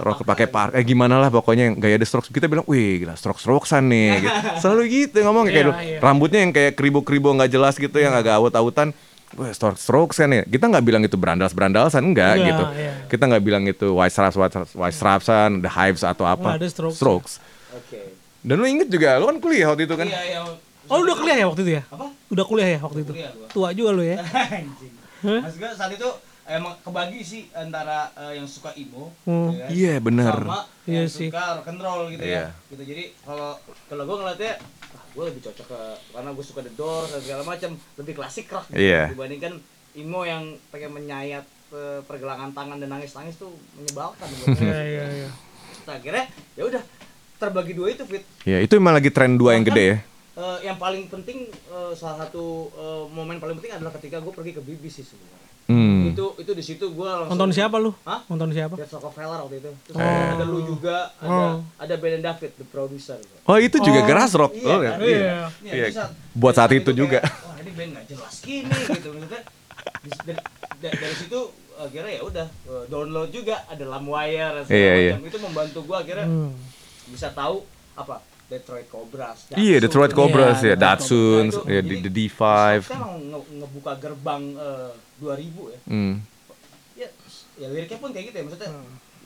rok 0.01 0.25
pakai 0.25 0.49
par 0.49 0.73
eh 0.73 0.81
gimana 0.81 1.21
lah 1.21 1.29
pokoknya 1.29 1.69
yang 1.69 1.77
gaya 1.77 2.01
The 2.01 2.09
Strokes 2.09 2.33
kita 2.33 2.49
bilang 2.49 2.65
wih 2.65 3.05
gila 3.05 3.13
Strokes 3.13 3.45
Strokesan 3.45 3.93
nih 3.93 4.11
gitu. 4.25 4.39
selalu 4.59 4.83
gitu 4.89 5.19
ngomong 5.21 5.45
kayak 5.47 5.55
Iya, 5.55 5.69
lu, 5.69 5.73
iya. 5.85 5.99
rambutnya 6.01 6.41
yang 6.41 6.51
kayak 6.51 6.73
kribo-kribo 6.73 7.29
nggak 7.31 7.51
jelas 7.51 7.77
gitu 7.77 7.93
yang 7.95 8.17
agak 8.17 8.41
awut-awutan 8.41 8.97
Wah, 9.33 9.49
Strokes 9.49 9.89
Strokes 9.89 10.17
kan 10.21 10.29
ya. 10.29 10.45
Kita 10.45 10.69
nggak 10.69 10.85
bilang 10.85 11.01
itu 11.01 11.17
berandalas 11.17 11.57
berandalasan 11.57 12.05
enggak 12.05 12.37
Enggak, 12.37 12.49
gitu. 12.53 12.65
iya. 12.77 12.93
Kita 13.09 13.25
nggak 13.25 13.41
bilang 13.41 13.65
itu 13.65 13.89
White 13.89 14.13
Stripes, 14.13 14.37
White, 14.77 14.93
Stripes-an, 14.93 15.65
The 15.65 15.73
Hives 15.73 16.05
atau 16.05 16.29
apa. 16.29 16.53
Nggak 16.53 16.61
ada 16.61 16.69
Strokes. 16.69 16.97
Strokes. 17.01 17.33
Oke. 17.73 18.13
Dan 18.45 18.61
lu 18.61 18.69
inget 18.69 18.93
juga, 18.93 19.17
lu 19.17 19.33
kan 19.33 19.41
kuliah 19.41 19.73
waktu 19.73 19.89
itu 19.89 19.97
kan. 19.97 20.05
Iya, 20.05 20.21
iya. 20.21 20.41
Oh 20.87 20.97
lu 20.97 21.05
udah 21.05 21.17
kuliah 21.17 21.39
ya 21.39 21.47
waktu 21.47 21.63
itu 21.63 21.73
ya? 21.73 21.83
Apa? 21.87 22.07
Udah 22.29 22.45
kuliah 22.45 22.69
ya 22.69 22.81
waktu 22.81 22.99
itu? 23.01 23.13
Kuliah 23.13 23.33
gua. 23.33 23.47
Tua 23.49 23.69
juga 23.71 23.91
lu 23.93 24.03
ya? 24.03 24.17
Anjing. 24.59 24.95
Mas 25.23 25.55
gue 25.55 25.71
saat 25.71 25.93
itu 25.93 26.09
emang 26.45 26.75
kebagi 26.81 27.21
sih 27.23 27.43
antara 27.53 28.11
eh, 28.17 28.35
yang 28.35 28.47
suka 28.47 28.75
emo, 28.75 29.15
Hmm. 29.23 29.53
ya 29.53 29.63
kan? 29.63 29.71
Iya, 29.71 29.95
bener. 29.99 30.35
sama 30.35 30.59
Iya 30.83 30.95
yang 30.97 31.07
sih. 31.09 31.29
suka 31.31 31.43
rock 31.55 31.69
and 31.69 31.79
roll 31.79 32.03
gitu 32.09 32.25
Iya. 32.25 32.51
ya. 32.51 32.67
Gitu. 32.69 32.83
Jadi 32.85 33.05
kalau 33.23 33.51
kalau 33.87 34.03
gue 34.03 34.17
ngeliatnya, 34.19 34.53
ah, 34.91 35.05
gue 35.09 35.25
lebih 35.25 35.41
cocok 35.43 35.67
ke 35.69 35.81
karena 36.11 36.31
gue 36.33 36.45
suka 36.45 36.61
The 36.61 36.73
Doors 36.73 37.09
dan 37.09 37.21
segala 37.21 37.43
macam, 37.45 37.71
lebih 37.97 38.13
klasik 38.13 38.47
rock 38.49 38.67
gitu, 38.69 38.83
Iya. 38.83 39.03
dibandingkan 39.09 39.53
emo 39.95 40.21
yang 40.23 40.43
pengen 40.69 40.91
menyayat 40.93 41.45
eh, 41.71 42.01
pergelangan 42.03 42.51
tangan 42.51 42.77
dan 42.77 42.91
nangis-nangis 42.91 43.39
tuh 43.39 43.49
menyebalkan. 43.75 44.27
buat 44.27 44.47
gue. 44.59 44.67
Iya 44.67 44.81
iya 44.83 45.05
iya. 45.17 45.31
Akhirnya 45.85 46.25
ya 46.53 46.63
udah 46.65 46.83
terbagi 47.39 47.73
dua 47.73 47.89
itu 47.89 48.03
fit. 48.05 48.23
Ya, 48.43 48.59
itu 48.59 48.75
emang 48.75 48.93
lagi 48.93 49.09
tren 49.09 49.35
dua 49.35 49.55
yang 49.55 49.63
Bahkan, 49.63 49.73
gede 49.73 49.87
ya. 49.89 49.97
Eh, 50.35 50.59
yang 50.63 50.77
paling 50.77 51.07
penting 51.07 51.39
eh, 51.49 51.93
salah 51.93 52.17
satu 52.21 52.45
eh, 52.71 53.05
momen 53.09 53.37
paling 53.37 53.57
penting 53.57 53.75
adalah 53.75 53.93
ketika 53.95 54.19
gue 54.19 54.33
pergi 54.33 54.53
ke 54.53 54.61
BBC 54.61 55.05
sebenarnya. 55.05 55.41
Hmm. 55.63 56.11
Itu 56.11 56.35
itu 56.37 56.53
di 56.53 56.61
situ 56.61 56.91
gue 56.91 57.07
langsung 57.07 57.33
Nonton 57.33 57.51
siapa 57.51 57.79
lu? 57.79 57.95
Hah? 58.03 58.27
Nonton 58.27 58.51
siapa? 58.51 58.75
Death 58.75 58.93
Rockefeller 58.93 59.41
waktu 59.41 59.57
itu. 59.59 59.71
Terus 59.87 59.97
Oh. 59.97 60.27
ada 60.35 60.45
lu 60.45 60.61
juga, 60.67 60.97
ada 61.17 61.31
Oh. 61.31 61.55
ada 61.79 61.95
Ben 61.97 62.19
David, 62.19 62.51
the 62.57 62.67
producer. 62.67 63.17
Oh, 63.45 63.57
itu 63.57 63.79
juga 63.79 64.03
Oh. 64.03 64.05
garage 64.05 64.35
rock. 64.35 64.53
Iya 64.53 64.67
Oh, 64.69 64.79
kan? 64.79 64.93
ya. 64.93 64.97
Iya. 65.01 65.35
Iya, 65.63 65.73
Iya. 65.73 65.87
saat- 65.89 66.13
Buat 66.35 66.55
saat 66.57 66.73
itu 66.73 66.91
juga. 66.93 67.21
kayak, 67.21 67.47
Wah, 67.47 67.57
ini 67.59 67.71
band 67.73 67.91
nggak 67.95 68.07
jelas 68.09 68.35
gini 68.43 68.69
gitu 68.91 69.09
maksudnya. 69.13 69.43
Dari, 70.03 70.35
dari, 70.81 70.97
dari 70.99 71.15
situ 71.15 71.41
akhirnya 71.75 72.13
ya 72.13 72.23
udah 72.23 72.47
eh, 72.69 72.85
download 72.87 73.31
juga 73.31 73.57
ada 73.65 73.85
Lamwire 73.89 74.53
dan 74.53 74.65
segala 74.67 74.77
Iya, 74.77 74.93
iya. 74.99 75.13
macam. 75.15 75.25
Itu 75.25 75.39
membantu 75.41 75.79
gua 75.85 75.97
akhirnya 76.03 76.27
Hmm. 76.27 76.53
bisa 77.07 77.29
tahu 77.31 77.63
apa 77.95 78.19
Detroit 78.53 78.87
Cobras. 78.87 79.39
Iya, 79.51 79.77
Datsun. 79.77 79.83
Detroit 79.83 80.13
Cobras 80.13 80.59
Iya, 80.59 80.69
ya, 80.69 80.77
Datsun, 80.77 81.45
ya 81.65 81.81
jadi 81.81 81.89
di 81.97 81.97
the 81.99 82.11
D5. 82.29 82.41
Saya 82.83 82.99
mau 82.99 83.17
nge- 83.17 83.49
ngebuka 83.57 83.93
gerbang 83.97 84.43
eh, 84.55 84.91
2000 85.19 85.33
ya. 85.67 85.81
Hmm. 85.87 86.15
Ya, 86.95 87.09
ya 87.57 87.67
liriknya 87.69 87.97
pun 87.97 88.11
kayak 88.11 88.25
gitu 88.29 88.37
ya 88.37 88.45
maksudnya. 88.45 88.71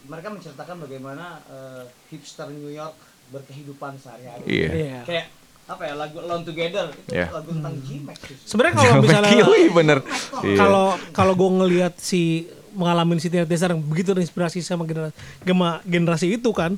Mereka 0.07 0.27
menceritakan 0.31 0.77
bagaimana 0.81 1.25
eh, 1.45 1.85
hipster 2.09 2.47
New 2.49 2.71
York 2.71 2.95
berkehidupan 3.29 3.99
sehari-hari. 3.99 4.47
Iya. 4.47 4.69
Iya. 4.71 4.99
Kayak 5.03 5.27
apa 5.67 5.83
ya 5.83 5.95
lagu 5.97 6.23
Alone 6.23 6.47
Together 6.47 6.87
itu 6.89 7.11
Iya. 7.11 7.27
lagu 7.33 7.51
tentang 7.51 7.75
G-Max 7.83 8.17
sih. 8.23 8.37
Sebenarnya 8.47 8.75
kalau 8.77 8.93
misalnya 9.03 9.31
Kili 9.35 9.63
bener. 9.69 9.99
Iya. 10.41 10.57
kalau 10.57 10.87
kalau 11.11 11.33
gue 11.35 11.51
ngelihat 11.57 11.99
si 11.99 12.47
mengalami 12.71 13.17
si 13.17 13.27
Tina 13.27 13.43
Turner 13.43 13.73
yang 13.73 13.83
begitu 13.83 14.13
terinspirasi 14.13 14.61
sama 14.61 14.85
generasi 14.85 15.17
gema, 15.43 15.81
generasi 15.83 16.27
itu 16.31 16.53
kan 16.53 16.77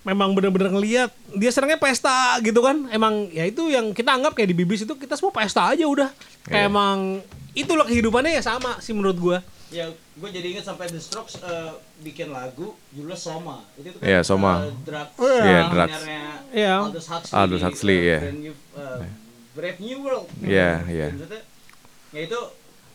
memang 0.00 0.32
benar-benar 0.32 0.72
ngelihat 0.72 1.10
dia 1.30 1.50
senangnya 1.50 1.76
pesta 1.76 2.40
gitu 2.40 2.58
kan 2.58 2.88
emang 2.88 3.28
ya 3.28 3.44
itu 3.44 3.68
yang 3.68 3.92
kita 3.92 4.10
anggap 4.10 4.32
kayak 4.32 4.48
di 4.48 4.56
bibis 4.56 4.82
itu 4.82 4.94
kita 4.94 5.12
semua 5.12 5.28
pesta 5.30 5.68
aja 5.68 5.84
udah 5.84 6.08
kayak 6.42 6.56
Iya. 6.58 6.68
emang 6.68 6.96
itulah 7.52 7.84
kehidupannya 7.84 8.32
ya 8.32 8.42
sama 8.42 8.80
sih 8.80 8.92
menurut 8.92 9.16
gue 9.16 9.38
Ya, 9.70 9.86
gue 9.86 10.28
jadi 10.28 10.50
inget 10.50 10.66
sampai 10.66 10.90
The 10.90 10.98
Strokes 10.98 11.38
eh, 11.38 11.70
bikin 12.02 12.34
lagu 12.34 12.74
judulnya 12.90 13.14
Soma. 13.14 13.62
Itu 13.78 13.94
tuh 13.94 14.02
kan, 14.02 14.10
Iya, 14.10 14.20
Soma. 14.26 14.66
eh, 14.66 14.74
drugs. 14.82 15.14
Iya, 15.22 15.60
drugs. 15.70 15.94
pionirnya 15.94 16.22
Iya. 16.50 16.74
Aldous 16.82 17.06
Huxley. 17.06 17.34
Aldous 17.38 17.62
Huxley, 17.62 17.94
eh, 17.94 18.02
iya. 18.02 18.18
Brand 18.18 18.40
New, 18.42 18.54
eh, 18.74 18.98
Brave 19.54 19.78
New 19.78 19.98
World. 20.02 20.26
Iya, 20.42 20.70
iya. 20.90 21.06
Dan 21.06 21.22
maksudnya, 21.22 21.42
Ya 22.10 22.20
itu 22.26 22.40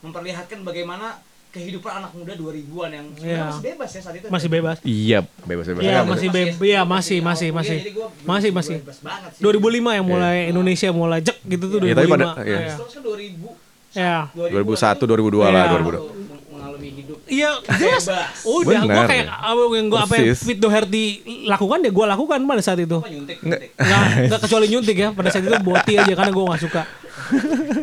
memperlihatkan 0.04 0.60
bagaimana 0.62 1.24
kehidupan 1.56 1.91
anak 1.96 2.12
muda 2.12 2.34
2000-an 2.34 2.60
yang 2.91 3.06
sebenarnya 3.10 3.32
Iya. 3.32 3.46
masih 3.48 3.63
bebas 3.63 3.89
ya 3.89 4.02
saat 4.02 4.15
itu. 4.15 4.26
masih 4.28 4.50
bebas 4.50 4.78
Iya, 4.84 5.20
bebas-bebas. 5.41 5.82
Iya, 5.82 5.89
Iya, 5.89 6.02
masih 6.04 6.28
bebas 6.28 6.36
beb- 6.52 6.60
ya. 6.60 6.68
iya, 6.68 6.82
masih, 6.84 7.18
masih, 7.22 7.50
masih. 7.50 7.78
Masih, 8.22 8.50
masih. 8.52 8.76
bebas 8.80 9.00
banget 9.00 9.30
sih. 9.32 9.41
2005 9.41 9.63
yang 9.94 10.06
mulai 10.06 10.38
Indonesia 10.46 10.89
mulai 10.91 11.20
jek 11.20 11.38
gitu 11.41 11.65
tuh 11.70 11.78
Iya, 11.80 11.96
2005 11.96 11.98
tapi 11.98 12.12
pada- 12.12 12.36
iya. 12.44 12.60
Iya. 12.60 12.70
Strokes 12.70 12.94
kan 12.94 13.02
2000. 13.02 13.50
Iya. 13.89 14.18
2001, 14.30 15.02
2002 15.02 15.46
lah, 15.46 15.63
Iya. 15.63 15.72
2002. 15.72 16.00
mengalami 16.52 16.89
hidup 16.94 17.18
Iya, 17.26 17.52
jelas. 17.74 18.04
Bebas. 18.06 18.38
Udah, 18.46 18.62
gue 18.78 18.91
Benar. 18.91 19.08
kayak 19.08 19.26
apa 19.32 19.62
yang 19.74 19.88
gue 19.88 20.00
apa 20.02 20.13
yang. 20.13 20.26
Fit 20.38 20.58
Doherty 20.58 21.04
lakukan 21.46 21.80
ya 21.80 21.89
gue 21.89 22.06
lakukan 22.08 22.39
pada 22.41 22.62
saat 22.62 22.78
itu. 22.78 22.98
Nggak. 22.98 23.10
nyuntik. 23.10 23.38
Nggak, 23.41 24.02
nggak 24.28 24.39
kecuali 24.41 24.65
nyuntik 24.68 24.96
ya 24.96 25.10
pada 25.10 25.30
saat 25.30 25.44
itu 25.44 25.58
boti 25.60 25.94
aja 25.96 26.13
karena 26.13 26.32
gue 26.32 26.46
nggak 26.46 26.62
suka. 26.62 26.82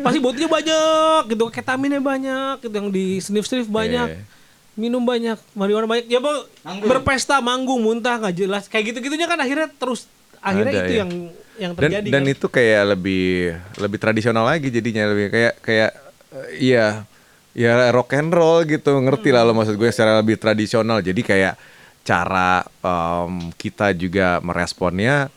Pasti 0.01 0.19
botinya 0.19 0.49
banyak 0.51 1.21
gitu, 1.27 1.43
ketaminnya 1.49 1.99
banyak, 1.99 2.53
gitu 2.59 2.73
yang 2.73 2.89
di 2.89 3.17
sniff 3.17 3.43
sniff 3.43 3.65
banyak, 3.65 4.07
Iya. 4.09 4.23
minum 4.73 4.99
banyak, 4.99 5.37
marijuana 5.51 5.85
banyak. 5.85 6.07
Ya 6.07 6.17
bang, 6.17 6.37
Manggung. 6.61 6.89
berpesta, 6.89 7.37
manggung, 7.39 7.79
muntah 7.79 8.17
nggak 8.17 8.35
jelas. 8.35 8.63
Kayak 8.65 8.93
gitu 8.93 9.09
gitunya 9.09 9.25
kan 9.25 9.37
akhirnya 9.37 9.69
terus 9.69 10.05
akhirnya 10.39 10.73
Ada, 10.73 10.81
itu 10.81 10.91
ya. 10.91 10.99
yang 10.99 11.11
yang 11.53 11.71
dan 11.71 11.79
terjadi 11.79 12.07
dan 12.09 12.23
kan. 12.23 12.33
itu 12.33 12.45
kayak 12.49 12.81
lebih 12.89 13.27
lebih 13.77 13.97
tradisional 13.97 14.43
lagi 14.43 14.67
jadinya 14.67 15.05
lebih 15.05 15.29
kayak 15.29 15.53
kayak 15.61 15.91
eh, 16.33 16.47
iya 16.57 17.05
ya 17.53 17.93
rock 17.93 18.17
and 18.17 18.33
roll 18.33 18.65
gitu 18.65 18.89
ngerti 18.97 19.29
lah 19.29 19.45
lo 19.45 19.53
maksud 19.53 19.77
gue 19.77 19.85
secara 19.87 20.17
lebih 20.17 20.35
tradisional 20.35 20.97
jadi 20.99 21.21
kayak 21.21 21.53
cara 22.01 22.65
em, 22.81 23.53
kita 23.53 23.93
juga 23.93 24.41
meresponnya 24.41 25.29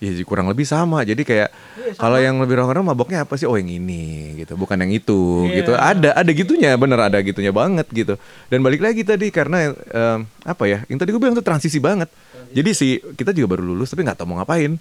ya 0.00 0.24
kurang 0.24 0.48
lebih 0.48 0.64
sama 0.64 1.04
jadi 1.04 1.20
kayak 1.20 1.48
kalau 1.94 2.16
yang 2.16 2.40
lebih 2.40 2.56
roll 2.56 2.72
maboknya 2.80 3.22
apa 3.22 3.36
sih 3.36 3.44
oh 3.44 3.52
yang 3.54 3.68
ini 3.68 4.32
gitu 4.34 4.56
bukan 4.56 4.80
yang 4.80 4.88
itu 4.90 5.44
Iya. 5.44 5.56
gitu 5.60 5.72
ada 5.74 6.10
ada 6.14 6.30
gitunya 6.32 6.72
bener 6.74 6.96
ada 6.98 7.20
gitunya 7.20 7.52
banget 7.52 7.84
gitu 7.86 8.16
dan 8.48 8.58
balik 8.60 8.80
lagi 8.80 9.04
tadi 9.04 9.28
karena 9.28 9.70
em, 9.70 10.18
apa 10.40 10.64
ya 10.64 10.88
yang 10.88 10.96
tadi 10.96 11.12
gue 11.12 11.20
bilang 11.20 11.36
tuh 11.36 11.44
transisi 11.44 11.76
banget 11.76 12.08
jadi 12.50 12.70
sih 12.72 12.96
kita 13.12 13.30
juga 13.30 13.54
baru 13.54 13.68
lulus 13.68 13.88
tapi 13.88 14.00
nggak 14.02 14.16
tahu 14.16 14.26
mau 14.26 14.40
ngapain 14.40 14.80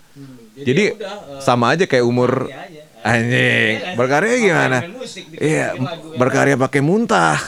Jadi 0.55 0.63
jadi 0.65 0.83
ya 0.85 0.95
udah, 0.95 1.15
eh, 1.35 1.41
sama 1.41 1.65
aja 1.71 1.83
kayak 1.83 2.03
umur 2.03 2.47
ya 2.47 2.55
aja. 2.57 2.81
anjing 2.99 3.75
Iya, 3.75 3.95
berkarya 3.95 4.31
main 4.31 4.41
gimana? 4.41 4.77
musik, 4.89 5.23
bikin- 5.25 5.39
Iya 5.41 5.67
ya. 5.69 6.15
berkarya 6.15 6.55
pakai 6.57 6.81
muntah. 6.81 7.35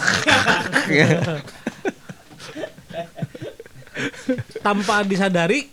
tanpa 4.61 5.03
disadari 5.03 5.67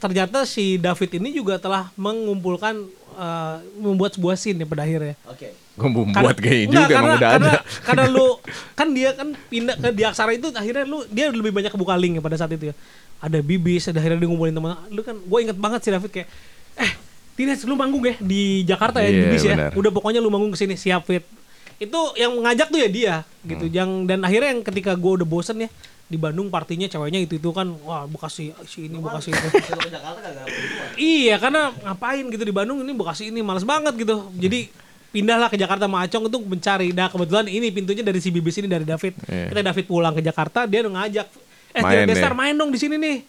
ternyata 0.00 0.48
si 0.48 0.80
David 0.80 1.20
ini 1.20 1.36
juga 1.36 1.60
telah 1.60 1.92
mengumpulkan 1.94 2.88
eh, 3.14 3.56
membuat 3.76 4.16
sebuah 4.16 4.34
scene 4.40 4.64
ya 4.64 4.66
pada 4.66 4.88
akhirnya. 4.88 5.14
Oke. 5.28 5.52
Gue 5.76 5.88
membuat 5.88 6.36
kayak 6.36 6.68
Enggak, 6.68 6.88
juga 6.88 6.94
emang 6.96 7.16
udah 7.16 7.30
karena, 7.36 7.50
ada. 7.52 7.60
Karena 7.84 8.04
lu 8.08 8.26
kan 8.78 8.88
dia 8.96 9.10
kan 9.12 9.28
pindah 9.52 9.76
ke 9.76 9.88
di 9.92 10.02
aksara 10.02 10.32
itu 10.32 10.48
akhirnya 10.52 10.84
lu 10.88 11.04
dia 11.12 11.28
lebih 11.28 11.52
banyak 11.52 11.72
kebuka 11.72 11.94
link 12.00 12.18
ya 12.18 12.22
pada 12.24 12.36
saat 12.40 12.52
itu 12.56 12.72
ya. 12.72 12.74
Ada 13.20 13.44
bibis, 13.44 13.84
ada 13.92 14.00
akhirnya 14.00 14.18
dia 14.24 14.28
ngumpulin 14.32 14.56
teman. 14.56 14.76
Lu 14.88 15.04
kan 15.04 15.16
gue 15.20 15.38
inget 15.44 15.56
banget 15.60 15.80
si 15.84 15.88
David 15.92 16.10
kayak 16.10 16.28
eh 16.80 16.92
Tines 17.36 17.64
lu 17.64 17.72
manggung 17.72 18.04
ya 18.04 18.16
di 18.20 18.68
Jakarta 18.68 19.00
ya 19.00 19.08
Iya, 19.08 19.20
bibis 19.24 19.42
ya. 19.44 19.56
benar. 19.56 19.72
Udah 19.72 19.90
pokoknya 19.92 20.20
lu 20.20 20.28
manggung 20.28 20.52
ke 20.52 20.58
sini 20.60 20.76
siap 20.76 21.08
fit. 21.08 21.24
Itu 21.80 21.96
yang 22.16 22.36
ngajak 22.36 22.68
tuh 22.68 22.80
ya 22.80 22.88
dia 22.88 23.14
gitu. 23.48 23.64
Hmm. 23.68 23.76
Yang 23.76 23.90
dan 24.04 24.18
akhirnya 24.24 24.48
yang 24.52 24.60
ketika 24.60 24.92
gue 24.96 25.12
udah 25.20 25.28
bosen 25.28 25.64
ya 25.64 25.70
di 26.10 26.18
Bandung 26.18 26.50
partinya 26.50 26.90
ceweknya 26.90 27.22
itu 27.22 27.38
itu 27.38 27.54
kan 27.54 27.70
wah 27.86 28.02
bekasi 28.10 28.50
si 28.66 28.90
ini 28.90 28.98
bekasi 28.98 29.30
itu. 29.30 29.46
Iya 30.98 31.38
karena 31.38 31.70
ngapain 31.86 32.26
gitu 32.26 32.42
di 32.42 32.50
Bandung 32.50 32.82
ini 32.82 32.90
Bekasi 32.90 33.30
ini 33.30 33.46
males 33.46 33.62
banget 33.62 33.94
gitu. 33.94 34.26
Jadi 34.34 34.66
pindahlah 35.14 35.46
ke 35.46 35.54
Jakarta 35.54 35.86
sama 35.86 36.02
Acong 36.02 36.26
itu 36.26 36.38
mencari. 36.42 36.90
Nah 36.90 37.06
kebetulan 37.06 37.46
ini 37.46 37.70
pintunya 37.70 38.02
dari 38.02 38.18
si 38.18 38.34
Bibis 38.34 38.58
ini 38.58 38.66
dari 38.66 38.82
David. 38.82 39.22
Iya. 39.22 39.54
Kita 39.54 39.60
David 39.62 39.84
pulang 39.86 40.10
ke 40.10 40.22
Jakarta 40.26 40.66
dia 40.66 40.82
udah 40.82 40.98
ngajak. 40.98 41.26
Eh 41.70 41.82
Main 41.86 42.02
main 42.02 42.08
Destar 42.10 42.34
main 42.34 42.54
dong 42.58 42.74
di 42.74 42.78
sini 42.82 42.98
nih. 42.98 43.22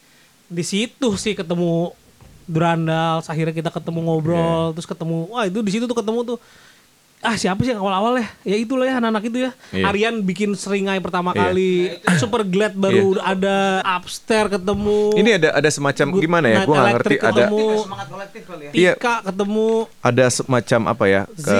Di 0.49 0.63
situ 0.65 1.09
sih 1.21 1.37
ketemu 1.37 1.93
Durandal. 2.49 3.21
Akhirnya 3.21 3.53
kita 3.53 3.69
ketemu 3.69 4.09
ngobrol. 4.09 4.73
Terus 4.73 4.89
ketemu 4.89 5.29
wah 5.29 5.45
itu 5.45 5.61
di 5.61 5.69
situ 5.69 5.85
tuh 5.85 5.97
ketemu 6.01 6.33
tuh. 6.33 6.37
Ah 7.21 7.37
siapa 7.37 7.61
sih 7.61 7.69
yang 7.69 7.85
awal-awal 7.85 8.17
ya? 8.17 8.27
Ya 8.41 8.57
itulah 8.57 8.89
ya 8.89 8.97
anak-anak 8.97 9.23
itu 9.29 9.37
ya. 9.45 9.51
Iya. 9.69 9.85
Aryan 9.93 10.25
bikin 10.25 10.57
seringai 10.57 10.97
pertama 10.97 11.31
Iya. 11.31 11.53
kali. 11.53 11.73
Super 12.17 12.41
Glad 12.41 12.73
baru 12.73 13.13
ada 13.21 13.85
Upstairs 13.85 14.57
ketemu. 14.57 15.13
Ini 15.13 15.29
ada 15.37 15.49
ada 15.53 15.69
semacam 15.69 16.05
Good 16.17 16.21
gimana 16.25 16.47
ya? 16.49 16.57
Gue 16.65 16.73
nggak 16.73 16.89
ngerti 16.97 17.13
Electric 17.13 17.21
ada 17.21 17.29
ketemu. 17.29 17.53
Kolektif 17.61 17.77
ya, 17.77 17.85
semangat 17.85 18.07
kolektif 18.09 18.41
kali 18.49 18.63
ya. 18.65 18.71
Iya. 18.73 18.91
Tika 18.97 19.15
ketemu 19.21 19.67
ada 20.01 20.25
semacam 20.33 20.81
apa 20.89 21.05
ya? 21.05 21.21
Ke, 21.29 21.59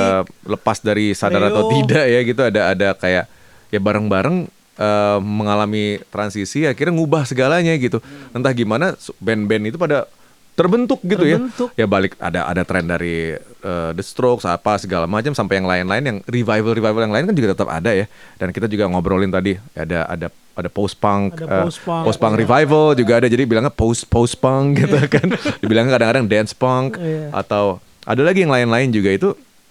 lepas 0.50 0.78
dari 0.82 1.06
sadar 1.14 1.44
atau 1.46 1.64
Leo. 1.64 1.72
tidak 1.78 2.06
ya 2.10 2.20
gitu 2.26 2.42
ada 2.42 2.62
ada 2.74 2.88
kayak 2.98 3.26
ya 3.70 3.80
bareng-bareng 3.80 4.36
eh, 4.82 5.18
mengalami 5.22 6.02
transisi 6.10 6.66
akhirnya 6.66 6.98
ngubah 6.98 7.30
segalanya 7.30 7.78
gitu. 7.78 8.02
Entah 8.34 8.50
gimana 8.50 8.98
band-band 9.22 9.70
itu 9.70 9.78
pada 9.78 10.10
terbentuk 10.52 11.00
gitu 11.02 11.24
Terbentuk. 11.24 11.70
ya. 11.74 11.84
Ya 11.84 11.88
balik 11.88 12.14
ada 12.18 12.44
ada 12.44 12.62
tren 12.62 12.84
dari 12.84 13.34
eh, 13.40 13.90
The 13.92 14.04
Strokes 14.04 14.44
apa 14.44 14.76
segala 14.76 15.06
macam 15.06 15.32
sampai 15.32 15.58
yang 15.58 15.66
lain-lain 15.66 16.04
yang 16.04 16.18
revival 16.26 16.72
revival 16.72 17.02
yang 17.02 17.14
lain 17.14 17.26
kan 17.26 17.36
juga 17.36 17.48
tetap 17.52 17.68
ada 17.68 17.92
ya. 17.92 18.06
Dan 18.36 18.52
kita 18.52 18.66
juga 18.66 18.86
ngobrolin 18.86 19.30
tadi 19.30 19.56
ada 19.74 20.06
ada 20.06 20.28
ada 20.52 20.68
post 20.68 20.96
punk, 20.96 21.40
Ada 21.40 21.64
post-punk. 21.64 22.04
post 22.04 22.20
punk 22.20 22.36
revival 22.36 22.92
juga 22.94 23.14
ada 23.18 23.28
jadi 23.28 23.44
bilangnya 23.44 23.72
post 23.72 24.04
post 24.06 24.36
punk 24.38 24.78
gitu 24.78 25.00
kan. 25.08 25.28
Dibilangnya 25.60 25.96
kadang-kadang 25.96 26.26
dance 26.28 26.52
punk 26.52 26.96
Iya. 26.96 27.32
atau 27.32 27.80
ada 28.04 28.22
lagi 28.22 28.44
yang 28.44 28.52
lain-lain 28.52 28.92
juga 28.92 29.10
itu 29.10 29.30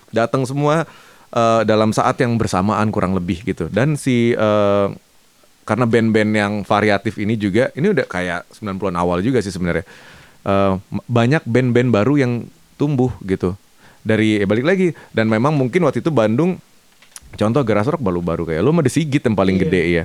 datang 0.09 0.43
semua 0.43 0.89
eh, 1.31 1.63
dalam 1.63 1.93
saat 1.93 2.17
yang 2.17 2.35
bersamaan 2.35 2.89
kurang 2.89 3.13
lebih 3.13 3.45
gitu 3.45 3.69
dan 3.69 3.95
si 3.95 4.33
eh, 4.33 4.89
karena 5.61 5.85
band-band 5.85 6.33
yang 6.33 6.53
variatif 6.65 7.15
ini 7.15 7.37
juga 7.37 7.71
ini 7.73 7.93
udah 7.93 8.03
kayak 8.03 8.49
90-an 8.51 8.97
awal 8.97 9.21
juga 9.21 9.39
sih 9.39 9.51
sebenarnya 9.51 9.87
Eh, 10.41 10.73
m- 10.73 11.05
banyak 11.05 11.45
band-band 11.45 11.89
baru 11.91 12.17
yang 12.17 12.33
tumbuh 12.75 13.13
gitu 13.23 13.53
dari 14.01 14.41
ya 14.41 14.49
balik 14.49 14.65
lagi 14.65 14.87
dan 15.13 15.29
memang 15.29 15.53
mungkin 15.53 15.85
waktu 15.85 16.01
itu 16.01 16.09
Bandung 16.09 16.57
contoh 17.31 17.61
Geras 17.61 17.85
Rock 17.85 18.01
baru-baru 18.01 18.49
kayak 18.49 18.65
lu 18.65 18.73
mah 18.73 18.81
The 18.81 18.89
Sigit 18.91 19.21
yang 19.21 19.37
paling 19.37 19.61
gede 19.61 19.83
ya 19.93 20.05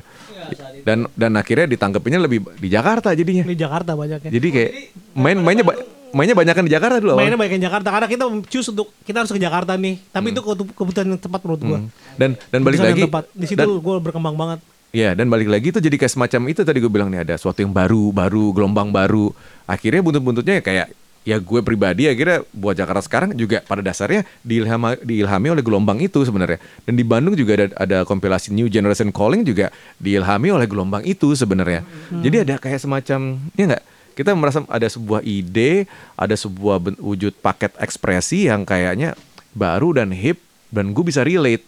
dan 0.83 1.07
dan 1.15 1.31
akhirnya 1.33 1.71
ditangkepinnya 1.71 2.19
lebih 2.19 2.43
di 2.53 2.67
Jakarta 2.67 3.15
jadinya 3.15 3.41
di 3.41 3.55
Jakarta 3.55 3.95
banyaknya. 3.95 4.27
jadi 4.27 4.47
kayak 4.51 4.71
main 5.15 5.39
mainnya 5.39 5.63
ba- 5.63 5.79
mainnya 6.11 6.31
banyak 6.31 6.55
di 6.63 6.71
Jakarta 6.71 6.99
dulu. 6.99 7.15
Mainnya 7.15 7.35
banyak 7.35 7.53
yang 7.55 7.65
Jakarta 7.67 7.87
karena 7.91 8.07
kita 8.07 8.23
choose 8.47 8.67
untuk 8.69 8.87
kita 9.01 9.23
harus 9.23 9.31
ke 9.31 9.39
Jakarta 9.39 9.75
nih. 9.75 9.99
Tapi 10.09 10.31
itu 10.31 10.39
ketu- 10.39 10.71
keputusan 10.71 11.11
yang 11.11 11.19
tepat 11.19 11.39
menurut 11.43 11.61
gua. 11.61 11.79
Hmm. 11.79 11.89
dan 12.15 12.29
dan 12.49 12.59
balik 12.61 12.77
Keputusan 12.77 12.91
lagi 12.93 13.03
tepat. 13.03 13.23
Di 13.31 13.45
situ 13.45 13.57
dan- 13.57 13.79
gua 13.79 13.95
berkembang 13.99 14.35
banget. 14.35 14.59
Iya 14.95 15.11
dan 15.11 15.27
balik 15.27 15.51
lagi 15.51 15.75
itu 15.75 15.83
jadi 15.83 15.99
kayak 15.99 16.13
semacam 16.15 16.41
itu 16.55 16.63
tadi 16.63 16.79
gue 16.79 16.87
bilang 16.87 17.11
nih 17.11 17.27
ada 17.27 17.35
sesuatu 17.35 17.59
yang 17.59 17.75
baru 17.75 18.15
baru 18.15 18.55
gelombang 18.55 18.95
baru. 18.95 19.35
Akhirnya 19.67 19.99
buntut-buntutnya 19.99 20.63
kayak 20.63 20.87
ya 21.27 21.35
gue 21.35 21.59
pribadi 21.59 22.07
akhirnya 22.07 22.47
buat 22.55 22.79
Jakarta 22.79 23.03
sekarang 23.03 23.35
juga 23.35 23.59
pada 23.65 23.83
dasarnya 23.83 24.23
diilhama, 24.39 24.95
diilhami 25.03 25.51
oleh 25.51 25.59
gelombang 25.59 25.99
itu 25.99 26.23
sebenarnya. 26.23 26.63
Dan 26.87 26.95
di 26.95 27.03
Bandung 27.03 27.35
juga 27.35 27.59
ada 27.59 27.67
ada 27.75 27.97
kompilasi 28.07 28.55
New 28.55 28.71
Generation 28.71 29.11
Calling 29.11 29.43
juga 29.43 29.67
diilhami 29.99 30.55
oleh 30.55 30.63
gelombang 30.63 31.03
itu 31.03 31.35
sebenarnya. 31.35 31.83
Jadi 32.23 32.47
ada 32.47 32.55
kayak 32.55 32.79
semacam 32.79 33.35
ya 33.59 33.63
enggak 33.67 33.83
kita 34.15 34.31
merasa 34.31 34.63
ada 34.71 34.87
sebuah 34.87 35.27
ide 35.27 35.91
ada 36.15 36.39
sebuah 36.39 36.79
wujud 37.03 37.35
paket 37.43 37.75
ekspresi 37.83 38.47
yang 38.47 38.63
kayaknya 38.63 39.11
baru 39.51 39.91
dan 39.91 40.15
hip 40.15 40.39
dan 40.71 40.95
gue 40.95 41.03
bisa 41.03 41.19
relate. 41.19 41.67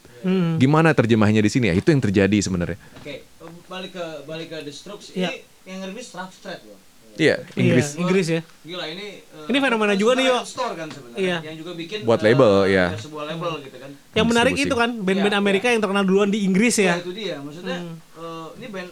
Gimana 0.57 0.91
terjemahnya 0.91 1.39
di 1.39 1.47
sini 1.47 1.71
ya? 1.71 1.75
Itu 1.77 1.93
yang 1.93 2.03
terjadi 2.03 2.35
sebenarnya. 2.41 2.75
Oke, 2.99 3.26
balik 3.67 3.91
ke 3.93 4.05
balik 4.23 4.47
ke 4.49 4.57
The 4.63 4.73
Strokes. 4.73 5.11
Iya. 5.11 5.29
Ini 5.29 5.43
yang 5.67 5.79
ngerbis 5.83 6.07
Rough 6.13 6.33
Street 6.33 6.63
loh. 6.63 6.79
Iya, 7.17 7.41
Inggris. 7.53 7.87
Iya, 7.89 7.99
Inggris 7.99 8.27
ya. 8.29 8.41
Gila 8.61 8.85
ini 8.87 9.07
eh, 9.19 9.45
Ini 9.49 9.57
fenomena 9.57 9.93
juga 9.93 10.13
nih, 10.13 10.25
yo. 10.27 10.37
Store 10.45 10.73
kan 10.73 10.85
sebenarnya. 10.85 11.17
Iya. 11.17 11.37
Yang 11.49 11.55
juga 11.59 11.71
bikin 11.73 11.97
Buat 12.05 12.21
eh, 12.21 12.25
label, 12.29 12.53
iya. 12.67 12.85
sebuah 12.93 13.23
label 13.25 13.51
gitu 13.65 13.77
kan. 13.77 13.91
Yang 14.13 14.27
menarik 14.29 14.53
Distribusi. 14.53 14.77
itu 14.77 14.83
kan 14.85 14.89
band-band 15.01 15.33
Iya, 15.33 15.41
Amerika 15.41 15.67
yang 15.67 15.81
terkenal 15.81 16.03
duluan 16.05 16.29
di 16.29 16.45
Inggris 16.45 16.77
Ya, 16.77 16.85
ya. 16.85 16.93
itu 17.01 17.11
dia. 17.11 17.35
Maksudnya 17.41 17.77
eh, 18.15 18.47
ini 18.61 18.67
band 18.69 18.89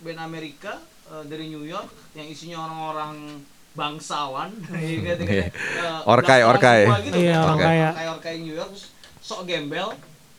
band 0.00 0.18
Amerika 0.24 0.72
eh, 1.12 1.24
dari 1.28 1.44
New 1.46 1.62
York 1.62 1.86
yang 2.12 2.26
isinya 2.26 2.64
orang-orang 2.64 3.44
bangsawan 3.76 4.48
gitu, 4.72 5.22
Iya. 5.28 5.52
eh, 5.52 6.00
Orkai, 6.08 6.40
orkai. 6.42 6.80
gitu, 7.04 7.18
Iya, 7.20 7.44
orkai. 7.44 7.60
orkai 7.60 7.76
ya. 7.76 7.88
orkai 7.92 8.06
orkai 8.08 8.34
New 8.40 8.56
York 8.56 8.72
terus 8.72 8.88
sok 9.20 9.44
gembel 9.44 9.92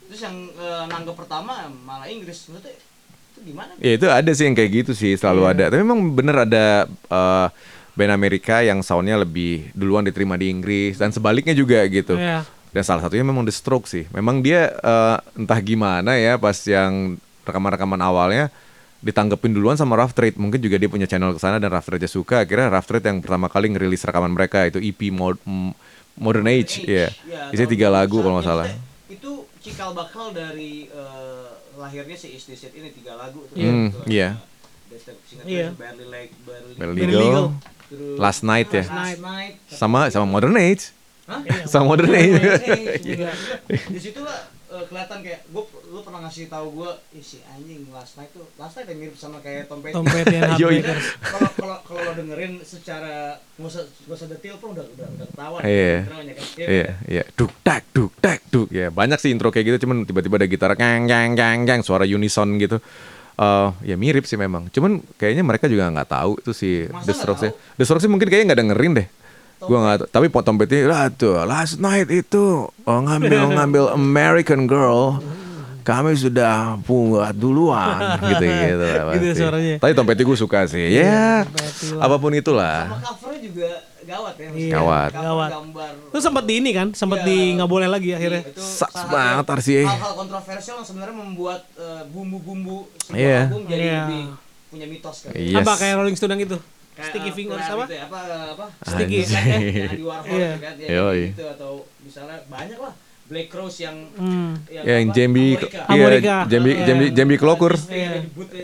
terus 0.10 0.26
yang 0.26 0.34
eh, 0.50 0.84
nanggep 0.90 1.14
pertama 1.14 1.70
malah 1.70 2.10
Inggris 2.10 2.50
maksudnya 2.50 2.74
gimana 3.40 3.72
Ya 3.78 3.92
itu 3.94 4.06
ada 4.06 4.32
sih 4.32 4.44
yang 4.44 4.54
kayak 4.54 4.72
gitu 4.76 4.92
sih 4.92 5.14
selalu 5.14 5.42
Iya. 5.44 5.52
ada. 5.52 5.64
Tapi 5.70 5.82
memang 5.82 6.00
bener 6.12 6.36
ada 6.42 6.66
eh, 6.88 7.48
band 7.94 8.12
Amerika 8.12 8.62
yang 8.62 8.80
soundnya 8.80 9.18
lebih 9.18 9.70
duluan 9.72 10.02
diterima 10.02 10.34
di 10.34 10.48
Inggris 10.48 10.96
dan 10.96 11.10
sebaliknya 11.10 11.52
juga 11.52 11.82
gitu. 11.86 12.14
Iya. 12.14 12.46
Dan 12.68 12.84
salah 12.84 13.02
satunya 13.02 13.24
memang 13.24 13.42
The 13.42 13.52
Strokes 13.52 13.90
sih. 13.92 14.06
Memang 14.12 14.40
dia 14.40 14.70
eh, 14.72 15.18
entah 15.36 15.60
gimana 15.60 16.14
ya 16.14 16.36
pas 16.36 16.58
yang 16.62 17.16
rekaman-rekaman 17.42 17.98
awalnya 17.98 18.52
ditanggepin 18.98 19.52
duluan 19.52 19.74
sama 19.74 19.96
Rough 19.96 20.12
Trade. 20.12 20.36
Mungkin 20.36 20.58
juga 20.58 20.76
dia 20.76 20.88
punya 20.88 21.06
channel 21.06 21.32
ke 21.32 21.40
sana 21.40 21.58
dan 21.58 21.70
Rough 21.70 21.86
Trade 21.86 22.06
suka. 22.06 22.42
Akhirnya 22.42 22.68
Rough 22.68 22.86
Trade 22.86 23.06
yang 23.06 23.20
pertama 23.20 23.48
kali 23.48 23.70
ngerilis 23.70 24.02
rekaman 24.02 24.30
mereka 24.30 24.64
itu 24.64 24.78
EP 24.78 25.10
Mod- 25.10 25.42
Modern 26.16 26.46
Age, 26.46 26.82
ya. 26.82 27.14
Ya, 27.24 27.54
Isinya 27.54 27.62
tahun 27.64 27.74
tiga 27.74 27.88
lagu 27.88 28.16
2001, 28.16 28.22
kalau 28.22 28.36
nggak 28.36 28.48
salah. 28.48 28.66
Itu 29.08 29.32
cikal 29.60 29.94
bakal 29.94 30.34
dari 30.34 30.90
eh, 30.90 31.47
lahirnya 31.78 32.18
si 32.18 32.34
Is 32.34 32.44
This 32.44 32.66
It 32.66 32.74
ini 32.74 32.90
tiga 32.90 33.14
lagu 33.14 33.46
tuh. 33.46 33.56
Hmm, 33.56 33.94
iya. 34.06 34.42
Singkat 35.28 35.46
Iya. 35.46 35.68
tuh, 35.72 35.78
Barely 35.78 36.06
Like 36.08 36.32
Barely, 36.42 36.74
Barely 36.76 37.02
Legal, 37.04 37.22
Legal. 37.22 37.46
Terus 37.88 38.18
Last 38.18 38.42
Night 38.42 38.70
ya. 38.72 38.84
Last 38.84 39.22
Night. 39.22 39.54
Sama 39.70 40.00
sama 40.10 40.26
Modern 40.26 40.58
Age. 40.58 40.92
Hah? 41.28 41.44
Sama 41.68 41.86
Modern 41.92 42.12
Age. 42.12 42.40
Di 43.68 44.00
situ 44.00 44.20
lah 44.24 44.57
eh, 44.68 44.84
kelihatan 44.88 45.20
kayak 45.24 45.42
gue 45.48 45.64
lu 45.88 46.00
pernah 46.04 46.20
ngasih 46.28 46.52
tahu 46.52 46.68
gue 46.84 46.92
ih 47.16 47.24
si 47.24 47.40
anjing 47.48 47.88
last 47.92 48.20
night 48.20 48.32
tuh 48.32 48.44
last 48.60 48.76
night 48.76 48.88
yang 48.92 49.00
mirip 49.00 49.16
sama 49.16 49.40
kayak 49.40 49.72
Tom 49.72 49.80
Petty. 49.80 49.96
Tom 49.96 50.06
Petty. 50.06 50.38
Kalau 51.34 51.50
kalau 51.58 51.78
kalau 51.84 52.02
lo 52.04 52.12
dengerin 52.16 52.60
secara 52.62 53.40
nggak 53.58 53.70
usah 53.72 53.84
nggak 53.88 54.18
usah 54.18 54.28
detail 54.28 54.56
pun 54.60 54.70
udah 54.76 54.86
udah 54.86 55.08
udah 55.18 55.28
ketahuan. 55.32 55.62
Iya. 55.64 55.96
kan. 56.04 56.24
Iya, 56.58 56.68
Iya, 56.68 56.90
iya. 57.08 57.24
Duk 57.34 57.52
tak, 57.64 57.82
duk 57.96 58.12
tak, 58.20 58.40
duk. 58.52 58.68
Ya, 58.70 58.88
banyak 58.92 59.18
sih 59.20 59.32
intro 59.32 59.50
kayak 59.50 59.76
gitu 59.76 59.88
cuman 59.88 60.04
tiba-tiba 60.04 60.36
ada 60.40 60.48
gitar 60.48 60.72
gang 60.76 61.08
gang 61.08 61.34
gang 61.34 61.64
gang 61.64 61.82
suara 61.82 62.04
unison 62.04 62.60
gitu. 62.60 62.78
Eh, 63.38 63.70
ya 63.86 63.96
mirip 64.02 64.26
sih 64.26 64.34
memang. 64.34 64.66
Cuman 64.74 64.98
kayaknya 65.14 65.46
mereka 65.46 65.70
juga 65.70 65.86
nggak 65.94 66.10
tahu 66.10 66.32
itu 66.42 66.52
si 66.58 66.70
ya. 66.90 67.14
Strokes 67.86 68.02
sih 68.02 68.10
mungkin 68.10 68.28
kayaknya 68.34 68.54
nggak 68.54 68.62
dengerin 68.66 68.94
deh. 68.98 69.08
Gua 69.60 69.78
nggak 69.80 69.96
tahu. 69.98 70.08
Tapi 70.12 70.28
potong 70.28 70.56
Petty 70.56 70.84
lah 70.84 71.10
tuh 71.10 71.42
last 71.42 71.78
night 71.78 72.06
itu 72.08 72.66
oh, 72.68 73.00
ngambil 73.02 73.50
ngambil 73.56 73.84
American 73.92 74.66
Girl. 74.66 75.18
Kami 75.82 76.14
sudah 76.14 76.76
buat 76.80 77.32
duluan 77.32 77.96
gitu 78.28 78.44
gitu 78.44 78.76
lah 78.76 79.16
Gitu 79.16 79.26
pasti. 79.26 79.40
suaranya. 79.40 79.76
Tapi 79.80 79.92
Tom 79.94 80.04
Petty 80.04 80.22
gue 80.22 80.36
suka 80.36 80.68
sih. 80.68 80.84
Ya, 80.92 81.48
Petty 81.48 81.96
lah. 81.96 82.04
apa 82.04 82.16
pun 82.18 82.32
itulah. 82.32 82.80
Sama 82.86 83.00
covernya 83.08 83.40
juga 83.42 83.70
gawat 84.04 84.34
ya. 84.36 84.50
Iya, 84.52 84.72
Gawat. 84.74 85.12
Gawat. 85.12 85.50
gambar. 85.50 85.92
Itu 86.12 86.20
sempat 86.20 86.44
di 86.44 86.54
ini 86.58 86.72
kan, 86.72 86.88
sempat 86.92 87.20
Iya. 87.20 87.28
di 87.28 87.38
nggak 87.56 87.70
boleh 87.70 87.88
lagi 87.88 88.10
akhirnya. 88.12 88.42
Iya, 88.42 88.52
itu 88.52 88.62
salah 88.62 89.06
banget 89.08 89.46
RCA. 89.50 89.84
Hal-hal 89.86 90.14
kontroversial 90.18 90.76
yang 90.76 90.88
sebenarnya 90.88 91.16
membuat 91.18 91.62
eh, 91.74 92.04
bumbu-bumbu 92.06 92.78
sebuah 93.02 93.16
Iya. 93.16 93.40
album 93.48 93.62
jadi 93.66 93.80
Iya. 93.82 94.00
lebih 94.02 94.24
punya 94.68 94.86
mitos 94.86 95.18
kan. 95.24 95.32
Yes. 95.34 95.56
Apa 95.58 95.72
kayak 95.74 95.94
Rolling 95.96 96.16
Stone 96.16 96.32
yang 96.34 96.44
itu? 96.44 96.58
Sticky 97.00 97.30
eh, 97.30 97.34
Fingers 97.34 97.68
apa? 97.68 97.84
gitu 97.84 97.94
ya, 97.94 98.04
apa 98.04 98.20
apa 98.50 98.66
Sticky. 98.82 99.20
Sticky 99.22 99.30
kan, 99.30 99.44
ya, 99.46 99.86
Andy 99.88 100.04
Warhol 100.04 100.34
Iya. 100.34 100.52
kan 100.58 100.74
ya, 100.76 100.88
Yoi. 100.92 101.22
gitu 101.30 101.46
atau 101.48 101.72
misalnya 102.00 102.38
banyak 102.46 102.80
lah 102.80 102.94
Black 103.28 103.50
Rose 103.52 103.78
yang 103.80 103.98
Hmm. 104.14 104.52
Ya, 104.66 104.82
yang 104.96 105.06
apa, 105.06 105.16
Jambi, 105.16 105.46
Amerika. 105.52 105.68
iya, 105.68 105.84
Amerika. 106.00 106.36
Jambi, 106.48 106.72
Iya. 106.72 106.86
Jambi, 106.86 107.06
Jambi 107.12 107.36
Klokur. 107.36 107.74
Iya. 107.86 108.12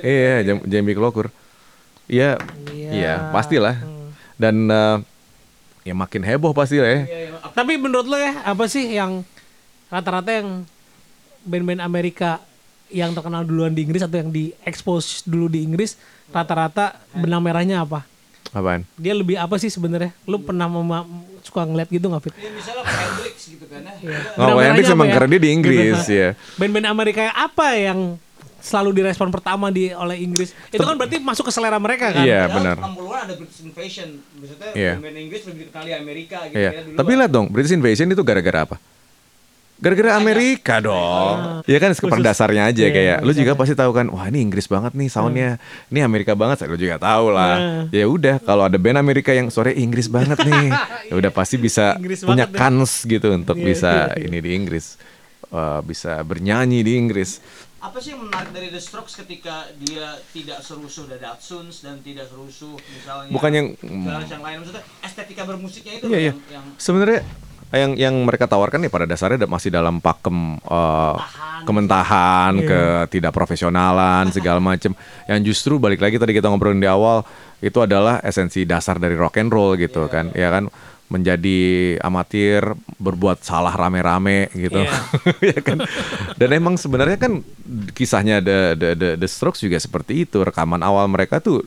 Iya, 0.02 0.36
Jam- 0.42 0.66
Jambi 0.66 0.94
Klokur. 0.94 1.28
Iya, 2.06 2.30
iya, 2.72 3.14
pastilah. 3.30 3.76
Hmm. 3.78 4.10
Dan 4.36 4.56
eh, 4.66 4.98
ya 5.84 5.94
makin 5.94 6.22
heboh 6.22 6.52
pasti 6.52 6.80
lah 6.80 6.90
ya. 6.90 7.02
Iya, 7.04 7.20
iya. 7.28 7.38
Tapi 7.50 7.76
menurut 7.76 8.06
lo 8.06 8.16
ya 8.16 8.40
apa 8.42 8.66
sih 8.66 8.88
yang 8.90 9.28
rata-rata 9.88 10.32
yang 10.32 10.64
band-band 11.44 11.80
Amerika 11.80 12.40
yang 12.88 13.12
terkenal 13.12 13.44
duluan 13.44 13.72
di 13.72 13.84
Inggris 13.84 14.00
atau 14.00 14.16
yang 14.16 14.30
di 14.30 14.56
expose 14.62 15.22
dulu 15.24 15.46
di 15.48 15.60
Inggris 15.60 16.00
rata-rata 16.30 16.98
benang 17.12 17.42
merahnya 17.42 17.84
apa? 17.84 18.08
Apaan? 18.54 18.86
Dia 18.96 19.14
lebih 19.14 19.36
apa 19.36 19.58
sih 19.58 19.68
sebenarnya? 19.68 20.14
Lu 20.24 20.38
pernah 20.38 20.66
mema- 20.66 21.10
suka 21.42 21.62
ngeliat 21.62 21.90
gitu 21.90 22.06
nggak 22.06 22.22
Fit? 22.22 22.34
Ya, 22.36 22.50
misalnya 22.50 22.86
Hendrix 22.86 23.36
gitu 23.50 23.66
kan 23.66 23.82
ya. 23.82 23.94
Iya. 24.00 24.18
Oh, 24.36 24.48
Benang 24.48 24.64
Hendrix 24.64 24.86
emang 24.88 25.08
ya? 25.08 25.14
karena 25.14 25.28
dia 25.28 25.42
di 25.42 25.50
Inggris 25.52 26.00
Gitu. 26.00 26.14
ya. 26.14 26.30
Band-band 26.56 26.88
Amerika 26.88 27.22
apa 27.30 27.68
yang 27.74 28.00
selalu 28.60 28.90
direspon 28.96 29.28
pertama 29.28 29.68
di 29.68 29.92
oleh 29.92 30.18
Inggris? 30.18 30.56
Itu 30.70 30.80
kan 30.80 30.96
berarti 30.96 31.20
masuk 31.20 31.50
ke 31.50 31.52
selera 31.52 31.76
mereka 31.78 32.14
kan? 32.14 32.24
Iya, 32.24 32.48
benar. 32.48 32.78
60-an 32.80 33.20
ada 33.22 33.34
British 33.36 33.60
Invasion. 33.60 34.10
Maksudnya 34.38 34.72
Iya. 34.72 34.94
band 34.96 35.18
Inggris 35.20 35.42
lebih 35.44 35.62
dikenali 35.68 35.92
Amerika 35.94 36.38
gitu 36.46 36.56
Iya. 36.56 36.72
ya 36.72 36.82
dulu. 36.86 36.96
Tapi 36.96 37.12
lihat 37.14 37.32
dong, 37.34 37.46
British 37.50 37.74
Invasion 37.74 38.08
itu 38.08 38.22
gara-gara 38.22 38.60
apa? 38.64 38.76
Gara-gara 39.84 40.16
Amerika 40.16 40.80
dong. 40.80 41.60
Ya 41.64 41.76
kan 41.78 41.92
pada 41.92 42.24
dasarnya 42.24 42.64
aja 42.66 42.82
Iya, 42.82 42.90
kayak 42.90 43.18
lu 43.20 43.32
juga 43.34 43.52
pasti 43.54 43.76
tahu 43.76 43.92
kan, 43.92 44.08
wah 44.08 44.24
ini 44.26 44.40
Inggris 44.40 44.64
banget 44.66 44.96
nih 44.96 45.08
soundnya, 45.08 45.50
ini 45.90 46.00
Amerika 46.00 46.34
banget, 46.34 46.64
lu 46.64 46.80
juga 46.80 46.96
tahu 46.96 47.26
lah. 47.30 47.84
Ya 47.92 48.08
udah 48.08 48.40
kalau 48.40 48.64
ada 48.64 48.80
band 48.80 48.96
Amerika 48.96 49.30
yang 49.30 49.52
sore 49.52 49.76
Inggris 49.76 50.08
banget 50.08 50.40
nih, 50.40 50.72
ya 51.12 51.14
udah 51.14 51.30
pasti 51.30 51.60
bisa 51.60 51.94
Inggris 51.94 52.24
punya 52.24 52.48
banget 52.48 52.50
deh. 52.50 52.60
kans 52.64 52.92
gitu 53.04 53.28
untuk 53.30 53.60
Iya, 53.60 53.66
bisa 53.66 53.92
iya, 54.16 54.24
ini 54.24 54.40
di 54.40 54.52
Inggris, 54.56 54.96
Eh, 55.46 55.80
bisa 55.84 56.18
bernyanyi 56.24 56.82
di 56.82 56.96
Inggris. 56.96 57.38
apa 57.78 58.00
sih 58.00 58.16
yang 58.16 58.24
menarik 58.24 58.50
dari 58.50 58.72
The 58.72 58.80
Strokes 58.80 59.14
ketika 59.14 59.68
dia 59.76 60.16
tidak 60.32 60.64
serusuh 60.64 61.04
The 61.06 61.20
Datsuns 61.20 61.84
dan 61.84 62.00
tidak 62.00 62.26
serusuh 62.26 62.80
misalnya 62.80 63.28
Bukan 63.30 63.52
yang 63.52 63.68
Garage 63.78 64.32
yang 64.32 64.40
lain? 64.40 64.56
Maksudnya 64.64 64.84
estetika 65.04 65.44
bermusiknya 65.44 66.00
itu 66.00 66.06
Iya, 66.08 66.16
iya. 66.18 66.32
yang, 66.32 66.40
yang 66.50 66.66
Sebenarnya 66.80 67.28
yang 67.74 67.98
yang 67.98 68.16
mereka 68.22 68.46
tawarkan 68.46 68.86
ya 68.86 68.90
pada 68.90 69.04
dasarnya 69.04 69.44
da- 69.44 69.52
masih 69.52 69.74
dalam 69.74 69.98
pakem 69.98 70.62
eh, 70.62 71.16
kementahan, 71.64 72.54
Iya. 72.56 72.68
ketidakprofesionalan 73.10 74.30
segala 74.36 74.60
macam. 74.60 74.94
Yang 75.26 75.40
justru 75.50 75.82
balik 75.82 76.00
lagi 76.00 76.16
tadi 76.16 76.32
kita 76.32 76.48
ngobrolin 76.48 76.78
di 76.78 76.88
awal 76.88 77.26
itu 77.60 77.80
adalah 77.80 78.20
esensi 78.22 78.62
dasar 78.64 79.00
dari 79.00 79.16
rock 79.16 79.40
and 79.40 79.50
roll 79.50 79.74
gitu 79.74 80.06
kan, 80.08 80.30
ya 80.32 80.52
kan? 80.52 80.68
Menjadi 81.08 81.60
amatir 82.00 82.64
berbuat 82.98 83.42
salah 83.42 83.72
rame-rame 83.72 84.50
gitu. 84.52 84.82
Iya. 84.82 84.94
ya 85.56 85.60
kan? 85.62 85.78
Dan 86.36 86.50
emang 86.52 86.76
sebenarnya 86.76 87.18
kan 87.18 87.42
kisahnya 87.92 88.38
the, 88.38 88.74
the 88.74 88.90
the 88.94 89.10
the 89.18 89.28
Strokes 89.28 89.62
juga 89.62 89.78
seperti 89.78 90.26
itu. 90.26 90.42
Rekaman 90.42 90.82
awal 90.82 91.06
mereka 91.08 91.38
tuh 91.38 91.64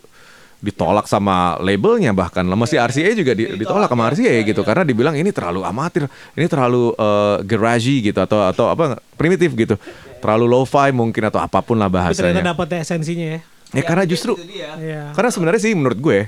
ditolak 0.56 1.04
sama 1.04 1.60
labelnya 1.60 2.16
bahkan 2.16 2.40
lah 2.42 2.56
masih 2.56 2.80
RCA 2.80 3.12
juga 3.12 3.36
di- 3.36 3.60
ditolak 3.60 3.92
sama 3.92 4.08
RCA 4.08 4.40
gitu 4.40 4.64
karena 4.64 4.82
dibilang 4.88 5.12
ini 5.12 5.28
terlalu 5.28 5.60
amatir 5.62 6.08
ini 6.32 6.46
terlalu 6.48 6.96
eh, 6.96 7.36
garagey 7.44 8.00
gitu 8.00 8.18
atau 8.18 8.40
atau 8.48 8.72
apa 8.72 8.96
primitif 9.20 9.52
gitu 9.52 9.76
terlalu 10.18 10.48
lo-fi 10.48 10.90
mungkin 10.96 11.28
atau 11.28 11.38
apa 11.38 11.60
pun 11.60 11.76
lah 11.76 11.92
Tapi 11.92 12.16
ternyata 12.16 12.40
bahasanya 12.40 12.44
dapat 12.56 12.66
ya 12.72 12.78
esensinya 12.82 13.26
ya. 13.36 13.40
ya 13.76 13.82
karena 13.84 14.04
justru. 14.08 14.32
Iya. 14.40 15.12
karena 15.12 15.30
sebenarnya 15.30 15.60
sih 15.60 15.72
menurut 15.76 16.00
gue 16.00 16.18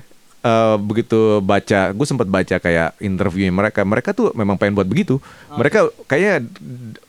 eh, 0.45 0.77
begitu 0.79 1.41
baca, 1.43 1.91
gue 1.91 2.07
sempat 2.07 2.29
baca 2.31 2.57
kayak 2.61 2.95
interview 3.03 3.49
mereka, 3.51 3.83
mereka 3.83 4.15
tuh 4.15 4.31
memang 4.39 4.55
pengen 4.55 4.79
buat 4.79 4.87
begitu. 4.87 5.19
Mereka 5.51 5.91
kayaknya 6.07 6.47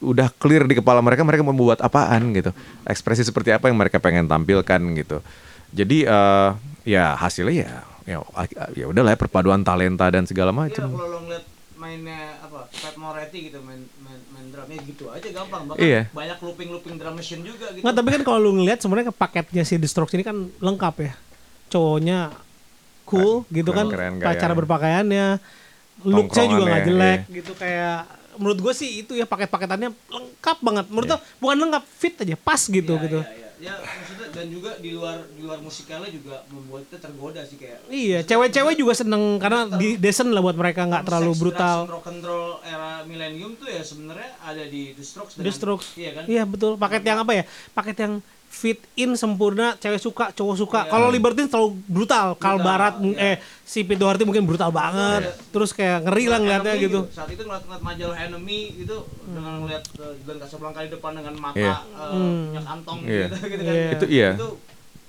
udah 0.01 0.27
clear 0.41 0.65
di 0.65 0.79
kepala 0.79 1.03
mereka, 1.03 1.21
mereka 1.21 1.45
mau 1.45 1.53
buat 1.53 1.77
apaan 1.77 2.33
gitu, 2.33 2.49
ekspresi 2.87 3.21
seperti 3.21 3.53
apa 3.53 3.69
yang 3.69 3.77
mereka 3.77 4.01
pengen 4.01 4.25
tampilkan 4.25 4.81
gitu. 4.97 5.21
Jadi 5.69 6.09
eh, 6.09 6.49
ya 6.89 7.13
hasilnya 7.13 7.53
ya 7.61 7.73
ya 8.09 8.17
ya 8.73 8.85
udahlah 8.89 9.13
ya, 9.13 9.19
perpaduan 9.19 9.61
talenta 9.61 10.09
dan 10.09 10.25
segala 10.25 10.49
Iya, 10.49 10.57
macam. 10.65 10.87
kalau 10.89 11.07
lo 11.07 11.19
ngeliat 11.21 11.45
mainnya 11.77 12.41
apa 12.41 12.65
Pat 12.67 12.95
Moretti 12.97 13.47
gitu 13.47 13.61
main 13.61 13.85
main, 14.01 14.19
main 14.33 14.45
drumnya 14.49 14.81
gitu 14.83 15.07
aja 15.07 15.29
gampang 15.29 15.69
bahkan 15.69 15.79
Iya. 15.79 16.01
banyak 16.11 16.37
looping 16.41 16.69
looping 16.73 16.95
drum 16.97 17.13
machine 17.13 17.45
juga 17.45 17.69
gitu 17.71 17.85
Nggak, 17.85 17.95
tapi 17.95 18.09
kan 18.11 18.21
kalau 18.25 18.39
lu 18.41 18.51
ngeliat 18.57 18.79
sebenarnya 18.81 19.13
paketnya 19.13 19.63
si 19.63 19.77
Strokes 19.79 20.17
ini 20.17 20.25
kan 20.25 20.49
lengkap 20.57 20.95
ya. 20.99 21.13
Cowoknya 21.69 22.33
cool 23.05 23.45
gitu 23.49 23.69
kan, 23.71 23.85
keren 23.87 24.17
cara 24.17 24.33
gayanya. 24.33 24.53
berpakaiannya, 24.57 25.27
looknya 26.03 26.43
juga 26.45 26.63
nggak 26.65 26.83
jelek 26.85 27.19
iya. 27.25 27.35
gitu 27.41 27.51
kayak 27.53 27.97
menurut 28.39 28.59
gue 28.61 28.73
sih 28.73 28.89
itu 29.01 29.13
ya 29.13 29.25
paket-paketannya 29.25 29.89
lengkap 29.91 30.57
banget. 30.61 30.85
Menurut 30.89 31.07
gue 31.09 31.19
bukan 31.37 31.57
lengkap 31.59 31.83
fit 31.85 32.15
aja, 32.17 32.35
pas 32.35 32.61
gitu 32.61 32.93
Iya, 32.95 33.03
gitu. 33.05 33.19
iya, 33.21 33.33
iya. 33.33 33.48
Ya 33.59 33.75
maksudnya 33.75 34.27
dan 34.31 34.47
juga 34.47 34.71
di 34.77 34.89
luar 34.89 35.19
di 35.29 35.41
luar 35.41 35.59
musikalnya 35.59 36.07
juga 36.07 36.47
membuat 36.47 36.87
kita 36.87 36.97
tergoda 37.01 37.43
sih 37.43 37.55
kayak 37.55 37.83
Iya, 37.85 38.23
cewek-cewek 38.23 38.73
juga 38.73 38.93
seneng 38.93 39.35
karena 39.35 39.67
di 39.73 39.95
decent 39.95 40.31
lah 40.31 40.39
buat 40.39 40.55
mereka 40.55 40.83
nggak 40.85 41.03
terlalu 41.03 41.31
brutal. 41.35 41.83
rock 41.85 42.07
and 42.07 42.23
roll 42.23 42.63
era 42.63 43.03
millennium 43.03 43.53
tuh 43.53 43.67
ya 43.67 43.81
sebenarnya 43.81 44.31
ada 44.39 44.63
di 44.63 44.91
The 44.91 45.03
Strokes 45.03 45.33
The 45.35 45.51
Strokes. 45.51 45.87
iya 45.93 46.11
kan 46.13 46.23
Iya 46.23 46.43
betul. 46.43 46.75
Paket 46.75 47.03
yang 47.03 47.19
apa 47.19 47.31
ya? 47.33 47.43
Paket 47.69 47.97
yang 47.99 48.13
fit 48.49 48.81
in 48.97 49.13
sempurna, 49.13 49.77
cewek 49.77 49.97
suka, 49.97 50.33
cowok 50.33 50.55
suka. 50.57 50.79
Iya. 50.83 50.89
Kalau 50.89 51.07
Libertine 51.07 51.45
terlalu 51.45 51.77
brutal, 51.85 52.33
Kal 52.35 52.57
Barat 52.57 52.97
iya. 52.99 53.31
eh 53.31 53.35
si 53.61 53.85
Pete 53.85 53.95
Doherty 53.95 54.25
mungkin 54.25 54.43
brutal 54.43 54.73
banget. 54.73 55.31
Terus 55.49 55.69
kayak 55.69 56.03
ngeri 56.03 56.25
lah 56.25 56.41
ngeliatnya 56.41 56.73
Enemy 56.73 56.83
gitu. 56.83 56.99
saat 57.09 57.29
itu 57.29 57.39
ngeliat-ngeliat 57.39 57.79
majalah 57.79 58.17
Enemy 58.19 58.59
itu 58.75 58.95
dengan 59.23 59.53
ngeliat 59.63 59.83
uh, 59.95 60.13
Glenn 60.19 60.39
Casablanca 60.39 60.81
di 60.81 60.89
depan 60.89 61.11
dengan 61.13 61.33
mata 61.37 61.55
Iya. 61.55 61.75
uh, 61.93 62.11
punya 62.49 62.61
kantong 62.65 62.99
Iya. 63.05 63.25
gitu, 63.29 63.35
gitu 63.47 63.61
kan 63.61 63.71
Iya. 63.71 63.89
Itu 63.93 64.05
iya. 64.09 64.29
itu 64.33 64.49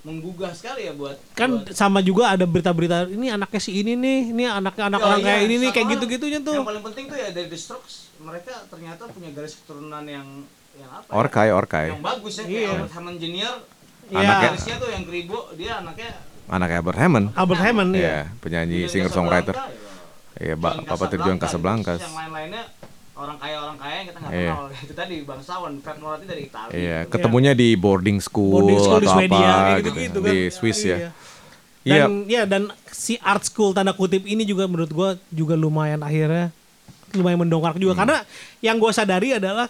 menggugah 0.01 0.49
sekali 0.51 0.89
ya 0.89 0.93
buat 0.95 1.13
kan 1.35 1.61
buat- 1.61 1.77
sama 1.77 2.01
juga 2.01 2.33
ada 2.33 2.41
berita-berita 2.41 3.05
ini 3.07 3.29
anaknya 3.29 3.59
si 3.59 3.69
ini 3.75 3.93
nih, 3.93 4.33
ini 4.33 4.43
anaknya 4.45 4.89
anak 4.89 4.99
Oh, 4.99 5.07
orang 5.07 5.21
iya, 5.21 5.27
kayak 5.27 5.41
ini 5.45 5.55
nih 5.59 5.69
kayak 5.69 5.87
gitu-gitunya 5.93 6.39
tuh. 6.41 6.57
Yang 6.57 6.69
paling 6.69 6.83
penting 6.89 7.05
tuh 7.05 7.17
ya 7.17 7.27
dari 7.29 7.45
The 7.45 7.57
Strokes 7.57 8.09
mereka 8.17 8.53
ternyata 8.65 9.05
punya 9.09 9.29
garis 9.29 9.57
keturunan 9.57 10.05
yang 10.05 10.25
yang 10.81 10.91
apa? 10.91 11.05
ya? 11.05 11.13
Orkai, 11.13 11.49
orkai. 11.51 11.87
Yang 11.91 12.03
bagus 12.03 12.33
ya 12.33 12.43
kayak 12.43 12.57
Iya. 12.57 12.69
Albert 12.71 12.91
Hammond 12.91 13.17
Jr. 13.17 13.55
Iya. 14.11 14.19
Anaknya- 14.19 14.77
tuh 14.77 14.89
yang 14.89 15.03
kribo 15.03 15.39
dia 15.53 15.71
anaknya 15.77 16.09
Anaknya 16.47 16.77
Albert 16.77 16.99
Hammond. 16.99 17.25
Albert 17.31 17.61
Hammond 17.61 17.91
Iya, 17.93 18.03
ya. 18.03 18.19
penyanyi 18.37 18.77
Julian 18.81 18.91
singer 18.91 19.07
songwriter. 19.09 19.55
Ya. 19.55 19.63
Iya, 20.41 20.53
ba- 20.55 20.75
Julian 20.75 20.89
Papa 20.89 21.05
terjuang 21.07 21.39
Casablanca, 21.39 21.91
Yang 21.95 22.11
lain-lainnya 22.11 22.63
orang 23.13 23.37
kaya 23.37 23.57
orang 23.61 23.77
kaya 23.77 23.95
yang 23.95 24.07
kita 24.09 24.17
nggak 24.19 24.31
Iya. 24.33 24.51
kenal 24.51 24.67
itu 24.75 24.93
tadi 24.93 25.15
bangsawan 25.21 25.71
Fred 25.77 25.97
Moratti 25.97 26.25
dari 26.25 26.43
Italia 26.43 26.73
Iya, 26.73 26.97
gitu. 26.99 27.11
ketemunya 27.13 27.51
di 27.53 27.69
boarding 27.73 28.19
school, 28.19 28.51
Boarding 28.59 28.79
school 28.81 28.99
di 28.99 29.05
atau 29.05 29.15
Swedia 29.15 29.37
apa 29.47 29.69
gitu, 29.69 29.77
gitu-gitu 29.87 30.19
di 30.19 30.37
kan. 30.41 30.51
Swiss 30.51 30.79
Iya. 30.81 30.91
ya. 30.91 31.09
Iya, 31.81 32.03
Dan 32.03 32.11
ya 32.27 32.41
dan 32.43 32.63
si 32.87 33.15
art 33.17 33.41
school 33.41 33.71
tanda 33.71 33.89
kutip 33.91 34.21
ini 34.23 34.43
juga 34.43 34.65
menurut 34.65 34.91
gua 34.91 35.09
juga 35.29 35.55
lumayan 35.55 35.97
akhirnya 35.99 36.51
lumayan 37.11 37.39
mendongkrak 37.39 37.75
juga 37.75 37.93
Hmm. 37.93 38.01
karena 38.01 38.17
yang 38.59 38.75
gua 38.75 38.91
sadari 38.91 39.33
adalah 39.33 39.65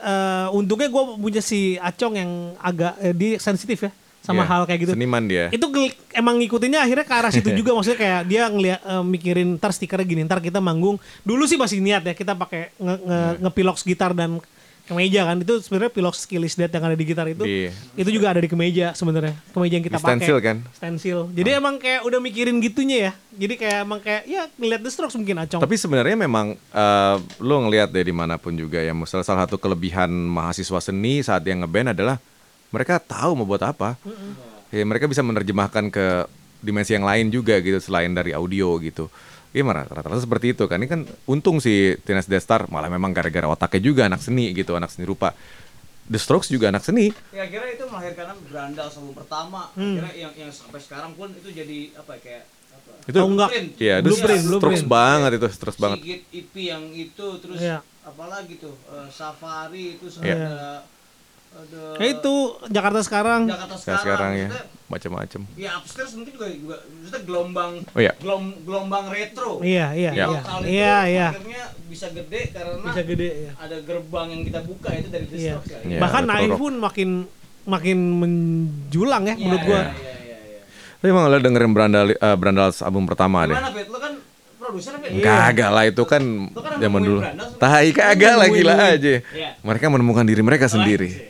eh 0.00 0.48
untungnya 0.50 0.88
gua 0.88 1.14
punya 1.14 1.44
si 1.44 1.76
Acong 1.76 2.14
yang 2.16 2.30
agak 2.58 2.96
eh, 2.98 3.14
di 3.14 3.28
sensitif 3.36 3.84
ya 3.84 3.92
sama 4.20 4.44
Iya, 4.44 4.50
hal 4.52 4.62
kayak 4.68 4.80
gitu. 4.84 4.92
Seniman 4.92 5.24
dia. 5.24 5.48
Itu 5.48 5.72
emang 6.12 6.36
ngikutinnya 6.36 6.84
akhirnya 6.84 7.06
ke 7.08 7.14
arah 7.16 7.32
situ 7.32 7.48
juga 7.60 7.72
maksudnya 7.72 7.98
kayak 7.98 8.20
dia 8.28 8.42
ngeliat 8.52 8.80
eh, 8.84 9.04
mikirin 9.04 9.56
ntar 9.56 9.72
stikernya 9.72 10.06
gini 10.06 10.22
ntar 10.28 10.44
kita 10.44 10.60
manggung 10.60 11.00
dulu 11.24 11.48
sih 11.48 11.56
masih 11.56 11.80
niat 11.80 12.04
ya 12.04 12.12
kita 12.12 12.36
pakai 12.36 12.72
nge, 12.76 12.94
nge, 13.00 13.20
Iya. 13.20 13.72
gitar 13.84 14.12
dan 14.12 14.40
kemeja 14.90 15.22
kan 15.22 15.38
itu 15.38 15.62
sebenarnya 15.62 15.94
pilox 15.94 16.26
skillis 16.26 16.58
that 16.58 16.68
yang 16.68 16.82
ada 16.82 16.98
di 16.98 17.06
gitar 17.06 17.30
itu. 17.30 17.46
Di- 17.46 17.70
itu 17.94 18.10
juga 18.10 18.34
ada 18.34 18.42
di 18.42 18.50
kemeja 18.50 18.90
sebenarnya 18.92 19.38
kemeja 19.54 19.74
yang 19.78 19.86
kita 19.86 19.96
Di 19.96 20.02
stencil 20.02 20.36
pakai. 20.36 20.48
kan? 20.50 20.56
stensil 20.74 21.18
jadi 21.30 21.62
emang 21.62 21.78
kayak 21.78 22.02
udah 22.02 22.18
mikirin 22.18 22.58
gitunya 22.58 22.98
ya. 22.98 23.12
Jadi 23.30 23.54
kayak 23.54 23.78
emang 23.86 24.02
kayak 24.02 24.22
ya 24.26 24.50
ngeliat 24.58 24.82
The 24.82 24.90
Strokes 24.90 25.14
mungkin 25.14 25.38
acong. 25.38 25.62
Tapi 25.62 25.74
sebenarnya 25.78 26.18
memang 26.18 26.58
eh, 26.58 27.16
lo 27.38 27.56
ngelihat 27.62 27.94
deh 27.94 28.02
di 28.02 28.10
mana 28.10 28.34
pun 28.34 28.50
juga 28.52 28.82
ya, 28.82 28.90
salah 29.06 29.22
salah 29.22 29.40
satu 29.46 29.54
kelebihan 29.54 30.10
mahasiswa 30.10 30.82
seni 30.82 31.22
saat 31.22 31.46
yang 31.46 31.62
ngeband 31.62 31.94
adalah 31.94 32.18
mereka 32.74 32.98
tahu 32.98 33.38
mau 33.38 33.46
buat 33.46 33.62
apa. 33.62 33.94
Ya, 34.70 34.82
mereka 34.82 35.06
bisa 35.06 35.22
menerjemahkan 35.22 35.90
ke 35.90 36.26
dimensi 36.60 36.92
yang 36.92 37.02
lain 37.02 37.30
juga 37.30 37.58
gitu 37.58 37.78
selain 37.78 38.10
dari 38.10 38.30
audio 38.30 38.74
gitu. 38.78 39.06
Iya 39.50 39.62
marah 39.62 39.82
rata-rata 39.82 40.14
seperti 40.16 40.54
itu 40.54 40.64
kan. 40.64 40.78
Ini 40.78 40.86
kan 40.86 41.00
untung 41.26 41.58
sih 41.58 41.98
Teenage 41.98 42.26
Death 42.26 42.44
Star 42.44 42.60
malah 42.66 42.86
memang 42.86 43.10
gara-gara 43.10 43.46
otaknya 43.46 43.80
juga 43.82 44.02
anak 44.06 44.20
seni 44.20 44.50
gitu, 44.52 44.72
anak 44.72 44.88
seni 44.88 45.04
rupa. 45.04 45.34
The 46.06 46.18
Strokes 46.18 46.48
juga 46.48 46.70
anak 46.70 46.82
seni. 46.82 47.10
ya 47.30 47.46
kira 47.46 47.66
itu 47.68 47.82
melahirkan 47.84 48.34
Brandal 48.44 48.86
album 48.88 49.10
pertama 49.12 49.70
Hmm. 49.72 49.94
kira 49.96 50.10
yang 50.12 50.32
yang 50.36 50.50
sampai 50.50 50.78
sekarang 50.78 51.14
pun 51.14 51.30
itu 51.30 51.50
jadi 51.50 51.94
apa 51.94 52.14
ya, 52.14 52.20
kayak 52.20 52.44
apa 52.72 52.90
Itu 53.06 53.16
Oh, 53.16 53.28
enggak. 53.28 53.50
Iya, 53.76 53.94
itu 53.96 54.04
Blueprint, 54.04 54.42
Strokes 54.42 54.46
blueprint. 54.50 54.86
banget 54.86 55.30
itu, 55.32 55.46
Strokes 55.50 55.78
banget. 55.78 55.98
Sigit 55.98 56.20
EP 56.32 56.54
yang 56.60 56.82
itu 56.90 57.26
terus 57.38 57.58
Iya. 57.58 57.78
apalagi 58.02 58.54
tuh 58.56 58.74
eh, 58.88 59.06
Safari 59.08 59.98
itu 59.98 60.06
Iya. 60.20 60.34
ada 60.34 60.54
ada 61.50 61.82
ya 61.98 62.06
itu 62.08 62.34
Jakarta 62.70 63.00
sekarang 63.02 63.42
Jakarta 63.46 63.74
sekarang, 63.76 64.02
sekarang 64.02 64.32
ya, 64.34 64.48
macam-macam. 64.86 65.40
ya 65.54 65.70
upstairs 65.78 66.12
mungkin 66.14 66.32
juga 66.34 66.46
juga 66.48 66.76
maksudnya 66.82 67.20
gelombang 67.22 67.72
Oh 67.94 68.00
iya. 68.00 68.12
gelom, 68.18 68.44
gelombang 68.62 69.04
retro 69.06 69.60
iya 69.62 69.92
iya 69.92 70.10
Iya. 70.10 70.24
iya 70.26 70.38
itu 70.40 70.66
iya 70.66 70.96
iya 71.06 71.28
akhirnya 71.30 71.64
bisa 71.86 72.06
gede 72.10 72.40
karena 72.54 72.74
bisa 72.82 73.02
gede 73.02 73.28
ya 73.28 73.52
ada 73.58 73.76
gerbang 73.82 74.26
yang 74.30 74.42
kita 74.46 74.60
buka 74.62 74.88
itu 74.94 75.08
dari 75.10 75.26
The 75.26 75.36
Iya. 75.36 75.54
Ya. 75.58 75.78
Iya, 75.86 75.98
bahkan 75.98 76.22
pun 76.54 76.72
makin 76.78 77.10
makin 77.68 77.98
menjulang 78.18 79.22
ya 79.26 79.34
Iya, 79.36 79.42
menurut 79.44 79.62
gua 79.62 79.80
iya, 79.80 79.84
iya, 79.84 80.14
iya, 80.16 80.36
iya. 80.56 80.60
Tapi 81.00 81.08
emang 81.08 81.24
lo 81.28 81.36
dengerin 81.38 81.72
Brandal 81.72 82.06
eh, 82.12 82.36
Brandals 82.36 82.78
album 82.82 83.04
pertama 83.06 83.46
deh. 83.46 83.54
Gimana, 83.54 83.70
Bet? 83.72 83.88
Lo 83.88 83.98
kan 84.00 84.12
produser, 84.58 84.94
Bet? 85.00 85.16
Kagak 85.22 85.70
lah 85.70 85.84
itu 85.86 86.02
kan 86.04 86.22
kan 86.50 86.76
zaman 86.76 87.00
dulu. 87.00 87.20
Tai 87.56 87.88
kagak 87.94 88.34
lah 88.36 88.48
gila 88.50 88.74
aja. 88.96 89.20
Iya. 89.22 89.50
Mereka 89.60 89.86
menemukan 89.88 90.24
diri 90.24 90.42
mereka 90.42 90.66
sendiri. 90.66 91.29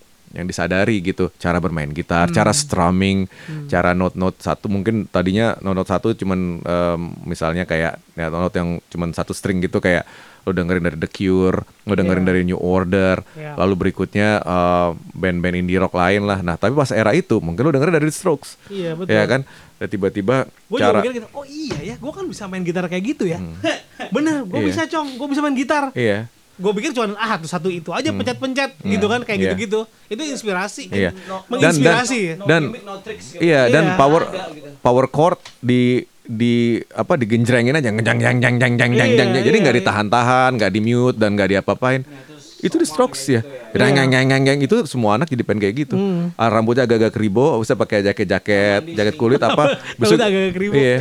yang 0.31 0.45
disadari 0.45 0.99
gitu. 0.99 1.29
Cara 1.35 1.57
bermain 1.57 1.87
gitar, 1.87 2.27
cara 2.29 2.51
strumming, 2.51 3.27
cara 3.67 3.91
note-note 3.91 4.39
satu. 4.39 4.67
Mungkin 4.67 5.05
tadinya 5.05 5.55
note-note 5.57 5.89
satu 5.89 6.07
cuman 6.13 6.39
em, 6.59 7.01
misalnya 7.23 7.63
kayak 7.63 7.99
ya, 8.11 8.27
note 8.27 8.53
yang 8.53 8.79
cuman 8.87 9.11
satu 9.11 9.31
string 9.31 9.59
gitu 9.59 9.77
kayak 9.77 10.03
lo 10.41 10.49
dengerin 10.51 10.81
dari 10.81 10.97
The 10.97 11.05
Cure, 11.05 11.61
lo 11.85 11.93
dengerin 11.93 12.25
Iya. 12.25 12.29
dari 12.33 12.41
New 12.41 12.57
Order, 12.57 13.21
Iya. 13.31 13.53
lalu 13.55 13.73
berikutnya 13.77 14.41
eh, 14.41 14.89
band-band 15.13 15.53
indie 15.55 15.77
rock 15.77 15.93
lain 15.93 16.25
lah. 16.25 16.41
Nah 16.41 16.57
tapi 16.57 16.73
pas 16.73 16.89
era 16.89 17.13
itu 17.13 17.37
mungkin 17.37 17.61
lo 17.61 17.69
dengerin 17.69 17.93
dari 17.93 18.09
The 18.09 18.15
Strokes, 18.15 18.57
iya 18.67 18.97
betul. 18.97 19.13
Ya 19.13 19.21
kan? 19.25 19.45
Dan 19.77 19.87
tiba-tiba 19.87 20.49
juga 20.65 20.81
cara 20.81 20.97
mikir 21.01 21.13
gitu 21.15 21.27
oh 21.31 21.41
iya 21.43 21.77
ya 21.83 21.95
gue 21.97 22.11
kan 22.11 22.25
bisa 22.25 22.45
main 22.45 22.61
gitar 22.61 22.85
kayak 22.85 23.03
gitu 23.07 23.25
ya. 23.25 23.37
Bener 24.15 24.41
gue 24.41 24.57
Iya. 24.57 24.65
bisa 24.65 24.81
cong. 24.87 25.07
Gue 25.13 25.27
bisa 25.29 25.41
main 25.41 25.53
gitar. 25.53 25.93
Iya 25.93 26.25
gue 26.53 26.71
pikir 26.73 26.91
cuma 26.91 27.15
ah 27.15 27.29
satu 27.31 27.47
satu 27.47 27.67
itu 27.67 27.89
aja 27.89 28.09
pencet-pencet 28.09 28.71
gitu 28.81 29.05
kan 29.05 29.21
kayak 29.21 29.37
Iya. 29.37 29.45
gitu-gitu 29.49 29.79
itu 30.07 30.21
inspirasi 30.25 30.83
Iya. 30.87 31.11
No- 31.25 31.43
menginspirasi 31.47 32.37
no 32.37 32.45
dan 32.45 32.61
gimmick, 32.69 32.83
no 32.83 32.93
tricks 32.99 33.25
gitu. 33.33 33.41
Iya, 33.41 33.61
dan 33.67 33.83
Iya. 33.85 33.97
power 33.97 34.21
gitu. 34.27 34.67
power 34.79 35.05
chord 35.07 35.39
di 35.59 35.81
di 36.21 36.53
apa 36.87 37.17
digenjrengin 37.17 37.75
aja 37.75 37.89
ngejang 37.89 38.19
jang 38.19 38.37
jang 38.39 38.55
jang 38.55 38.73
jang 38.77 38.91
jang 38.93 39.09
Iya, 39.09 39.17
jang 39.17 39.29
jadi 39.33 39.51
iya, 39.51 39.63
nggak 39.63 39.77
ditahan-tahan 39.81 40.51
nggak 40.55 40.71
di 40.71 40.79
mute 40.79 41.17
dan 41.17 41.29
nggak 41.33 41.49
diapa-apain 41.49 42.01
terus 42.05 42.30
itu 42.61 42.75
di 42.77 42.85
strokes 42.85 43.21
ya. 43.27 43.41
Gitu 43.73 43.81
ya. 43.81 44.53
Itu 44.61 44.77
semua 44.85 45.17
anak 45.17 45.27
jadi 45.33 45.43
pengen 45.43 45.59
kayak 45.65 45.75
gitu. 45.87 45.95
Ah, 46.37 46.49
rambutnya 46.49 46.85
agak-agak 46.85 47.11
kribo 47.13 47.59
bisa 47.59 47.73
pakai 47.73 48.05
jaket-jaket 48.05 48.93
jaket 48.93 49.15
kulit 49.17 49.41
apa. 49.41 49.81
Rambutnya 49.99 50.27
agak-agak 50.29 50.53
kribo. 50.55 50.73
iya. 50.77 50.97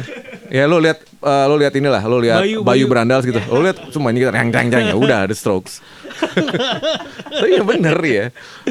Ya 0.51 0.67
lo 0.67 0.83
lihat 0.83 0.99
eh, 1.07 1.45
lo 1.47 1.55
lihat 1.55 1.73
inilah 1.79 2.03
lo 2.03 2.19
lihat 2.19 2.43
Bayu, 2.43 2.59
Bayu, 2.67 2.67
Bayu. 2.67 2.85
Brandals 2.91 3.25
gitu. 3.29 3.39
Lo 3.53 3.63
lihat 3.63 3.79
semuanya 3.95 4.19
gitu 4.19 4.33
jang 4.35 4.51
jang 4.51 4.67
jang 4.73 4.83
ya 4.91 4.97
udah 4.99 5.21
the 5.31 5.37
strokes. 5.37 5.79
Tapi 7.31 7.55
ya 7.57 7.63
bener 7.63 7.97
ya 8.03 8.25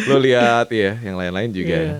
lo 0.09 0.17
lihat 0.19 0.67
ya 0.73 0.97
yang 0.99 1.15
lain-lain 1.15 1.49
juga. 1.55 1.77
Iya. 1.77 1.95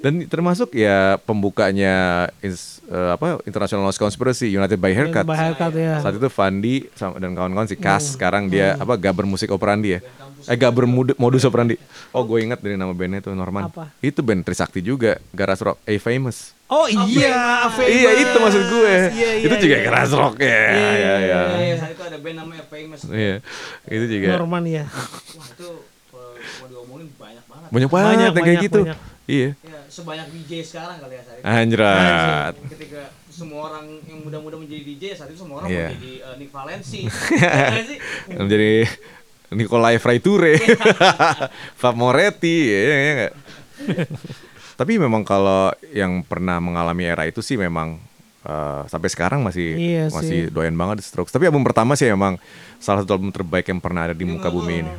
Dan 0.00 0.24
termasuk 0.24 0.72
ya 0.72 1.20
pembukanya 1.20 1.94
ins- 2.38 2.80
eh, 2.84 3.10
apa 3.10 3.40
International 3.42 3.84
Lost 3.84 3.96
Conspiracy 3.96 4.48
United 4.48 4.76
by 4.76 4.90
Haircut. 4.90 5.24
By 5.24 5.36
haircut 5.36 5.72
ya 5.72 5.98
Saat 5.98 6.16
itu 6.16 6.28
Fandi 6.28 6.88
sama- 6.92 7.16
dan 7.16 7.32
kawan-kawan 7.32 7.64
si 7.64 7.76
Kas 7.76 8.14
sekarang 8.14 8.46
dia 8.46 8.74
apa 8.74 8.94
Gaber 8.94 9.24
Musik 9.24 9.48
Operandi 9.48 9.94
ya. 9.94 10.00
Eh 10.42 10.56
Gaber 10.56 10.84
Mod- 10.84 11.14
Modus 11.14 11.44
Operandi. 11.44 11.76
Oh 12.10 12.22
gue 12.22 12.40
ingat 12.40 12.58
dari 12.58 12.74
nama 12.74 12.90
bandnya 12.90 13.20
itu 13.20 13.30
Norman. 13.30 13.68
Apa? 13.68 13.92
Itu 13.98 14.20
band 14.20 14.40
Trisakti 14.40 14.80
juga, 14.80 15.20
Garas 15.30 15.60
Rock, 15.60 15.76
A 15.80 15.94
Famous. 15.98 16.56
oh 16.66 16.86
iya 16.86 17.66
famous. 17.68 17.90
Iya 17.90 18.10
itu 18.16 18.36
maksud 18.36 18.62
gue. 18.64 18.94
Iya, 19.10 19.30
iya, 19.36 19.42
itu 19.42 19.54
juga 19.60 19.76
iya. 19.76 19.84
Garas 19.84 20.10
Rock 20.10 20.34
ya. 20.38 20.48
Iya, 20.48 20.56
Iya 20.70 20.94
iya. 20.96 21.18
Iya, 21.20 21.40
iya, 21.60 21.74
saat 21.76 21.92
itu 21.92 22.02
ada 22.02 22.16
band 22.16 22.36
namanya 22.38 22.64
Famous. 22.64 23.00
Iya. 23.04 23.36
Itu 23.84 24.04
juga 24.06 24.28
Norman 24.34 24.62
ya 24.64 24.84
Wah, 24.86 25.46
itu 25.46 25.68
kalau 26.08 26.30
mau 26.32 26.66
diomongin 26.66 27.08
banyak 27.12 27.44
banget. 27.44 27.68
banyak 27.68 27.90
banget 27.90 28.08
Banyak, 28.08 28.30
kayak 28.32 28.40
banyak, 28.40 28.64
gitu. 28.64 28.80
banyak. 28.82 28.98
Iya. 29.30 29.50
Ya, 29.62 29.78
sebanyak 29.86 30.26
DJ 30.34 30.66
sekarang 30.66 30.98
kali 30.98 31.14
ya 31.14 31.22
saat 31.22 31.36
itu. 31.38 31.44
Anjrat. 31.46 32.54
Ketika 32.66 33.02
semua 33.30 33.60
orang 33.70 33.86
yang 34.04 34.20
muda-muda 34.20 34.58
menjadi 34.58 34.82
DJ, 34.82 35.04
saat 35.14 35.30
itu 35.30 35.38
semua 35.38 35.62
orang 35.62 35.70
Iya. 35.70 35.86
mau 35.86 35.94
jadi 35.94 36.12
eh, 36.18 36.34
Nick 36.36 36.50
Valenci. 36.50 37.00
Iya? 37.38 37.96
Menjadi 38.36 38.72
Nikolai 39.50 39.94
Fraiture, 39.98 40.58
Fab 41.80 41.94
Moretti, 41.94 42.70
ya, 42.70 42.80
ya, 42.82 42.94
ya? 42.98 43.28
Tapi 44.74 44.96
memang 44.96 45.22
kalau 45.22 45.70
yang 45.90 46.22
pernah 46.22 46.56
mengalami 46.58 47.04
era 47.04 47.26
itu 47.26 47.42
sih 47.42 47.54
memang 47.54 47.98
eh, 48.42 48.82
sampai 48.86 49.08
sekarang 49.08 49.40
masih 49.40 49.68
Iya 49.72 50.04
masih 50.08 50.40
sih. 50.42 50.50
doyan 50.50 50.72
banget 50.72 51.00
The 51.00 51.06
Strokes. 51.06 51.30
Tapi 51.30 51.44
album 51.44 51.60
pertama 51.60 51.92
sih 51.92 52.06
memang 52.06 52.40
salah 52.76 53.00
satu 53.00 53.12
album 53.12 53.28
terbaik 53.28 53.66
yang 53.66 53.78
pernah 53.78 54.04
ada 54.04 54.14
di 54.14 54.24
muka 54.24 54.48
bumi 54.48 54.74
ini. 54.80 54.92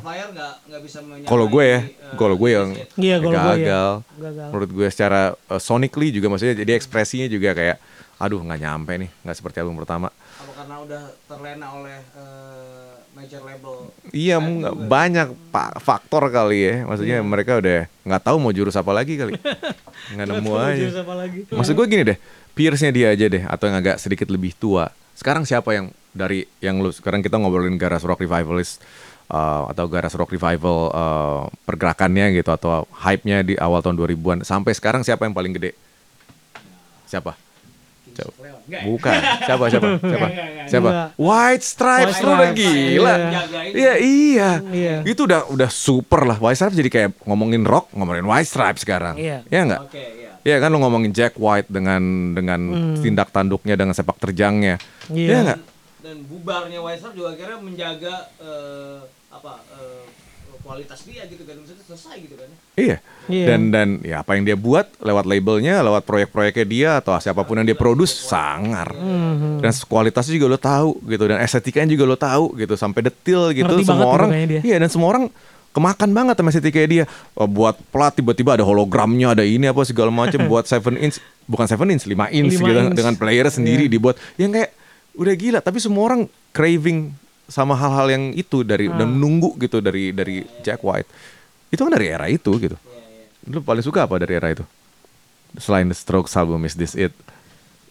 Kalau 1.24 1.46
gue 1.48 1.64
ya, 1.64 1.80
eh, 1.80 1.89
kalau 2.14 2.36
gue 2.36 2.50
yang 2.50 2.70
Yes, 2.72 2.88
Iya, 2.96 3.16
kalau 3.18 3.32
gue 3.32 3.38
ya. 3.38 3.56
gagal. 3.56 3.92
Gagal. 4.16 4.48
Menurut 4.50 4.72
gue 4.72 4.88
secara 4.88 5.22
eh, 5.34 5.58
sonically 5.60 6.10
juga 6.12 6.28
maksudnya 6.28 6.56
jadi 6.56 6.72
ekspresinya 6.76 7.28
juga 7.28 7.52
kayak 7.52 7.78
aduh 8.18 8.38
nggak 8.39 8.60
nyampe 8.60 8.94
nih, 8.98 9.10
nggak 9.20 9.34
seperti 9.36 9.58
album 9.58 9.76
pertama. 9.76 10.14
Apa 10.14 10.52
karena 10.56 10.76
udah 10.80 11.02
terlena 11.26 11.68
oleh 11.74 11.98
eh, 12.14 12.94
major 13.12 13.42
label? 13.42 13.89
Iya, 14.08 14.38
nggak- 14.38 14.78
banyak 14.84 15.28
pak 15.50 15.70
faktor 15.80 16.30
kali 16.30 16.60
ya. 16.62 16.76
Maksudnya 16.86 17.18
Iya. 17.18 17.26
mereka 17.26 17.58
udah 17.58 17.89
nggak 18.00 18.22
tahu 18.22 18.38
mau 18.38 18.52
jurus 18.52 18.76
apa 18.76 18.92
lagi 18.92 19.18
kali. 19.18 19.34
nggak 20.14 20.28
nemu 20.28 20.52
aja. 20.54 20.78
jenis 20.80 21.00
apa 21.00 21.14
lagi. 21.16 21.39
Maksud 21.50 21.74
gue 21.74 21.86
gini 21.88 22.04
deh, 22.06 22.18
peersnya 22.54 22.91
dia 22.91 23.14
aja 23.14 23.26
deh, 23.28 23.43
atau 23.43 23.66
yang 23.72 23.78
agak 23.80 23.97
sedikit 24.02 24.28
lebih 24.32 24.56
tua. 24.56 24.91
Sekarang 25.16 25.43
siapa 25.43 25.76
yang 25.76 25.93
dari 26.12 26.43
yang 26.60 26.84
lu 26.84 26.91
sekarang 26.91 27.24
kita 27.24 27.39
ngobrolin 27.39 27.80
Garas 27.80 28.04
Rock 28.04 28.24
Revivalist 28.24 28.84
uh, 29.32 29.72
atau 29.72 29.88
Garas 29.88 30.12
Rock 30.16 30.36
Revival 30.36 30.91
uh, 30.91 31.47
pergerakannya 31.64 32.36
gitu 32.36 32.52
atau 32.52 32.84
hype-nya 32.91 33.43
di 33.43 33.56
awal 33.56 33.80
tahun 33.80 33.95
2000-an 33.95 34.43
sampai 34.43 34.76
sekarang 34.76 35.02
siapa 35.08 35.24
yang 35.24 35.36
paling 35.36 35.56
gede? 35.56 35.72
Siapa? 37.08 37.36
Coba. 38.12 38.32
Bukan. 38.68 39.20
Siapa 39.47 39.64
siapa? 39.68 39.88
Siapa? 39.99 40.28
Siapa? 40.68 40.89
White 41.16 41.64
Stripes 41.66 42.16
White 42.20 42.24
lu 42.24 42.32
udah 42.32 42.49
Stripes. 42.51 42.59
gila. 42.59 43.14
Iya. 43.16 43.41
Iya, 43.72 43.93
iya. 43.99 44.49
Iya. 44.72 44.95
Itu 45.07 45.28
udah 45.28 45.47
udah 45.51 45.70
super 45.72 46.24
lah. 46.28 46.38
White 46.39 46.57
Stripes 46.59 46.78
jadi 46.78 46.89
kayak 46.91 47.09
ngomongin 47.26 47.64
rock, 47.64 47.91
ngomongin 47.95 48.24
White 48.28 48.49
Stripes 48.49 48.84
sekarang. 48.84 49.16
Iya. 49.16 49.43
Enggak? 49.47 49.82
Oke, 49.88 49.99
iya. 49.99 50.30
Iya 50.41 50.55
kan 50.57 50.74
lu 50.74 50.82
ngomongin 50.82 51.14
Jack 51.14 51.38
White 51.38 51.70
dengan 51.70 52.34
dengan 52.34 52.59
tindak 52.97 53.30
tanduknya 53.30 53.78
dengan 53.78 53.93
sepak 53.93 54.18
terjangnya. 54.18 54.82
Hmm. 55.07 55.16
Iya. 55.18 55.38
Enggak? 55.45 55.59
Dan 56.01 56.18
bubarnya 56.26 56.82
Wiser 56.82 57.14
juga 57.14 57.38
akhirnya 57.38 57.62
menjaga 57.62 58.16
eh, 58.41 58.99
apa 59.30 59.53
eh, 59.78 60.01
kualitas 60.62 61.03
dia 61.03 61.26
gitu 61.26 61.43
kan 61.43 61.57
maksudnya 61.57 61.84
selesai 61.86 62.16
gitu 62.22 62.36
kan. 62.38 62.49
Iya. 62.78 62.97
Iya. 63.28 63.45
Dan 63.51 63.62
dan 63.70 63.88
ya 64.01 64.22
apa 64.22 64.38
yang 64.38 64.43
dia 64.45 64.57
buat 64.57 64.88
lewat 64.97 65.26
labelnya, 65.26 65.82
lewat 65.82 66.05
proyek-proyeknya 66.05 66.66
dia 66.66 66.89
atau 67.01 67.18
siapa 67.18 67.41
pun 67.43 67.59
yang 67.59 67.68
dia 67.68 67.78
produce 67.78 68.14
sangar. 68.14 68.93
Hmm. 68.93 69.59
Dan 69.59 69.72
kualitasnya 69.86 70.38
juga 70.38 70.47
lo 70.47 70.59
tahu 70.62 71.01
gitu 71.05 71.24
dan 71.26 71.41
estetikanya 71.41 71.89
juga 71.91 72.03
lo 72.07 72.18
tahu 72.18 72.55
gitu 72.55 72.74
sampai 72.78 73.09
detil 73.09 73.51
gitu 73.51 73.68
Ngerti 73.68 73.86
semua 73.86 74.07
orang. 74.07 74.30
Iya 74.62 74.78
dan 74.78 74.89
semua 74.89 75.09
orang 75.12 75.24
kemakan 75.72 76.12
banget 76.12 76.36
sama 76.39 76.49
estetikanya 76.51 76.89
dia. 76.89 77.05
Oh, 77.36 77.47
buat 77.47 77.76
plat 77.89 78.12
tiba-tiba 78.12 78.59
ada 78.59 78.64
hologramnya, 78.68 79.36
ada 79.36 79.43
ini 79.47 79.68
apa 79.72 79.82
segala 79.88 80.12
macam 80.12 80.39
buat 80.51 80.68
7 80.68 80.95
inch 80.99 81.18
bukan 81.47 81.66
7 81.68 81.80
inch, 81.91 82.05
5 82.07 82.16
inch 82.32 82.53
Lima 82.59 82.68
gitu 82.68 82.80
inch. 82.88 82.95
dengan 82.95 83.14
player 83.20 83.47
sendiri 83.51 83.88
Iya. 83.88 83.91
dibuat 83.91 84.16
yang 84.39 84.51
kayak 84.55 84.72
udah 85.12 85.34
gila 85.36 85.59
tapi 85.59 85.84
semua 85.84 86.07
orang 86.07 86.22
craving 86.55 87.12
sama 87.52 87.76
hal-hal 87.76 88.08
yang 88.10 88.24
itu 88.32 88.64
dari 88.64 88.88
Hmm. 88.88 88.97
dan 88.97 89.10
nunggu 89.12 89.60
gitu 89.60 89.78
dari 89.78 90.10
dari 90.10 90.41
Jack 90.62 90.82
White. 90.82 91.06
Itu 91.68 91.84
kan 91.84 91.91
dari 91.91 92.08
era 92.08 92.26
itu 92.26 92.52
gitu. 92.56 92.80
Lu 93.43 93.60
paling 93.60 93.82
suka 93.82 94.04
apa 94.04 94.16
dari 94.18 94.34
era 94.34 94.49
itu? 94.49 94.64
Selain 95.54 95.84
The 95.84 95.93
Strokes 95.93 96.32
album 96.34 96.64
Is 96.64 96.74
This 96.74 96.95
It? 96.95 97.12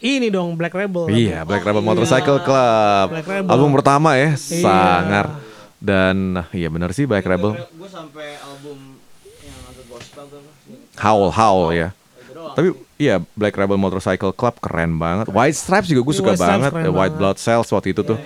Ini 0.01 0.33
dong 0.33 0.57
Black 0.57 0.73
Rebel. 0.73 1.13
Iya, 1.13 1.45
Black 1.45 1.61
Rebel 1.61 1.85
Motorcycle 1.85 2.41
Club. 2.41 3.07
Black 3.13 3.29
Rebel. 3.29 3.49
Album 3.49 3.71
pertama 3.71 4.17
ya, 4.17 4.33
Iya. 4.33 4.65
sangar. 4.65 5.27
Dan 5.77 6.17
nah, 6.35 6.47
iya 6.51 6.69
benar 6.69 6.91
sih 6.91 7.05
Black 7.05 7.21
Rebel. 7.23 7.53
Gue 7.71 7.85
sampai 7.87 8.37
album 8.39 8.97
yang 9.39 9.61
agak 9.67 9.85
gospel 9.87 10.25
tuh 10.27 10.41
apa? 10.41 10.53
Howl 10.99 11.29
Howl 11.31 11.65
ya. 11.71 11.89
Tapi 12.51 12.69
iya 12.97 13.21
Black 13.33 13.53
Rebel 13.55 13.77
Motorcycle 13.77 14.33
Club 14.33 14.57
keren 14.59 14.97
banget. 14.97 15.29
White 15.29 15.57
Stripes 15.59 15.89
juga 15.89 16.01
gue 16.03 16.13
Iya, 16.13 16.21
suka 16.21 16.33
White 16.33 16.43
banget. 16.43 16.71
White 16.73 16.89
banget. 16.91 17.13
Blood 17.17 17.39
Cells 17.39 17.69
waktu 17.69 17.93
itu 17.93 18.01
tuh. 18.03 18.17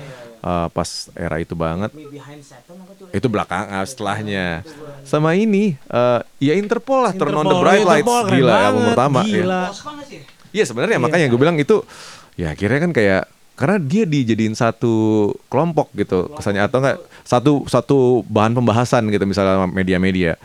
Eh, 0.44 0.68
pas 0.68 0.88
era 1.16 1.40
itu 1.40 1.56
banget. 1.56 1.88
Itu 3.10 3.32
belakangan 3.32 3.80
setelahnya. 3.82 4.60
Sama 5.02 5.32
ini 5.32 5.72
eh 5.80 6.20
ya 6.38 6.52
Interpol 6.52 7.00
lah 7.00 7.16
Turn 7.16 7.32
on 7.32 7.40
the 7.40 7.48
Interpol, 7.48 7.62
Bright 7.64 7.80
Lights. 7.82 8.04
Interpol 8.04 8.24
Gila 8.28 8.52
album 8.52 8.60
banget, 8.76 8.88
pertama 8.92 9.18
ya. 9.18 9.32
gila. 9.32 9.62
Sih? 10.04 10.20
Iya 10.52 10.64
sebenarnya 10.68 10.98
Iya. 11.00 11.02
makanya 11.02 11.26
gue 11.26 11.40
bilang 11.40 11.56
itu 11.56 11.76
ya 12.36 12.52
akhirnya 12.52 12.78
kan 12.78 12.92
kayak 12.92 13.22
karena 13.54 13.76
dia 13.78 14.04
dijadiin 14.04 14.52
satu 14.52 14.94
kelompok 15.48 15.88
gitu 15.94 16.28
kesannya 16.30 16.60
atau 16.60 16.78
enggak 16.78 16.98
satu 17.24 17.52
satu 17.64 17.96
bahan 18.26 18.52
pembahasan 18.52 19.08
gitu 19.08 19.24
misalnya 19.24 19.64
media-media. 19.64 20.36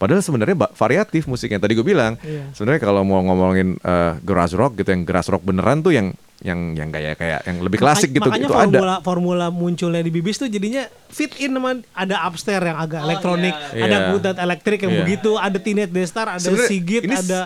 Padahal 0.00 0.18
sebenarnya 0.18 0.56
variatif 0.72 1.28
musiknya. 1.28 1.60
Tadi 1.60 1.76
gue 1.76 1.84
bilang 1.84 2.16
Iya. 2.18 2.56
sebenarnya 2.56 2.80
kalau 2.80 3.04
mau 3.04 3.20
ngomongin 3.20 3.76
eh, 3.76 4.12
garage 4.24 4.56
rock 4.56 4.80
gitu 4.80 4.88
yang 4.88 5.04
garage 5.04 5.28
rock 5.28 5.44
beneran 5.44 5.78
tuh 5.78 5.92
yang 5.92 6.16
yang 6.42 6.74
yang 6.74 6.90
kayak 6.90 7.14
kayak 7.14 7.40
yang 7.42 7.58
lebih 7.58 7.78
klasik 7.78 8.10
Makanya- 8.10 8.18
gitu 8.18 8.28
makanya 8.28 8.44
itu 8.44 8.52
formula, 8.52 8.92
ada. 8.92 9.00
formula 9.00 9.46
munculnya 9.48 10.02
di 10.02 10.10
Bibis 10.10 10.36
tuh 10.36 10.46
jadinya 10.46 10.82
fit 11.06 11.30
in 11.38 11.50
sama 11.50 11.70
ada 11.88 12.16
upstairs 12.22 12.62
yang 12.64 12.76
agak 12.76 12.98
Oh, 12.98 13.06
elektronik, 13.06 13.54
iya. 13.70 13.82
ada 13.82 13.96
Iya. 13.96 14.06
Butet 14.08 14.36
elektrik 14.36 14.78
yang 14.80 14.92
Iya. 14.92 15.00
begitu, 15.00 15.30
ada 15.36 15.56
Teenage 15.56 15.90
Destar, 15.90 16.26
ada 16.28 16.42
Sebenarnya 16.42 16.66
Sigit, 16.68 17.02
ada 17.06 17.40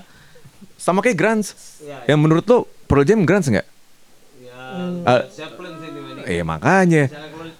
Sama 0.74 1.00
kayak 1.00 1.14
grunge. 1.14 1.52
Iya, 1.78 1.98
Yang 2.06 2.18
menurut 2.18 2.44
lo 2.46 2.58
Pearl 2.86 3.02
Jam 3.02 3.20
grunge 3.22 3.48
nggak? 3.50 3.66
Ya, 4.38 4.56
Ah. 5.04 5.22
Zeppelin 5.26 5.72
sih 5.74 5.88
dibanding. 5.88 6.24
Iya 6.26 6.42
makanya 6.42 7.02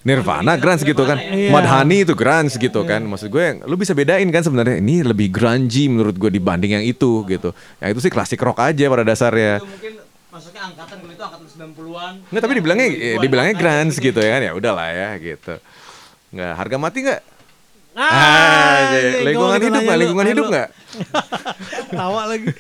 Nirvana 0.03 0.53
grunge 0.55 0.83
gitu 0.85 1.03
kan 1.03 1.19
Iya. 1.19 1.51
Mudhoney 1.51 1.99
itu 2.01 2.15
grunge 2.15 2.55
gitu 2.57 2.81
kan 2.83 3.03
Maksud 3.03 3.29
gue 3.29 3.45
lu 3.63 3.75
bisa 3.75 3.91
bedain 3.91 4.27
kan 4.27 4.41
sebenarnya 4.41 4.79
Ini 4.79 5.03
lebih 5.05 5.29
grungy 5.29 5.87
menurut 5.87 6.15
gue 6.15 6.31
dibanding 6.31 6.73
yang 6.73 6.85
itu 6.85 7.27
gitu 7.27 7.51
Yang 7.77 7.89
itu 7.91 8.01
sih 8.01 8.11
klasik 8.11 8.39
rock 8.39 8.59
aja 8.59 8.85
pada 8.87 9.03
dasarnya 9.03 9.59
Itu 9.59 9.67
mungkin 9.67 9.93
maksudnya 10.37 10.63
angkatan 10.69 10.97
kalau 11.01 11.13
itu 11.17 11.25
angkatan 11.25 11.47
90-an. 11.49 12.15
Nggak 12.29 12.43
tapi 12.45 12.55
dibilangnya 12.61 12.89
2000-an 12.93 13.23
dibilangnya 13.25 13.55
grunge 13.57 13.97
gitu. 13.97 14.19
ya 14.21 14.31
kan 14.37 14.43
Ya 14.45 14.53
udahlah 14.53 14.89
ya 14.93 15.11
gitu 15.17 15.55
Nggak 16.37 16.53
harga 16.61 16.77
mati 16.77 16.99
nggak? 17.01 17.23
Ah, 17.97 18.93
iya. 18.93 19.01
iya, 19.01 19.21
lingkungan 19.25 19.57
hidup 19.57 19.81
nggak? 19.81 19.99
Lingkungan 20.05 20.27
hidup 20.29 20.47
nggak? 20.53 20.69
Tawa 21.97 22.23
lagi. 22.29 22.53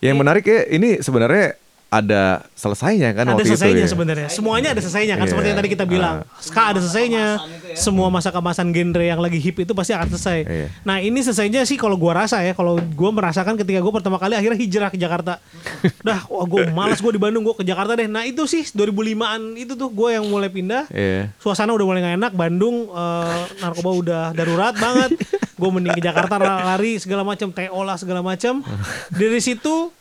Yang 0.00 0.16
menarik 0.16 0.44
ya 0.48 0.60
ini 0.72 1.04
sebenarnya 1.04 1.60
ada 1.92 2.40
selesainya 2.56 3.12
kan 3.12 3.28
ada 3.28 3.36
waktu 3.36 3.44
itu 3.44 3.52
selesainya 3.52 3.84
ya. 3.84 3.90
sebenarnya. 3.92 4.28
Semuanya 4.32 4.68
ada 4.72 4.80
selesainya 4.80 5.14
kan 5.20 5.28
Iya. 5.28 5.32
seperti 5.36 5.48
yang 5.52 5.58
tadi 5.60 5.70
kita 5.76 5.84
bilang. 5.84 6.16
Ska 6.40 6.72
ada 6.72 6.80
selesainya. 6.80 7.26
Itu 7.36 7.68
ya. 7.68 7.76
Semua 7.76 8.08
masa 8.08 8.32
kemasan 8.32 8.72
genre 8.72 9.04
yang 9.04 9.20
lagi 9.20 9.36
hip 9.36 9.60
itu 9.60 9.76
pasti 9.76 9.92
akan 9.92 10.08
selesai. 10.16 10.38
Iya. 10.48 10.66
Nah, 10.88 11.04
ini 11.04 11.20
selesainya 11.20 11.68
sih 11.68 11.76
kalau 11.76 12.00
gua 12.00 12.24
rasa 12.24 12.40
ya, 12.40 12.56
kalau 12.56 12.80
gua 12.96 13.12
merasakan 13.12 13.60
ketika 13.60 13.84
gua 13.84 14.00
pertama 14.00 14.16
kali 14.16 14.32
akhirnya 14.32 14.56
hijrah 14.56 14.88
ke 14.88 14.96
Jakarta. 14.96 15.36
Dah, 16.08 16.24
wah 16.32 16.48
gua 16.48 16.72
malas 16.72 17.04
gua 17.04 17.12
di 17.12 17.20
Bandung, 17.20 17.44
gua 17.44 17.52
ke 17.52 17.64
Jakarta 17.68 17.92
deh. 17.92 18.08
Nah, 18.08 18.24
itu 18.24 18.48
sih 18.48 18.64
2005-an 18.72 19.60
itu 19.60 19.76
tuh 19.76 19.92
gua 19.92 20.16
yang 20.16 20.24
mulai 20.32 20.48
pindah. 20.48 20.88
Iya. 20.88 21.28
Suasana 21.44 21.76
udah 21.76 21.84
mulai 21.84 22.00
gak 22.00 22.16
enak, 22.16 22.32
Bandung 22.32 22.88
eh, 22.88 23.40
narkoba 23.60 23.90
udah 23.92 24.22
darurat 24.32 24.72
banget. 24.80 25.12
Gue 25.60 25.70
mending 25.70 25.94
ke 25.94 26.02
Jakarta 26.02 26.40
lari 26.40 26.98
segala 26.98 27.22
macam, 27.22 27.52
TO 27.54 27.80
lah 27.84 27.94
segala 28.00 28.18
macam. 28.18 28.64
Dari 29.20 29.38
situ 29.38 29.92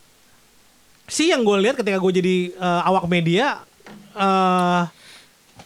sih 1.12 1.36
yang 1.36 1.44
gue 1.44 1.58
lihat 1.60 1.76
ketika 1.76 2.00
gue 2.00 2.12
jadi 2.24 2.36
eh, 2.56 2.82
awak 2.88 3.06
media 3.12 3.60
eh 4.16 4.84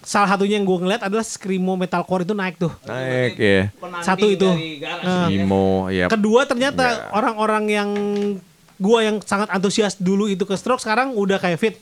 salah 0.06 0.30
satunya 0.30 0.62
yang 0.62 0.70
gue 0.70 0.78
ngeliat 0.86 1.02
adalah 1.10 1.26
screamo 1.26 1.74
metalcore 1.74 2.24
itu 2.24 2.38
naik 2.38 2.62
tuh. 2.62 2.70
Naik 2.86 3.34
ya. 3.42 3.62
Satu 4.06 4.30
itu. 4.30 4.46
Nah. 4.46 5.28
ya. 5.28 5.34
Imo 5.34 5.90
ya. 5.90 6.06
Kedua 6.08 6.46
ternyata 6.46 7.10
orang-orang 7.12 7.64
yang 7.68 7.90
gue 8.78 9.00
yang 9.02 9.18
sangat 9.26 9.50
antusias 9.50 9.98
dulu 9.98 10.30
itu 10.30 10.46
ke 10.46 10.54
stroke 10.54 10.80
sekarang 10.80 11.18
udah 11.18 11.42
kayak 11.42 11.58
fit. 11.58 11.76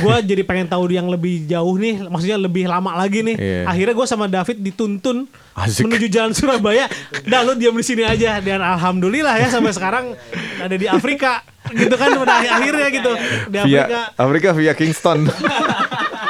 Gue 0.00 0.16
jadi 0.32 0.40
pengen 0.48 0.72
tahu 0.72 0.88
yang 0.88 1.12
lebih 1.12 1.44
jauh 1.44 1.76
nih, 1.76 2.08
maksudnya 2.08 2.40
lebih 2.40 2.64
lama 2.64 2.96
lagi 2.96 3.20
nih. 3.20 3.36
Iya. 3.36 3.62
Akhirnya 3.68 3.94
gue 4.00 4.06
sama 4.08 4.24
David 4.24 4.64
dituntun 4.64 5.28
Asik. 5.52 5.84
menuju 5.84 6.08
jalan 6.08 6.32
Surabaya. 6.32 6.88
Dah 7.28 7.44
lu 7.44 7.52
diam 7.52 7.76
di 7.76 7.84
sini 7.84 8.00
aja 8.00 8.40
dan 8.40 8.64
alhamdulillah 8.64 9.36
ya 9.36 9.52
sampai 9.52 9.76
sekarang 9.76 10.16
ada 10.56 10.72
di 10.72 10.88
Afrika 10.88 11.44
gitu 11.74 11.94
kan 11.94 12.08
pada 12.22 12.34
akhirnya 12.42 12.88
gitu 12.90 13.12
di 13.50 13.58
via 13.66 13.82
Afrika. 13.86 14.00
Afrika 14.16 14.48
via 14.56 14.72
Kingston. 14.74 15.18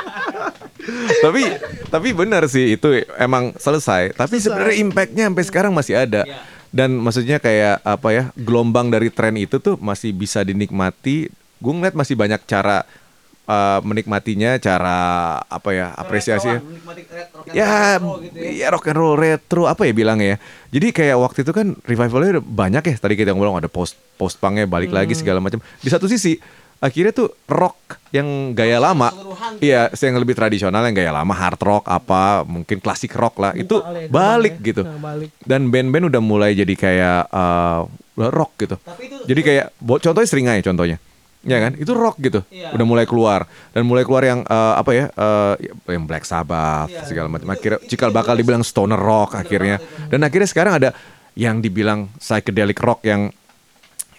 tapi 1.25 1.43
tapi 1.91 2.09
benar 2.15 2.47
sih 2.47 2.77
itu 2.79 3.05
emang 3.17 3.53
selesai. 3.57 4.15
Tapi 4.15 4.37
sebenarnya 4.41 4.77
impactnya 4.81 5.25
sampai 5.29 5.45
sekarang 5.45 5.73
masih 5.75 5.95
ada. 5.99 6.23
Dan 6.71 7.03
maksudnya 7.03 7.43
kayak 7.43 7.83
apa 7.83 8.09
ya 8.15 8.25
gelombang 8.39 8.95
dari 8.95 9.11
tren 9.11 9.35
itu 9.35 9.59
tuh 9.59 9.75
masih 9.83 10.15
bisa 10.15 10.47
dinikmati. 10.47 11.27
Gue 11.61 11.73
ngeliat 11.77 11.99
masih 11.99 12.17
banyak 12.17 12.41
cara 12.47 12.87
uh, 13.51 13.79
menikmatinya, 13.83 14.55
cara 14.57 14.99
apa 15.43 15.69
ya 15.75 15.91
apresiasi. 15.93 16.47
Ret- 16.47 16.63
rock 17.35 17.51
Ya, 17.51 17.99
gitu 17.99 18.37
ya. 18.39 18.51
ya 18.55 18.67
rock 18.71 18.87
and 18.87 18.99
roll 18.99 19.19
retro 19.19 19.67
apa 19.67 19.83
ya 19.83 19.93
bilangnya 19.93 20.29
ya. 20.35 20.39
Jadi 20.71 20.87
kayak 20.95 21.17
waktu 21.19 21.43
itu 21.43 21.51
kan 21.51 21.75
revivalnya 21.83 22.39
banyak 22.39 22.83
ya. 22.87 22.95
Tadi 22.95 23.19
kita 23.19 23.35
ngomong 23.35 23.59
ada 23.59 23.67
post 23.67 23.99
post 24.15 24.39
punknya 24.39 24.71
balik 24.71 24.95
lagi 24.95 25.13
Hmm. 25.13 25.21
segala 25.21 25.43
macam. 25.43 25.59
Di 25.83 25.91
satu 25.91 26.07
sisi 26.07 26.39
akhirnya 26.79 27.13
tuh 27.13 27.29
rock 27.45 27.77
yang 28.09 28.57
gaya 28.57 28.81
lama, 28.81 29.13
keseluruhan. 29.13 29.53
iya 29.61 29.93
yang 29.93 30.17
lebih 30.17 30.33
tradisional 30.33 30.81
yang 30.81 30.97
gaya 30.97 31.13
lama 31.13 31.35
hard 31.37 31.61
rock 31.61 31.85
apa 31.85 32.41
mungkin 32.49 32.81
klasik 32.81 33.13
rock 33.13 33.37
lah 33.37 33.53
itu 33.53 33.85
kali 33.85 34.07
ya, 34.07 34.09
balik 34.09 34.55
ya. 34.57 34.67
gitu. 34.73 34.83
Nah, 34.89 34.97
balik. 34.97 35.29
Dan 35.45 35.69
band-band 35.69 36.09
udah 36.09 36.23
mulai 36.25 36.57
jadi 36.57 36.73
kayak 36.73 37.21
uh, 37.29 37.85
rock 38.17 38.53
gitu. 38.59 38.77
Itu- 38.97 39.27
jadi 39.29 39.41
kayak 39.45 39.67
contohnya 39.77 40.29
Seringai 40.29 40.61
contohnya. 40.63 40.97
Ya 41.41 41.57
kan? 41.57 41.73
Itu 41.75 41.97
rock 41.97 42.21
gitu. 42.21 42.45
Iya. 42.53 42.77
Udah 42.77 42.85
mulai 42.85 43.09
keluar 43.09 43.49
dan 43.73 43.89
mulai 43.89 44.05
keluar 44.05 44.21
yang 44.21 44.45
uh, 44.45 44.77
apa 44.77 44.91
ya? 44.93 45.07
uh, 45.17 45.57
yang 45.89 46.05
Black 46.05 46.29
Sabbath 46.29 46.93
Iya. 46.93 47.09
segala 47.09 47.33
macam. 47.33 47.49
Akhirnya 47.49 47.81
cikal 47.89 48.13
bakal 48.13 48.37
dibilang 48.37 48.61
stoner 48.61 49.01
rock 49.01 49.41
akhirnya. 49.41 49.81
banget 49.81 50.11
Dan 50.13 50.21
akhirnya 50.21 50.49
sekarang 50.49 50.73
ada 50.77 50.91
yang 51.33 51.59
dibilang 51.59 52.13
psychedelic 52.21 52.77
rock 52.79 53.01
yang 53.03 53.33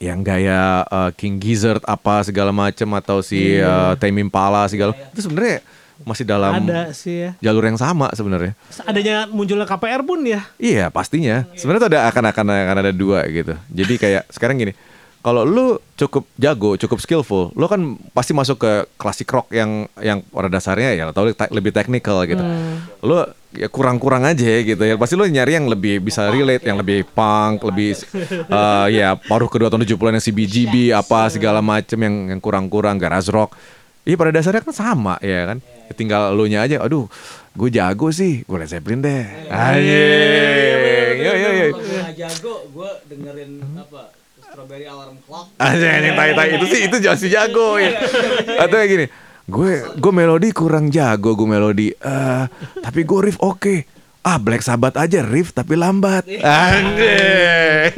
yang 0.01 0.26
gaya 0.26 0.82
uh, 0.89 1.13
King 1.13 1.38
Gizzard 1.38 1.86
apa 1.86 2.26
segala 2.26 2.49
macam 2.49 2.89
atau 2.97 3.22
si 3.22 3.61
uh, 3.61 3.93
Tame 4.01 4.17
Impala 4.17 4.65
segala. 4.65 4.97
Itu 5.13 5.30
sebenarnya 5.30 5.61
masih 6.01 6.26
dalam 6.26 6.65
Ada 6.65 6.89
sih 6.97 7.30
ya. 7.30 7.32
jalur 7.38 7.61
yang 7.61 7.78
sama 7.78 8.09
sebenarnya. 8.17 8.57
Adanya 8.89 9.30
munculnya 9.30 9.69
KPR 9.69 10.01
pun 10.01 10.26
ya. 10.26 10.41
Iya 10.57 10.89
pastinya. 10.89 11.45
Sebenarnya 11.53 11.86
tuh 11.86 11.89
ada 11.93 12.01
akan 12.09 12.24
akan 12.34 12.45
akan 12.49 12.78
ada 12.82 12.89
dua 12.89 13.22
gitu. 13.30 13.53
Jadi 13.69 13.93
kayak 14.01 14.26
sekarang 14.34 14.57
gini, 14.57 14.74
kalau 15.22 15.45
lu 15.45 15.78
cukup 15.93 16.26
jago, 16.41 16.74
cukup 16.82 16.97
skillful, 16.97 17.53
lu 17.53 17.69
kan 17.69 17.93
pasti 18.09 18.34
masuk 18.34 18.57
ke 18.57 18.72
klasik 18.97 19.30
rock 19.30 19.53
yang 19.53 19.86
yang 20.01 20.26
pada 20.26 20.49
dasarnya 20.49 20.97
ya 20.97 21.03
atau 21.13 21.30
lebih 21.30 21.69
teknikal 21.69 22.26
gitu. 22.26 22.41
Lu 23.05 23.22
ya 23.53 23.69
kurang-kurang 23.69 24.26
aja 24.26 24.65
gitu 24.65 24.82
ya. 24.82 24.97
Pasti 24.97 25.13
lu 25.13 25.30
nyari 25.30 25.61
yang 25.61 25.69
lebih 25.69 26.01
bisa 26.01 26.26
relate, 26.34 26.65
yang 26.65 26.82
lebih 26.82 27.05
punk, 27.13 27.61
lebih 27.69 28.01
eh, 28.49 28.88
ya 28.97 29.13
paruh 29.13 29.45
kedua 29.45 29.69
tahun 29.69 29.86
70-an 29.86 30.17
yang 30.17 30.26
CBGB 30.26 30.74
apa 30.89 31.30
segala 31.30 31.61
macem 31.61 32.01
yang 32.01 32.34
yang 32.34 32.41
kurang-kurang 32.41 32.97
garage 32.97 33.30
rock. 33.30 33.53
Iya 34.01 34.17
pada 34.17 34.34
dasarnya 34.34 34.65
kan 34.65 34.74
sama 34.74 35.22
ya 35.22 35.53
kan. 35.53 35.61
Tinggal 35.93 36.34
lu 36.34 36.49
nya 36.49 36.65
aja, 36.65 36.82
aduh 36.82 37.05
gue 37.53 37.69
jago 37.69 38.09
sih, 38.09 38.41
gue 38.41 38.57
Led 38.57 38.74
Zeppelin 38.74 39.05
deh. 39.05 39.22
Anjing. 39.53 41.15
Yo 41.22 41.34
yo 41.38 41.49
yo. 41.53 41.65
Kalau 41.69 41.86
gue 41.86 41.99
nggak 42.01 42.15
jago, 42.17 42.53
gue 42.74 42.89
dengerin 43.05 43.51
apa 43.78 44.20
Strawberry 44.52 44.84
Alarm 44.84 45.16
Clock. 45.24 45.47
Anjing 45.64 46.12
yang 46.12 46.16
tai-tai 46.20 46.60
itu 46.60 46.66
sih 46.68 46.80
itu 46.84 46.95
masih 46.99 47.30
jago 47.32 47.80
ya. 47.80 47.95
Atau 48.60 48.76
kayak 48.76 48.89
gini, 48.91 49.06
gue 49.47 49.72
gue 49.95 50.12
melodi 50.12 50.52
kurang 50.52 50.91
jago 50.91 51.39
gue 51.39 51.47
melodi, 51.47 51.88
Eh, 51.95 52.43
tapi 52.84 53.08
gue 53.08 53.20
riff 53.24 53.39
oke. 53.39 53.88
Ah 54.22 54.38
Black 54.38 54.60
Sabbath 54.62 54.99
aja 54.99 55.24
riff 55.24 55.56
tapi 55.56 55.80
lambat. 55.80 56.28
Anjing. 56.28 57.89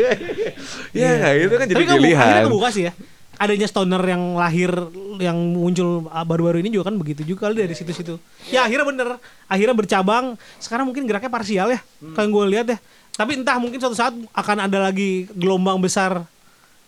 ya 0.93 1.10
nggak 1.18 1.34
itu 1.41 1.56
kan 1.58 1.66
jadi 1.66 1.76
Tapi 1.76 1.86
kamu 1.89 1.97
pilihan. 1.99 2.43
kebuka 2.45 2.70
sih 2.70 2.84
ya. 2.86 2.93
Adanya 3.34 3.66
stoner 3.66 3.99
yang 4.06 4.38
lahir 4.38 4.70
yang 5.18 5.36
muncul 5.58 6.06
ah, 6.14 6.22
baru-baru 6.22 6.62
ini 6.62 6.70
juga 6.70 6.93
kan 6.93 7.01
begitu 7.01 7.26
juga 7.26 7.49
kali 7.49 7.66
dari 7.66 7.74
situ-situ. 7.74 8.22
Ya 8.47 8.62
akhirnya 8.64 8.86
bener, 8.86 9.10
akhirnya 9.49 9.74
bercabang. 9.74 10.38
Sekarang 10.62 10.86
mungkin 10.86 11.10
geraknya 11.10 11.34
parsial 11.34 11.74
ya, 11.74 11.82
kan 12.14 12.30
gue 12.30 12.45
lihat 12.45 12.70
ya. 12.70 12.78
Tapi 13.14 13.41
entah 13.41 13.58
mungkin 13.58 13.78
suatu 13.78 13.97
saat 13.97 14.14
akan 14.32 14.58
ada 14.64 14.80
lagi 14.80 15.26
gelombang 15.34 15.82
besar 15.82 16.24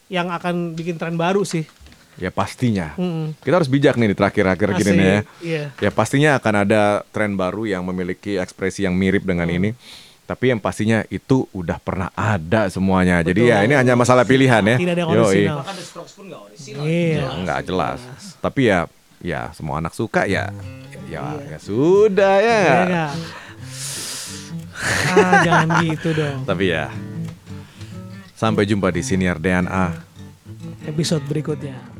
yang 0.07 0.29
akan 0.29 0.73
bikin 0.73 0.95
tren 0.95 1.15
baru 1.15 1.41
sih. 1.41 1.65
Ya 2.15 2.31
pastinya. 2.31 2.95
Mm-mm. 2.95 3.35
Kita 3.43 3.59
harus 3.59 3.67
bijak 3.67 3.99
nih 3.99 4.11
di 4.11 4.15
terakhir-akhir 4.15 4.69
gini 4.79 4.91
nih 4.93 5.03
ya. 5.05 5.19
iya. 5.43 5.63
Ya 5.79 5.91
pastinya 5.91 6.39
akan 6.39 6.53
ada 6.63 7.03
tren 7.11 7.35
baru 7.35 7.67
yang 7.67 7.83
memiliki 7.83 8.39
ekspresi 8.39 8.87
yang 8.87 8.95
mirip 8.95 9.27
dengan 9.27 9.47
Hmm. 9.47 9.57
ini. 9.59 9.69
Tapi 10.25 10.49
yang 10.49 10.57
pastinya 10.57 11.05
itu 11.07 11.45
udah 11.51 11.77
pernah 11.77 12.09
ada 12.15 12.65
semuanya. 12.65 13.21
Jadi 13.21 13.45
ya 13.45 13.61
ini 13.61 13.75
hanya 13.75 13.93
masalah 13.93 14.25
pilihan 14.25 14.63
ya. 14.63 14.77
Tidak 14.79 14.93
ada 14.95 15.01
yang 15.03 15.11
Yoi. 15.11 15.21
orisinal. 15.21 15.57
Bahkan 15.61 15.75
The 15.75 15.85
Strokes 15.85 16.13
pun 16.15 16.23
nggak 16.25 16.41
orisinal. 16.41 16.81
Iya. 16.81 17.13
Ya, 17.13 17.27
nggak 17.37 17.59
jelas. 17.61 17.99
Tapi 18.39 18.61
ya 18.65 18.79
ya 19.21 19.41
semua 19.51 19.77
anak 19.77 19.93
suka 19.93 20.25
ya 20.25 20.49
ya, 21.05 21.21
ya 21.45 21.57
sudah 21.59 22.35
ya. 22.39 22.57
Iya 22.57 22.79
nggak? 22.85 23.11
ah, 25.13 25.33
jangan 25.43 25.67
gitu 25.83 26.09
dong. 26.11 26.37
Tapi 26.43 26.63
ya 26.69 26.83
sampai 28.35 28.67
jumpa 28.67 28.91
di 28.91 29.01
siniar 29.01 29.39
DNA. 29.39 29.95
Episode 30.85 31.23
berikutnya. 31.25 31.94